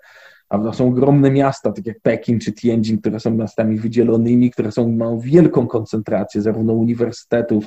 Prawda? 0.50 0.74
Są 0.74 0.88
ogromne 0.88 1.32
miasta, 1.32 1.72
tak 1.72 1.86
jak 1.86 2.00
Pekin 2.02 2.40
czy 2.40 2.54
Tianjin, 2.54 3.02
które 3.02 3.20
są 3.20 3.32
miastami 3.32 3.78
wydzielonymi, 3.78 4.52
które 4.52 4.72
są, 4.72 4.92
mają 4.92 5.20
wielką 5.20 5.68
koncentrację 5.68 6.42
zarówno 6.42 6.74
uniwersytetów, 6.74 7.66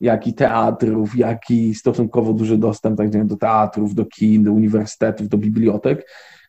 jak 0.00 0.26
i 0.26 0.34
teatrów, 0.34 1.16
jak 1.16 1.50
i 1.50 1.74
stosunkowo 1.74 2.32
duży 2.32 2.58
dostęp 2.58 2.98
tak 2.98 3.26
do 3.26 3.36
teatrów, 3.36 3.94
do 3.94 4.04
kin, 4.06 4.42
do 4.42 4.52
uniwersytetów, 4.52 5.28
do 5.28 5.38
bibliotek, 5.38 6.06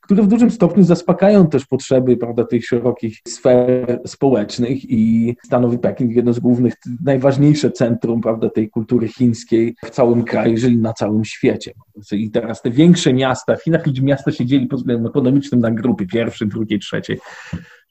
które 0.10 0.24
w 0.24 0.28
dużym 0.28 0.52
stopniu 0.52 0.84
zaspokajają 0.84 1.47
też 1.47 1.66
potrzeby 1.66 2.18
prawda, 2.18 2.43
tych 2.43 2.66
szerokich 2.66 3.18
sfer 3.28 4.02
społecznych 4.06 4.89
i 4.89 5.36
stanowi 5.45 5.80
Pekin 5.80 6.12
jedno 6.12 6.34
z 6.34 6.39
głównych, 6.39 6.74
najważniejsze 7.04 7.72
centrum 7.72 8.22
prawda, 8.22 8.50
tej 8.50 8.70
kultury 8.70 9.08
chińskiej 9.08 9.76
w 9.86 9.89
całym 9.89 10.24
kraju, 10.24 10.52
jeżeli 10.52 10.78
na 10.78 10.93
całym 10.93 11.26
świecie. 11.26 11.74
I 12.12 12.32
teraz 12.32 12.62
te 12.62 12.72
większe 12.72 13.14
miasta, 13.14 13.56
w 13.56 13.64
Chinach 13.64 13.84
miasta 14.02 14.32
się 14.32 14.45
dzieli 14.45 14.68
pod 14.68 14.80
względem 14.80 15.08
ekonomicznym 15.08 15.62
na 15.62 15.72
grupy 15.72 16.06
pierwszej, 16.06 16.47
drugiej, 16.47 16.80
trzeciej 16.80 17.20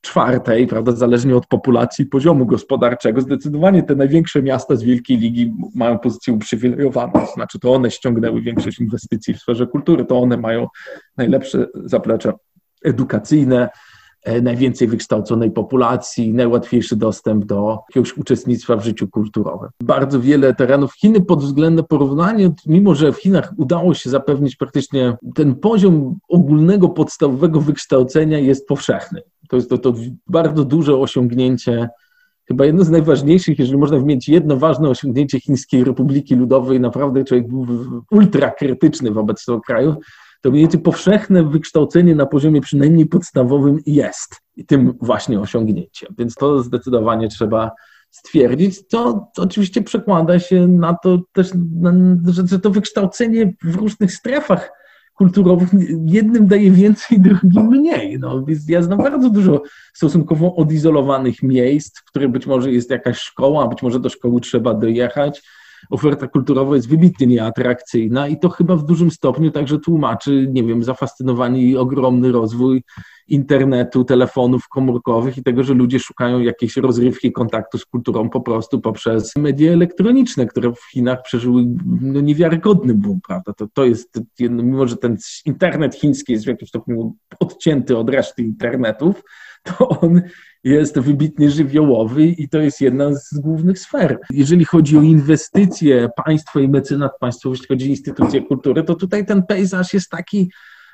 czwartej, 0.00 0.66
prawda, 0.66 0.92
zależnie 0.92 1.36
od 1.36 1.46
populacji 1.46 2.06
poziomu 2.06 2.46
gospodarczego, 2.46 3.20
zdecydowanie 3.20 3.82
te 3.82 3.94
największe 3.94 4.42
miasta 4.42 4.76
z 4.76 4.82
Wielkiej 4.82 5.18
Ligi 5.18 5.54
mają 5.74 5.98
pozycję 5.98 6.32
uprzywilejowaną, 6.32 7.12
to 7.12 7.32
znaczy 7.34 7.58
to 7.58 7.74
one 7.74 7.90
ściągnęły 7.90 8.42
większość 8.42 8.80
inwestycji 8.80 9.34
w 9.34 9.38
sferze 9.38 9.66
kultury, 9.66 10.04
to 10.04 10.18
one 10.18 10.36
mają 10.36 10.66
najlepsze 11.16 11.66
zaplecze 11.74 12.32
edukacyjne, 12.84 13.68
e, 14.24 14.40
najwięcej 14.40 14.88
wykształconej 14.88 15.50
populacji, 15.50 16.34
najłatwiejszy 16.34 16.96
dostęp 16.96 17.44
do 17.44 17.78
jakiegoś 17.88 18.16
uczestnictwa 18.16 18.76
w 18.76 18.84
życiu 18.84 19.08
kulturowym. 19.08 19.68
Bardzo 19.82 20.20
wiele 20.20 20.54
terenów 20.54 20.94
Chiny 20.94 21.20
pod 21.20 21.42
względem 21.42 21.84
porównania, 21.84 22.50
mimo 22.66 22.94
że 22.94 23.12
w 23.12 23.16
Chinach 23.16 23.52
udało 23.56 23.94
się 23.94 24.10
zapewnić 24.10 24.56
praktycznie 24.56 25.16
ten 25.34 25.54
poziom 25.54 26.18
ogólnego, 26.28 26.88
podstawowego 26.88 27.60
wykształcenia 27.60 28.38
jest 28.38 28.68
powszechny. 28.68 29.22
To 29.48 29.56
jest 29.56 29.70
to, 29.70 29.78
to 29.78 29.94
bardzo 30.26 30.64
duże 30.64 30.96
osiągnięcie, 30.96 31.88
chyba 32.48 32.64
jedno 32.66 32.84
z 32.84 32.90
najważniejszych, 32.90 33.58
jeżeli 33.58 33.78
można 33.78 33.98
wymienić 33.98 34.28
jedno 34.28 34.56
ważne 34.56 34.88
osiągnięcie 34.88 35.40
Chińskiej 35.40 35.84
Republiki 35.84 36.34
Ludowej, 36.34 36.80
naprawdę 36.80 37.24
człowiek 37.24 37.48
był 37.48 37.66
ultra 38.10 38.50
krytyczny 38.50 39.10
wobec 39.10 39.44
tego 39.44 39.60
kraju, 39.60 39.96
to 40.42 40.50
mniej 40.50 40.68
powszechne 40.68 41.44
wykształcenie 41.44 42.14
na 42.14 42.26
poziomie 42.26 42.60
przynajmniej 42.60 43.06
podstawowym 43.06 43.78
jest 43.86 44.36
tym 44.66 44.94
właśnie 45.00 45.40
osiągnięciem. 45.40 46.14
Więc 46.18 46.34
to 46.34 46.62
zdecydowanie 46.62 47.28
trzeba 47.28 47.70
stwierdzić, 48.10 48.86
co 48.86 49.30
oczywiście 49.36 49.82
przekłada 49.82 50.38
się 50.38 50.68
na 50.68 50.94
to 51.02 51.18
też, 51.32 51.50
że 52.44 52.58
to 52.58 52.70
wykształcenie 52.70 53.54
w 53.62 53.74
różnych 53.74 54.12
strefach 54.12 54.70
kulturowych 55.18 55.68
jednym 56.04 56.46
daje 56.46 56.70
więcej, 56.70 57.20
drugim 57.26 57.66
mniej. 57.66 58.18
No, 58.18 58.44
więc 58.44 58.68
ja 58.68 58.82
znam 58.82 58.98
bardzo 58.98 59.30
dużo 59.30 59.62
stosunkowo 59.92 60.54
odizolowanych 60.54 61.42
miejsc, 61.42 61.98
w 61.98 62.04
których 62.04 62.28
być 62.28 62.46
może 62.46 62.72
jest 62.72 62.90
jakaś 62.90 63.18
szkoła, 63.18 63.68
być 63.68 63.82
może 63.82 64.00
do 64.00 64.08
szkoły 64.08 64.40
trzeba 64.40 64.74
dojechać. 64.74 65.42
Oferta 65.90 66.28
kulturowa 66.28 66.76
jest 66.76 66.88
wybitnie 66.88 67.26
nieatrakcyjna 67.26 68.28
i 68.28 68.38
to 68.38 68.48
chyba 68.48 68.76
w 68.76 68.84
dużym 68.84 69.10
stopniu 69.10 69.50
także 69.50 69.78
tłumaczy, 69.78 70.48
nie 70.52 70.64
wiem, 70.64 70.84
zafascynowanie 70.84 71.62
i 71.62 71.76
ogromny 71.76 72.32
rozwój 72.32 72.82
internetu, 73.28 74.04
telefonów 74.04 74.68
komórkowych 74.68 75.38
i 75.38 75.42
tego, 75.42 75.64
że 75.64 75.74
ludzie 75.74 75.98
szukają 75.98 76.40
jakiejś 76.40 76.76
rozrywki, 76.76 77.32
kontaktu 77.32 77.78
z 77.78 77.84
kulturą 77.84 78.30
po 78.30 78.40
prostu 78.40 78.80
poprzez 78.80 79.36
media 79.36 79.72
elektroniczne, 79.72 80.46
które 80.46 80.72
w 80.72 80.90
Chinach 80.92 81.22
przeżyły 81.22 81.64
no, 82.00 82.20
niewiarygodny 82.20 82.94
boom, 82.94 83.20
prawda? 83.28 83.52
To, 83.52 83.66
to 83.74 83.84
jest, 83.84 84.20
mimo 84.40 84.86
że 84.86 84.96
ten 84.96 85.16
internet 85.46 85.94
chiński 85.94 86.32
jest 86.32 86.44
w 86.44 86.48
jakimś 86.48 86.68
stopniu 86.68 87.16
odcięty 87.40 87.96
od 87.96 88.10
reszty 88.10 88.42
internetów, 88.42 89.22
to 89.68 89.88
on 89.88 90.22
jest 90.64 90.98
wybitnie 90.98 91.50
żywiołowy 91.50 92.26
i 92.26 92.48
to 92.48 92.58
jest 92.58 92.80
jedna 92.80 93.14
z 93.14 93.38
głównych 93.38 93.78
sfer. 93.78 94.18
Jeżeli 94.30 94.64
chodzi 94.64 94.98
o 94.98 95.02
inwestycje 95.02 96.08
państwa 96.24 96.60
i 96.60 96.68
mecenat 96.68 97.12
państwowy, 97.20 97.54
jeśli 97.54 97.68
chodzi 97.68 97.86
o 97.86 97.88
instytucje 97.88 98.42
kultury, 98.42 98.84
to 98.84 98.94
tutaj 98.94 99.26
ten 99.26 99.42
pejzaż 99.42 99.94
jest 99.94 100.10
taki 100.10 100.50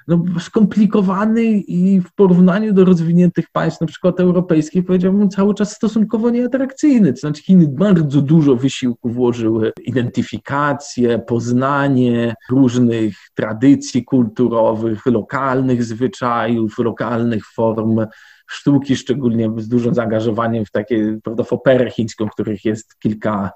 no, 0.09 0.24
skomplikowany 0.40 1.44
i 1.59 2.00
w 2.00 2.14
porównaniu 2.14 2.72
do 2.72 2.84
rozwiniętych 2.84 3.50
państw, 3.52 3.80
na 3.80 3.86
przykład 3.86 4.20
europejskich, 4.20 4.84
powiedziałbym 4.84 5.28
cały 5.28 5.55
czas 5.55 5.72
stosunkowo 5.72 6.30
nieatrakcyjny. 6.30 7.12
To 7.12 7.20
znaczy 7.20 7.42
Chiny 7.42 7.68
bardzo 7.68 8.22
dużo 8.22 8.57
wysiłku 8.57 9.11
włożyły 9.11 9.72
identyfikację, 9.84 11.18
poznanie 11.18 12.34
różnych 12.50 13.16
tradycji 13.34 14.05
kulturowych, 14.05 15.07
lokalnych 15.07 15.84
zwyczajów, 15.84 16.78
lokalnych 16.78 17.46
form 17.46 18.07
sztuki, 18.46 18.96
szczególnie 18.96 19.50
z 19.57 19.68
dużym 19.68 19.94
zaangażowaniem 19.94 20.64
w 20.64 20.70
takie, 20.70 21.18
prawda, 21.22 21.44
w 21.44 21.52
operę 21.52 21.90
chińską, 21.90 22.28
których 22.28 22.64
jest 22.64 22.98
kilka, 22.98 23.50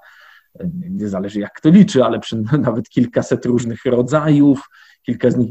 nie 0.90 1.08
zależy 1.08 1.40
jak 1.40 1.60
to 1.60 1.70
liczy, 1.70 2.04
ale 2.04 2.20
przy, 2.20 2.42
nawet 2.58 2.88
kilkaset 2.88 3.46
różnych 3.46 3.84
rodzajów, 3.84 4.68
kilka 5.08 5.30
z 5.30 5.36
nich, 5.36 5.50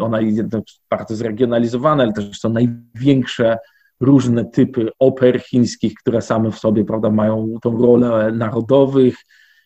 ona 0.00 0.20
jest 0.20 0.42
bardzo 0.90 1.16
zregionalizowana, 1.16 2.02
ale 2.02 2.12
też 2.12 2.40
są 2.40 2.48
największe 2.48 3.58
różne 4.00 4.44
typy 4.44 4.88
oper 4.98 5.40
chińskich, 5.42 5.94
które 5.94 6.22
same 6.22 6.50
w 6.50 6.58
sobie 6.58 6.84
prawda, 6.84 7.10
mają 7.10 7.54
tą 7.62 7.82
rolę 7.82 8.32
narodowych, 8.32 9.16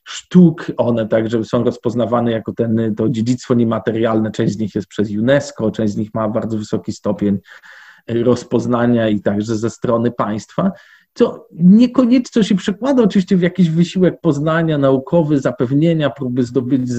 sztuk, 0.05 0.67
one 0.77 1.09
także 1.09 1.45
są 1.45 1.65
rozpoznawane 1.65 2.31
jako 2.31 2.53
ten, 2.53 2.95
to 2.97 3.09
dziedzictwo 3.09 3.55
niematerialne, 3.55 4.31
część 4.31 4.55
z 4.55 4.59
nich 4.59 4.75
jest 4.75 4.87
przez 4.87 5.11
UNESCO, 5.11 5.71
część 5.71 5.93
z 5.93 5.97
nich 5.97 6.15
ma 6.15 6.29
bardzo 6.29 6.59
wysoki 6.59 6.93
stopień 6.93 7.39
rozpoznania 8.09 9.09
i 9.09 9.21
także 9.21 9.57
ze 9.57 9.71
strony 9.71 10.11
państwa, 10.11 10.73
co 11.15 11.49
niekoniecznie 11.53 12.45
się 12.45 12.55
przekłada 12.55 13.03
oczywiście 13.03 13.37
w 13.37 13.43
jakiś 13.43 13.71
wysiłek 13.71 14.21
poznania 14.21 14.79
naukowy, 14.79 15.41
zapewnienia, 15.41 16.11
próby 16.11 16.43
zdobyć 16.43 16.91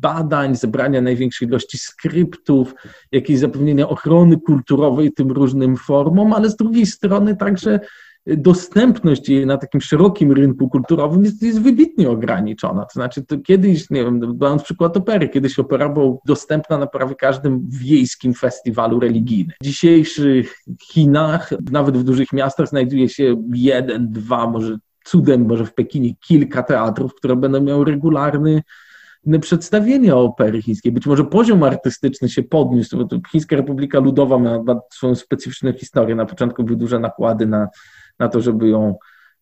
badań, 0.00 0.56
zebrania 0.56 1.00
największej 1.00 1.48
ilości 1.48 1.78
skryptów, 1.78 2.74
jakieś 3.12 3.38
zapewnienia 3.38 3.88
ochrony 3.88 4.40
kulturowej 4.40 5.12
tym 5.12 5.32
różnym 5.32 5.76
formom, 5.76 6.32
ale 6.32 6.50
z 6.50 6.56
drugiej 6.56 6.86
strony 6.86 7.36
także 7.36 7.80
dostępność 8.26 9.28
jej 9.28 9.46
na 9.46 9.56
takim 9.56 9.80
szerokim 9.80 10.32
rynku 10.32 10.68
kulturowym 10.68 11.24
jest, 11.24 11.42
jest 11.42 11.62
wybitnie 11.62 12.10
ograniczona. 12.10 12.82
To 12.82 12.92
znaczy, 12.92 13.24
to 13.24 13.38
kiedyś, 13.38 13.90
nie 13.90 14.04
wiem, 14.04 14.38
dając 14.38 14.62
przykład 14.62 14.96
opery, 14.96 15.28
kiedyś 15.28 15.58
opera 15.58 15.88
była 15.88 16.16
dostępna 16.26 16.78
na 16.78 16.86
prawie 16.86 17.14
każdym 17.14 17.66
wiejskim 17.68 18.34
festiwalu 18.34 19.00
religijnym. 19.00 19.56
W 19.60 19.64
dzisiejszych 19.64 20.56
Chinach, 20.92 21.50
nawet 21.70 21.96
w 21.96 22.04
dużych 22.04 22.32
miastach, 22.32 22.68
znajduje 22.68 23.08
się 23.08 23.42
jeden, 23.54 24.12
dwa, 24.12 24.50
może 24.50 24.78
cudem, 25.04 25.46
może 25.46 25.66
w 25.66 25.74
Pekinie 25.74 26.14
kilka 26.14 26.62
teatrów, 26.62 27.14
które 27.14 27.36
będą 27.36 27.60
miały 27.60 27.84
regularny 27.84 28.62
przedstawienia 29.40 30.16
opery 30.16 30.62
chińskiej. 30.62 30.92
Być 30.92 31.06
może 31.06 31.24
poziom 31.24 31.62
artystyczny 31.62 32.28
się 32.28 32.42
podniósł, 32.42 32.96
bo 32.96 33.18
Chińska 33.30 33.56
Republika 33.56 33.98
Ludowa 33.98 34.38
ma 34.38 34.80
swoją 34.92 35.14
specyficzną 35.14 35.72
historię. 35.72 36.14
Na 36.14 36.26
początku 36.26 36.64
były 36.64 36.78
duże 36.78 36.98
nakłady 36.98 37.46
na 37.46 37.68
na 38.18 38.28
to, 38.28 38.40
żeby 38.40 38.68
ją 38.68 38.94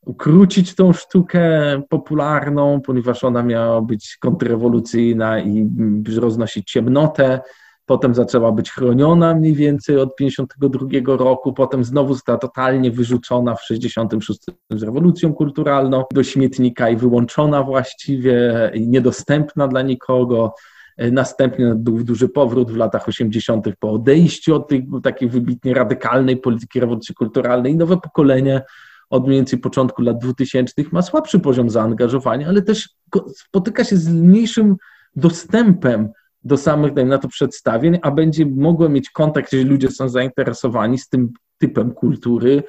ukrócić 0.07 0.75
tą 0.75 0.93
sztukę 0.93 1.43
popularną, 1.89 2.81
ponieważ 2.81 3.25
ona 3.25 3.43
miała 3.43 3.81
być 3.81 4.16
kontrrewolucyjna 4.20 5.41
i 5.41 5.70
roznosić 6.18 6.70
ciemnotę. 6.70 7.41
Potem 7.87 8.14
zaczęła 8.14 8.53
być 8.53 8.70
chroniona 8.70 9.35
mniej 9.35 9.55
więcej 9.55 9.99
od 9.99 10.16
52 10.16 11.16
roku, 11.16 11.53
potem 11.53 11.85
znowu 11.85 12.14
została 12.14 12.39
totalnie 12.39 12.91
wyrzucona 12.91 13.55
w 13.55 13.62
66 13.62 14.41
z 14.70 14.83
rewolucją 14.83 15.35
kulturalną 15.35 16.05
do 16.12 16.22
śmietnika 16.22 16.89
i 16.89 16.97
wyłączona 16.97 17.62
właściwie 17.62 18.70
i 18.75 18.89
niedostępna 18.89 19.68
dla 19.68 19.83
nikogo. 19.83 20.55
Następnie 20.99 21.74
był 21.74 22.05
duży 22.05 22.28
powrót 22.28 22.70
w 22.72 22.76
latach 22.76 23.09
80. 23.09 23.66
po 23.78 23.92
odejściu 23.92 24.55
od 24.55 24.68
tej 24.68 24.88
takiej 25.03 25.28
wybitnie 25.28 25.74
radykalnej 25.74 26.36
polityki 26.36 26.80
rewolucji 26.80 27.14
kulturalnej 27.14 27.72
i 27.72 27.76
nowe 27.76 27.97
pokolenie 27.97 28.62
od 29.11 29.26
mniej 29.26 29.38
więcej 29.38 29.59
początku 29.59 30.03
lat 30.03 30.18
2000 30.18 30.82
ma 30.92 31.03
słabszy 31.03 31.40
poziom 31.40 31.70
zaangażowania, 31.70 32.49
ale 32.49 32.62
też 32.62 32.88
spotyka 33.36 33.84
się 33.84 33.97
z 33.97 34.09
mniejszym 34.09 34.76
dostępem 35.16 36.09
do 36.45 36.57
samych, 36.57 36.95
dajmy 36.95 37.11
na 37.11 37.18
to, 37.18 37.28
przedstawień, 37.28 37.99
a 38.03 38.11
będzie 38.11 38.47
mogła 38.47 38.88
mieć 38.88 39.11
kontakt, 39.11 39.53
jeżeli 39.53 39.70
ludzie 39.70 39.90
są 39.90 40.09
zainteresowani 40.09 40.99
z 40.99 41.09
tym 41.09 41.32
typem 41.59 41.90
kultury, 41.90 42.62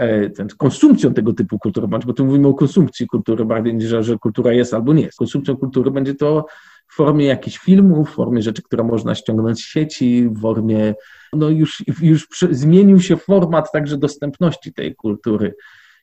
e, 0.00 0.30
konsumpcją 0.58 1.14
tego 1.14 1.32
typu 1.32 1.58
kultury, 1.58 1.88
bo 1.88 2.12
tu 2.12 2.24
mówimy 2.24 2.48
o 2.48 2.54
konsumpcji 2.54 3.06
kultury, 3.06 3.44
bardziej 3.44 3.74
niż, 3.74 3.88
że 4.00 4.18
kultura 4.18 4.52
jest 4.52 4.74
albo 4.74 4.92
nie 4.92 5.02
jest. 5.02 5.18
Konsumpcją 5.18 5.56
kultury 5.56 5.90
będzie 5.90 6.14
to 6.14 6.46
w 6.86 6.94
formie 6.94 7.26
jakichś 7.26 7.58
filmów, 7.58 8.10
w 8.10 8.14
formie 8.14 8.42
rzeczy, 8.42 8.62
które 8.62 8.84
można 8.84 9.14
ściągnąć 9.14 9.58
z 9.58 9.64
sieci, 9.64 10.28
w 10.28 10.40
formie, 10.40 10.94
no 11.32 11.48
już, 11.48 11.84
już 12.02 12.28
zmienił 12.50 13.00
się 13.00 13.16
format 13.16 13.72
także 13.72 13.96
dostępności 13.96 14.72
tej 14.72 14.94
kultury. 14.94 15.54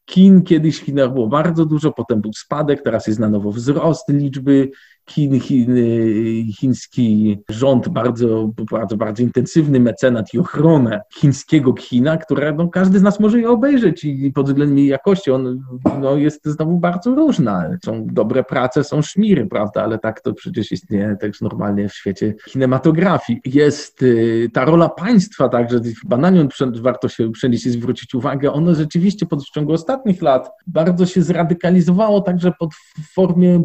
Kin 0.06 0.43
kiedyś 0.43 0.78
w 0.78 0.86
Chinach 0.86 1.14
było 1.14 1.28
bardzo 1.28 1.66
dużo, 1.66 1.91
potem 1.91 2.22
był 2.22 2.34
spadek, 2.34 2.82
teraz 2.84 3.08
jest 3.08 3.20
na 3.20 3.30
nowo 3.30 3.52
wzrost 3.52 4.10
liczby 4.10 4.72
Chin, 5.10 5.39
Chin, 5.39 5.76
chiński 6.60 7.38
rząd 7.49 7.89
bardzo, 7.89 8.51
bardzo, 8.72 8.97
bardzo 8.97 9.24
intensywny 9.24 9.80
mecenat 9.80 10.34
i 10.34 10.39
ochronę 10.39 11.01
chińskiego 11.14 11.74
kina, 11.74 12.18
które 12.18 12.53
no, 12.53 12.68
każdy 12.68 12.99
z 12.99 13.01
nas 13.01 13.20
może 13.20 13.39
je 13.39 13.49
obejrzeć 13.49 14.03
i 14.03 14.32
pod 14.32 14.45
względem 14.45 14.78
jej 14.78 14.88
jakości 14.88 15.32
on 15.32 15.64
no, 16.01 16.16
jest 16.16 16.45
znowu 16.45 16.80
bardzo 16.80 17.16
różna. 17.16 17.70
Są 17.86 18.08
dobre 18.12 18.43
prace, 18.43 18.84
są 18.84 19.01
szmiry, 19.01 19.45
prawda, 19.45 19.84
ale 19.84 19.99
tak 19.99 20.22
to 20.22 20.34
przecież 20.34 20.72
istnieje 20.72 21.16
też 21.22 21.41
normalnie 21.41 21.89
w 21.89 21.93
świecie 21.93 22.34
kinematografii. 22.45 23.39
Jest 23.45 24.03
y, 24.03 24.49
ta 24.53 24.66
rola 24.66 24.89
państwa 24.89 25.49
także, 25.49 25.80
chyba 26.01 26.18
na 26.18 26.30
nią 26.30 26.47
warto 26.82 27.10
się 27.10 27.32
przenieść 27.32 27.66
i 27.66 27.72
zwrócić 27.72 28.16
uwagę, 28.16 28.51
ono 28.51 28.76
rzeczywiście 28.76 29.26
pod, 29.26 29.43
w 29.43 29.51
ciągu 29.51 29.74
ostatnich 29.74 30.22
lat 30.22 30.49
bardzo 30.68 31.05
się 31.05 31.22
zradykalizowało 31.22 32.22
także 32.22 32.51
pod 32.60 32.70
formie 33.14 33.64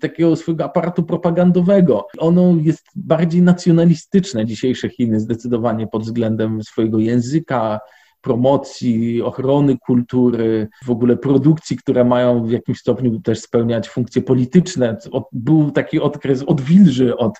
takiego 0.00 0.36
swojego 0.36 0.49
aparatu 0.62 1.02
propagandowego. 1.02 2.06
Ono 2.18 2.54
jest 2.60 2.86
bardziej 2.96 3.42
nacjonalistyczne, 3.42 4.46
dzisiejsze 4.46 4.88
Chiny, 4.88 5.20
zdecydowanie 5.20 5.86
pod 5.86 6.02
względem 6.02 6.62
swojego 6.62 6.98
języka, 6.98 7.80
promocji, 8.20 9.22
ochrony 9.22 9.78
kultury, 9.78 10.68
w 10.84 10.90
ogóle 10.90 11.16
produkcji, 11.16 11.76
które 11.76 12.04
mają 12.04 12.44
w 12.44 12.50
jakimś 12.50 12.78
stopniu 12.78 13.20
też 13.20 13.40
spełniać 13.40 13.88
funkcje 13.88 14.22
polityczne. 14.22 14.96
Był 15.32 15.70
taki 15.70 16.00
okres 16.00 16.42
odwilży 16.42 17.16
od 17.16 17.34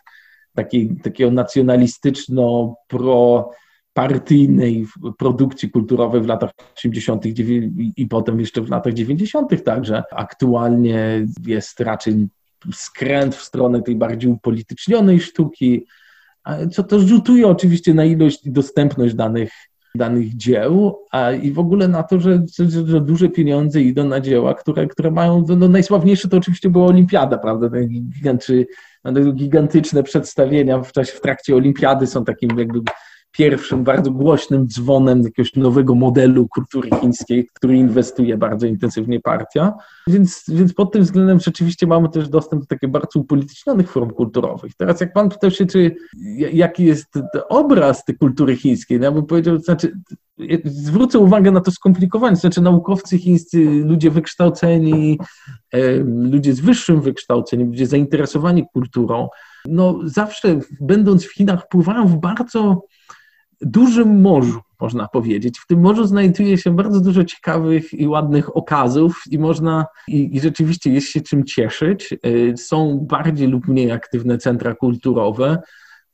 takiej, 0.55 0.97
takiego 1.03 1.31
nacjonalistyczno-pro 1.31 3.51
partyjnej 3.93 4.87
produkcji 5.19 5.71
kulturowej 5.71 6.21
w 6.21 6.27
latach 6.27 6.51
80. 6.77 7.25
i 7.97 8.07
potem 8.07 8.41
jeszcze 8.41 8.61
w 8.61 8.71
latach 8.71 8.93
90. 8.93 9.65
także. 9.65 10.03
Aktualnie 10.13 11.27
jest 11.47 11.81
raczej 11.81 12.29
skręt 12.73 13.35
w 13.35 13.43
stronę 13.43 13.83
tej 13.83 13.97
bardziej 13.97 14.31
upolitycznionej 14.31 15.21
sztuki, 15.21 15.87
co 16.73 16.83
to 16.83 17.01
rzutuje 17.01 17.49
oczywiście 17.49 17.95
na 17.95 18.05
ilość 18.05 18.47
i 18.47 18.51
dostępność 18.51 19.15
danych, 19.15 19.53
danych 19.95 20.37
dzieł 20.37 21.05
a, 21.13 21.33
i 21.33 21.53
w 21.53 21.59
ogóle 21.59 21.89
na 21.89 22.03
to, 22.03 22.21
że, 22.21 22.43
że, 22.59 22.87
że 22.87 23.01
duże 23.01 23.29
pieniądze 23.29 23.81
idą 23.81 24.05
na 24.05 24.21
dzieła, 24.21 24.55
które, 24.55 24.87
które 24.87 25.11
mają, 25.11 25.45
no, 25.49 25.57
no 25.57 25.69
najsławniejsze 25.69 26.29
to 26.29 26.37
oczywiście 26.37 26.71
była 26.71 26.87
Olimpiada, 26.87 27.39
prawda, 27.39 27.71
Ten 27.71 27.89
gigantyczne, 27.89 28.65
gigantyczne 29.35 30.03
przedstawienia 30.03 30.83
w 30.83 30.93
czasie, 30.93 31.13
w 31.13 31.21
trakcie 31.21 31.57
Olimpiady 31.57 32.07
są 32.07 32.25
takim 32.25 32.59
jakby 32.59 32.81
pierwszym 33.33 33.85
bardzo 33.85 34.11
głośnym 34.11 34.69
dzwonem 34.69 35.23
jakiegoś 35.23 35.57
nowego 35.57 35.95
modelu 35.95 36.49
kultury 36.49 36.91
chińskiej, 37.01 37.47
w 37.47 37.53
który 37.53 37.77
inwestuje 37.77 38.37
bardzo 38.37 38.67
intensywnie 38.67 39.21
partia. 39.21 39.73
Więc, 40.07 40.45
więc 40.49 40.75
pod 40.75 40.93
tym 40.93 41.03
względem 41.03 41.41
rzeczywiście 41.41 41.87
mamy 41.87 42.09
też 42.09 42.29
dostęp 42.29 42.63
do 42.63 42.67
takich 42.67 42.91
bardzo 42.91 43.21
upolitycznionych 43.21 43.91
form 43.91 44.11
kulturowych. 44.11 44.75
Teraz 44.75 45.01
jak 45.01 45.13
pan 45.13 45.29
pytał 45.29 45.51
się, 45.51 45.67
czy 45.67 45.97
jaki 46.53 46.85
jest 46.85 47.15
obraz 47.49 48.05
tej 48.05 48.17
kultury 48.17 48.57
chińskiej, 48.57 48.99
no 48.99 49.05
ja 49.05 49.13
bym 49.13 49.27
powiedział, 49.27 49.59
znaczy 49.59 49.93
zwrócę 50.65 51.19
uwagę 51.19 51.51
na 51.51 51.61
to 51.61 51.71
skomplikowanie, 51.71 52.37
znaczy 52.37 52.61
naukowcy 52.61 53.19
chińscy, 53.19 53.65
ludzie 53.65 54.11
wykształceni, 54.11 55.19
ludzie 56.05 56.55
z 56.55 56.61
wyższym 56.61 57.01
wykształceniem, 57.01 57.69
ludzie 57.69 57.87
zainteresowani 57.87 58.67
kulturą, 58.73 59.29
no 59.69 59.99
zawsze 60.05 60.61
będąc 60.81 61.25
w 61.25 61.35
Chinach 61.35 61.65
wpływają 61.65 62.07
w 62.07 62.17
bardzo 62.17 62.85
dużym 63.61 64.21
morzu, 64.21 64.61
można 64.81 65.09
powiedzieć. 65.09 65.59
W 65.59 65.67
tym 65.67 65.81
morzu 65.81 66.05
znajduje 66.05 66.59
się 66.59 66.77
bardzo 66.77 67.01
dużo 67.01 67.25
ciekawych 67.25 67.95
i 67.95 68.09
ładnych 68.09 68.57
okazów 68.57 69.23
i 69.31 69.39
można, 69.39 69.87
i, 70.09 70.37
i 70.37 70.41
rzeczywiście 70.41 70.91
jest 70.93 71.09
się 71.09 71.21
czym 71.21 71.45
cieszyć. 71.45 72.15
Y, 72.27 72.55
są 72.57 72.99
bardziej 72.99 73.49
lub 73.49 73.69
mniej 73.69 73.93
aktywne 73.93 74.39
centra 74.39 74.75
kulturowe. 74.75 75.59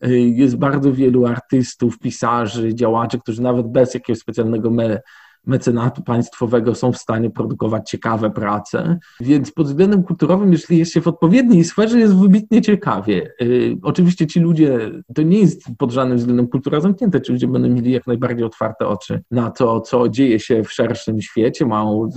Y, 0.07 0.19
jest 0.19 0.57
bardzo 0.57 0.93
wielu 0.93 1.27
artystów, 1.27 1.99
pisarzy, 1.99 2.75
działaczy, 2.75 3.19
którzy 3.19 3.43
nawet 3.43 3.67
bez 3.67 3.95
jakiegoś 3.95 4.19
specjalnego 4.19 4.71
me, 4.71 5.01
mecenatu 5.47 6.03
państwowego 6.03 6.75
są 6.75 6.93
w 6.93 6.99
stanie 6.99 7.31
produkować 7.31 7.91
ciekawe 7.91 8.31
prace. 8.31 8.99
Więc 9.21 9.51
pod 9.51 9.67
względem 9.67 10.03
kulturowym, 10.03 10.53
jeśli 10.53 10.79
jest 10.79 10.93
się 10.93 11.01
w 11.01 11.09
odpowiedniej 11.09 11.65
sferze, 11.65 11.99
jest 11.99 12.17
wybitnie 12.17 12.63
ciekawie. 12.63 13.33
Yy, 13.41 13.77
oczywiście 13.83 14.27
ci 14.27 14.41
ludzie, 14.41 14.91
to 15.15 15.23
nie 15.23 15.41
jest 15.41 15.63
pod 15.79 15.93
żadnym 15.93 16.19
względem 16.19 16.49
kultura 16.49 16.81
zamknięta, 16.81 17.21
ci 17.21 17.33
ludzie 17.33 17.47
będą 17.47 17.69
mieli 17.69 17.93
jak 17.93 18.07
najbardziej 18.07 18.45
otwarte 18.45 18.89
oczy 18.89 19.23
na 19.31 19.51
to, 19.51 19.81
co 19.81 20.09
dzieje 20.09 20.41
się 20.41 20.65
w 20.65 20.73
szerszym 20.73 21.23
świecie, 21.23 21.67
mają 21.67 22.11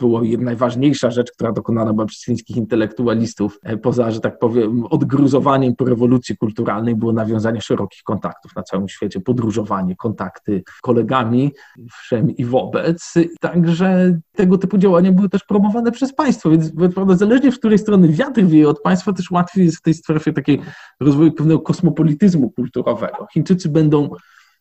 była 0.00 0.20
najważniejsza 0.38 1.10
rzecz, 1.10 1.32
która 1.32 1.52
dokonana 1.52 1.92
była 1.92 2.06
przez 2.06 2.24
chińskich 2.24 2.56
intelektualistów, 2.56 3.58
e, 3.62 3.76
poza, 3.76 4.10
że 4.10 4.20
tak 4.20 4.38
powiem, 4.38 4.84
odgruzowaniem 4.84 5.76
po 5.76 5.84
rewolucji 5.84 6.36
kulturalnej, 6.36 6.96
było 6.96 7.12
nawiązanie 7.12 7.60
szerokich 7.60 8.02
kontaktów 8.02 8.56
na 8.56 8.62
całym 8.62 8.88
świecie, 8.88 9.20
podróżowanie, 9.20 9.96
kontakty 9.96 10.62
z 10.78 10.80
kolegami 10.80 11.52
wszem 11.92 12.30
i 12.30 12.44
wobec. 12.44 13.14
Także 13.40 14.18
tego 14.32 14.58
typu 14.58 14.78
działania 14.78 15.12
były 15.12 15.28
też 15.28 15.44
promowane 15.44 15.92
przez 15.92 16.14
państwo, 16.14 16.50
więc 16.50 16.72
prawda, 16.94 17.16
zależnie 17.16 17.52
w 17.52 17.58
której 17.58 17.78
strony 17.78 18.08
wiatr 18.08 18.42
wieje 18.42 18.68
od 18.68 18.82
państwa, 18.82 19.12
też 19.12 19.30
łatwiej 19.30 19.64
jest 19.64 19.78
w 19.78 19.82
tej 19.82 19.94
strefie 19.94 20.32
takiej 20.32 20.60
rozwoju 21.00 21.32
pewnego 21.32 21.60
kosmopolityzmu 21.60 22.50
kulturowego. 22.50 23.26
Chińczycy 23.32 23.68
będą 23.68 24.08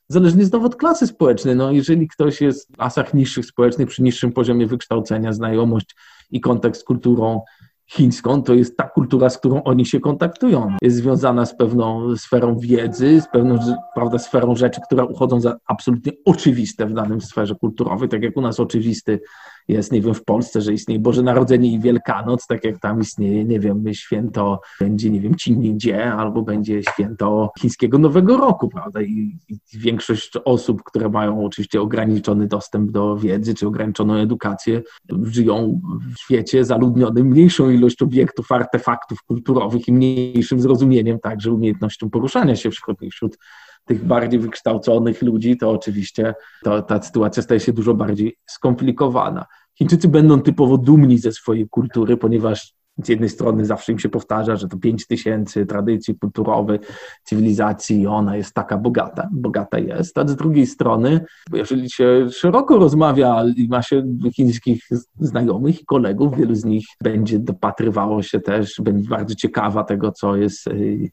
Zależnie 0.08 0.46
znowu 0.46 0.66
od 0.66 0.76
klasy 0.76 1.08
społecznej. 1.08 1.56
No, 1.56 1.72
jeżeli 1.72 2.08
ktoś 2.08 2.42
jest 2.42 2.76
w 2.76 2.82
asach 2.82 3.14
niższych 3.14 3.46
społecznych, 3.46 3.88
przy 3.88 4.04
niższym 4.04 4.32
poziomie 4.32 4.68
wykształcenia, 4.68 5.34
znajomość 5.34 5.96
i 6.32 6.42
kontakt 6.42 6.80
z 6.80 6.84
kulturą 6.84 7.42
chińską, 7.88 8.44
to 8.44 8.54
jest 8.54 8.78
ta 8.78 8.90
kultura, 8.90 9.30
z 9.30 9.38
którą 9.38 9.64
oni 9.64 9.86
się 9.86 10.00
kontaktują. 10.00 10.76
Jest 10.82 10.98
związana 10.98 11.46
z 11.46 11.58
pewną 11.58 12.18
sferą 12.18 12.60
wiedzy, 12.60 13.22
z 13.22 13.28
pewną 13.28 13.60
prawda, 13.96 14.20
sferą 14.20 14.56
rzeczy, 14.56 14.82
które 14.88 15.06
uchodzą 15.06 15.42
za 15.42 15.58
absolutnie 15.68 16.12
oczywiste 16.26 16.86
w 16.86 16.94
danym 16.94 17.22
sferze 17.22 17.56
kulturowej, 17.56 18.10
tak 18.10 18.24
jak 18.24 18.38
u 18.38 18.42
nas 18.42 18.60
oczywisty 18.60 19.20
jest, 19.68 19.92
nie 19.92 20.02
wiem, 20.02 20.14
w 20.14 20.24
Polsce, 20.24 20.62
że 20.62 20.74
istnieje 20.74 21.00
Boże 21.00 21.24
Narodzenie 21.24 21.72
i 21.72 21.80
Wielkanoc, 21.80 22.48
tak 22.48 22.64
jak 22.64 22.80
tam 22.80 23.02
istnieje, 23.02 23.46
nie 23.46 23.60
wiem, 23.60 23.84
święto 23.94 24.62
będzie, 24.80 25.10
nie 25.10 25.22
wiem, 25.22 25.36
Cinnindzie, 25.36 26.14
albo 26.14 26.42
będzie 26.42 26.84
święto 26.84 27.52
chińskiego 27.60 27.98
Nowego 27.98 28.38
Roku, 28.38 28.70
prawda? 28.70 29.02
I, 29.02 29.38
I, 29.50 29.60
większość 29.74 30.32
osób, 30.46 30.84
które 30.84 31.10
mają 31.10 31.46
oczywiście 31.46 31.82
ograniczony 31.82 32.48
dostęp 32.48 32.92
do 32.92 33.18
wiedzy, 33.18 33.56
czy 33.56 33.68
ograniczoną 33.68 34.14
edukację, 34.14 34.82
żyją 35.24 35.82
w 36.16 36.20
świecie 36.20 36.66
zaludnionym 36.66 37.28
mniejszą 37.28 37.70
ilość 37.70 38.02
obiektów, 38.02 38.52
artefaktów 38.52 39.24
kulturowych 39.24 39.88
i 39.88 39.94
mniejszym 39.94 40.62
zrozumieniem, 40.62 41.20
także 41.20 41.52
umiejętnością 41.52 42.10
poruszania 42.10 42.56
się 42.56 42.72
wśród, 42.72 42.98
wśród 43.12 43.38
tych 43.86 44.06
bardziej 44.06 44.40
wykształconych 44.40 45.22
ludzi, 45.22 45.58
to 45.58 45.72
oczywiście 45.72 46.36
to, 46.64 46.82
ta 46.82 47.02
sytuacja 47.02 47.44
staje 47.44 47.60
się 47.60 47.74
dużo 47.74 47.94
bardziej 47.94 48.38
skomplikowana. 48.46 49.46
Chińczycy 49.78 50.08
będą 50.08 50.42
typowo 50.42 50.78
dumni 50.78 51.18
ze 51.18 51.32
swojej 51.32 51.70
kultury, 51.70 52.18
ponieważ 52.18 52.76
z 53.04 53.10
jednej 53.10 53.30
strony 53.30 53.66
zawsze 53.66 53.92
im 53.92 54.00
się 54.00 54.10
powtarza, 54.10 54.56
że 54.56 54.68
to 54.68 54.78
pięć 54.78 55.08
tysięcy 55.08 55.66
tradycji 55.66 56.20
kulturowych, 56.20 56.82
cywilizacji 57.24 58.02
i 58.02 58.08
ona 58.08 58.38
jest 58.38 58.54
taka 58.54 58.78
bogata, 58.78 59.30
bogata 59.32 59.80
jest, 59.80 60.18
a 60.18 60.28
z 60.28 60.36
drugiej 60.36 60.68
strony, 60.68 61.26
jeżeli 61.54 61.90
się 61.90 62.28
szeroko 62.32 62.78
rozmawia 62.78 63.44
i 63.56 63.68
ma 63.68 63.82
się 63.82 64.04
chińskich 64.36 64.84
znajomych 65.20 65.82
i 65.82 65.86
kolegów, 65.86 66.38
wielu 66.38 66.56
z 66.56 66.66
nich 66.66 66.86
będzie 67.04 67.40
dopatrywało 67.40 68.24
się 68.24 68.40
też, 68.40 68.82
będzie 68.82 69.10
bardzo 69.10 69.36
ciekawa 69.36 69.84
tego, 69.84 70.12
co 70.12 70.36
jest 70.36 70.68
y, 70.68 71.12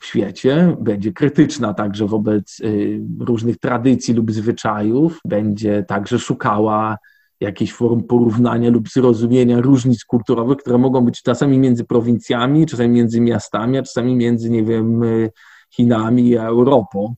w 0.00 0.06
świecie, 0.06 0.76
będzie 0.80 1.12
krytyczna 1.12 1.74
także 1.74 2.06
wobec 2.06 2.60
y, 2.60 3.00
różnych 3.20 3.58
tradycji 3.58 4.14
lub 4.14 4.32
zwyczajów, 4.32 5.20
będzie 5.24 5.84
także 5.88 6.18
szukała 6.18 6.96
jakiejś 7.40 7.72
form 7.72 8.02
porównania 8.02 8.70
lub 8.70 8.88
zrozumienia 8.88 9.60
różnic 9.60 10.04
kulturowych, 10.04 10.58
które 10.58 10.78
mogą 10.78 11.04
być 11.04 11.22
czasami 11.22 11.58
między 11.58 11.84
prowincjami, 11.84 12.66
czasami 12.66 12.88
między 12.88 13.20
miastami, 13.20 13.78
a 13.78 13.82
czasami 13.82 14.16
między, 14.16 14.50
nie 14.50 14.64
wiem, 14.64 15.02
y, 15.02 15.30
Chinami 15.70 16.36
a 16.36 16.46
Europą. 16.46 17.14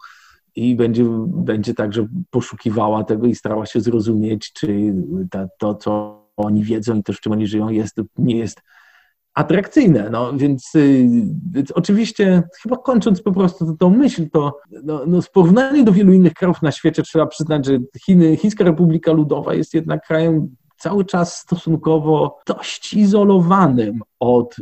I 0.54 0.76
będzie, 0.76 1.04
będzie 1.26 1.74
także 1.74 2.06
poszukiwała 2.30 3.04
tego 3.04 3.26
i 3.26 3.34
starała 3.34 3.66
się 3.66 3.80
zrozumieć, 3.80 4.52
czy 4.52 4.94
ta, 5.30 5.48
to, 5.58 5.74
co 5.74 6.22
oni 6.36 6.64
wiedzą 6.64 6.98
i 6.98 7.02
to, 7.02 7.12
w 7.12 7.20
czym 7.20 7.32
oni 7.32 7.46
żyją, 7.46 7.68
jest, 7.68 7.96
nie 8.18 8.36
jest 8.36 8.60
atrakcyjne. 9.34 10.10
No, 10.10 10.32
więc, 10.36 10.74
y, 10.74 11.08
więc 11.52 11.70
oczywiście, 11.70 12.42
chyba 12.62 12.76
kończąc 12.76 13.22
po 13.22 13.32
prostu 13.32 13.76
tą 13.76 13.90
myśl, 13.90 14.30
to 14.32 14.58
no, 14.84 15.02
no, 15.06 15.22
w 15.22 15.30
porównaniu 15.30 15.84
do 15.84 15.92
wielu 15.92 16.12
innych 16.12 16.34
krajów 16.34 16.62
na 16.62 16.72
świecie 16.72 17.02
trzeba 17.02 17.26
przyznać, 17.26 17.66
że 17.66 17.78
Chiny, 18.04 18.36
Chińska 18.36 18.64
Republika 18.64 19.12
Ludowa 19.12 19.54
jest 19.54 19.74
jednak 19.74 20.06
krajem 20.06 20.56
cały 20.78 21.04
czas 21.04 21.38
stosunkowo 21.38 22.38
dość 22.46 22.94
izolowanym 22.94 24.00
od 24.20 24.56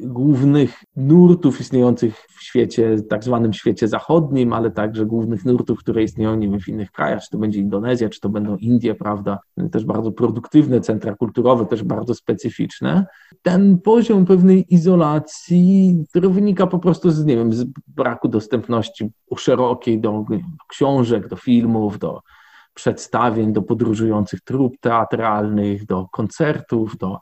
głównych 0.00 0.84
nurtów 0.96 1.60
istniejących 1.60 2.26
w 2.28 2.42
świecie, 2.42 2.96
tak 3.08 3.24
zwanym 3.24 3.52
świecie 3.52 3.88
zachodnim, 3.88 4.52
ale 4.52 4.70
także 4.70 5.06
głównych 5.06 5.44
nurtów, 5.44 5.78
które 5.78 6.02
istnieją 6.02 6.36
nie 6.36 6.48
wiem, 6.48 6.60
w 6.60 6.68
innych 6.68 6.90
krajach, 6.90 7.22
czy 7.22 7.30
to 7.30 7.38
będzie 7.38 7.60
Indonezja, 7.60 8.08
czy 8.08 8.20
to 8.20 8.28
będą 8.28 8.56
Indie, 8.56 8.94
prawda, 8.94 9.38
też 9.72 9.84
bardzo 9.84 10.12
produktywne 10.12 10.80
centra 10.80 11.14
kulturowe, 11.14 11.66
też 11.66 11.82
bardzo 11.82 12.14
specyficzne. 12.14 13.06
Ten 13.42 13.78
poziom 13.78 14.26
pewnej 14.26 14.74
izolacji, 14.74 16.04
który 16.08 16.28
wynika 16.28 16.66
po 16.66 16.78
prostu 16.78 17.10
z, 17.10 17.24
nie 17.24 17.36
wiem, 17.36 17.52
z 17.52 17.64
braku 17.86 18.28
dostępności 18.28 19.10
szerokiej 19.36 20.00
do, 20.00 20.24
do 20.30 20.36
książek, 20.68 21.28
do 21.28 21.36
filmów, 21.36 21.98
do 21.98 22.20
przedstawień, 22.74 23.52
do 23.52 23.62
podróżujących 23.62 24.40
trup 24.40 24.74
teatralnych, 24.80 25.86
do 25.86 26.06
koncertów, 26.12 26.96
do 26.98 27.18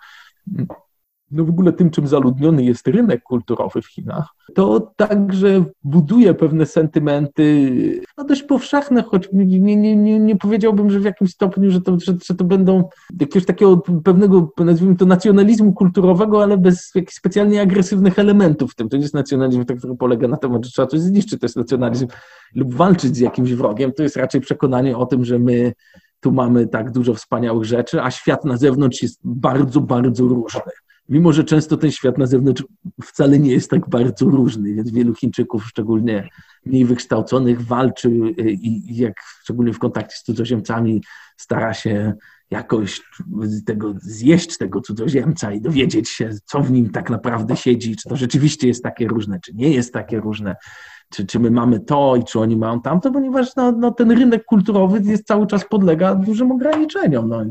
no 1.30 1.44
w 1.44 1.48
ogóle 1.48 1.72
tym, 1.72 1.90
czym 1.90 2.06
zaludniony 2.06 2.64
jest 2.64 2.88
rynek 2.88 3.22
kulturowy 3.22 3.82
w 3.82 3.86
Chinach, 3.86 4.28
to 4.54 4.92
także 4.96 5.64
buduje 5.84 6.34
pewne 6.34 6.66
sentymenty, 6.66 8.00
no 8.18 8.24
dość 8.24 8.42
powszechne, 8.42 9.02
choć 9.02 9.28
nie, 9.32 9.60
nie, 9.60 9.96
nie, 9.96 10.18
nie 10.20 10.36
powiedziałbym, 10.36 10.90
że 10.90 11.00
w 11.00 11.04
jakimś 11.04 11.30
stopniu, 11.30 11.70
że 11.70 11.80
to, 11.80 12.00
że, 12.00 12.14
że 12.24 12.34
to 12.34 12.44
będą 12.44 12.88
jakiegoś 13.20 13.46
takiego 13.46 13.76
pewnego, 14.04 14.52
nazwijmy 14.58 14.96
to, 14.96 15.06
nacjonalizmu 15.06 15.72
kulturowego, 15.72 16.42
ale 16.42 16.58
bez 16.58 16.90
jakichś 16.94 17.14
specjalnie 17.14 17.62
agresywnych 17.62 18.18
elementów 18.18 18.72
w 18.72 18.74
tym. 18.74 18.88
To 18.88 18.96
nie 18.96 19.02
jest 19.02 19.14
nacjonalizm, 19.14 19.64
który 19.64 19.96
polega 19.96 20.28
na 20.28 20.36
tym, 20.36 20.52
że 20.64 20.70
trzeba 20.70 20.88
coś 20.88 21.00
zniszczyć, 21.00 21.40
to 21.40 21.46
jest 21.46 21.56
nacjonalizm 21.56 22.06
lub 22.54 22.74
walczyć 22.74 23.16
z 23.16 23.20
jakimś 23.20 23.52
wrogiem, 23.52 23.92
to 23.92 24.02
jest 24.02 24.16
raczej 24.16 24.40
przekonanie 24.40 24.96
o 24.96 25.06
tym, 25.06 25.24
że 25.24 25.38
my 25.38 25.72
tu 26.20 26.32
mamy 26.32 26.66
tak 26.66 26.90
dużo 26.90 27.14
wspaniałych 27.14 27.64
rzeczy, 27.64 28.02
a 28.02 28.10
świat 28.10 28.44
na 28.44 28.56
zewnątrz 28.56 29.02
jest 29.02 29.20
bardzo, 29.24 29.80
bardzo 29.80 30.24
różny 30.24 30.60
mimo 31.08 31.32
że 31.32 31.44
często 31.44 31.76
ten 31.76 31.90
świat 31.90 32.18
na 32.18 32.26
zewnątrz 32.26 32.64
wcale 33.04 33.38
nie 33.38 33.52
jest 33.52 33.70
tak 33.70 33.88
bardzo 33.88 34.26
różny, 34.26 34.74
więc 34.74 34.90
wielu 34.90 35.14
Chińczyków, 35.14 35.66
szczególnie 35.66 36.28
mniej 36.66 36.84
wykształconych, 36.84 37.62
walczy 37.62 38.08
y, 38.08 38.50
i 38.50 38.96
jak 38.96 39.14
szczególnie 39.42 39.72
w 39.72 39.78
kontakcie 39.78 40.16
z 40.16 40.22
cudzoziemcami 40.22 41.02
stara 41.36 41.74
się 41.74 42.14
jakoś 42.50 43.02
tego 43.66 43.94
zjeść 43.98 44.58
tego 44.58 44.80
cudzoziemca 44.80 45.52
i 45.52 45.60
dowiedzieć 45.60 46.08
się, 46.08 46.30
co 46.44 46.60
w 46.60 46.70
nim 46.70 46.90
tak 46.90 47.10
naprawdę 47.10 47.56
siedzi, 47.56 47.96
czy 47.96 48.08
to 48.08 48.16
rzeczywiście 48.16 48.68
jest 48.68 48.82
takie 48.82 49.08
różne, 49.08 49.40
czy 49.40 49.54
nie 49.54 49.70
jest 49.70 49.92
takie 49.92 50.20
różne 50.20 50.56
czy, 51.10 51.26
czy 51.26 51.38
my 51.38 51.50
mamy 51.50 51.80
to 51.80 52.16
i 52.16 52.24
czy 52.24 52.40
oni 52.40 52.56
mają 52.56 52.80
tamto, 52.80 53.10
ponieważ 53.10 53.56
no, 53.56 53.72
no, 53.72 53.90
ten 53.90 54.10
rynek 54.10 54.44
kulturowy 54.44 55.00
jest 55.04 55.26
cały 55.26 55.46
czas 55.46 55.64
podlega 55.68 56.14
dużym 56.14 56.52
ograniczeniom. 56.52 57.28
No, 57.28 57.44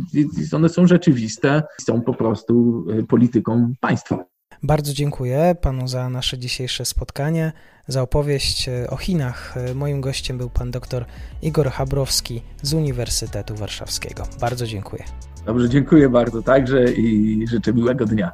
one 0.53 0.69
są 0.69 0.87
rzeczywiste, 0.87 1.63
są 1.81 2.01
po 2.01 2.13
prostu 2.13 2.85
y, 2.99 3.03
polityką 3.03 3.73
państwa. 3.79 4.25
Bardzo 4.63 4.93
dziękuję 4.93 5.55
panu 5.61 5.87
za 5.87 6.09
nasze 6.09 6.37
dzisiejsze 6.37 6.85
spotkanie, 6.85 7.51
za 7.87 8.01
opowieść 8.01 8.69
y, 8.69 8.89
o 8.89 8.97
Chinach. 8.97 9.57
Y, 9.71 9.75
moim 9.75 10.01
gościem 10.01 10.37
był 10.37 10.49
pan 10.49 10.71
dr 10.71 11.05
Igor 11.41 11.69
Habrowski 11.69 12.41
z 12.61 12.73
Uniwersytetu 12.73 13.55
Warszawskiego. 13.55 14.23
Bardzo 14.41 14.67
dziękuję. 14.67 15.03
Dobrze, 15.45 15.69
dziękuję 15.69 16.09
bardzo 16.09 16.41
także 16.41 16.93
i 16.93 17.47
życzę 17.47 17.73
miłego 17.73 18.05
dnia. 18.05 18.31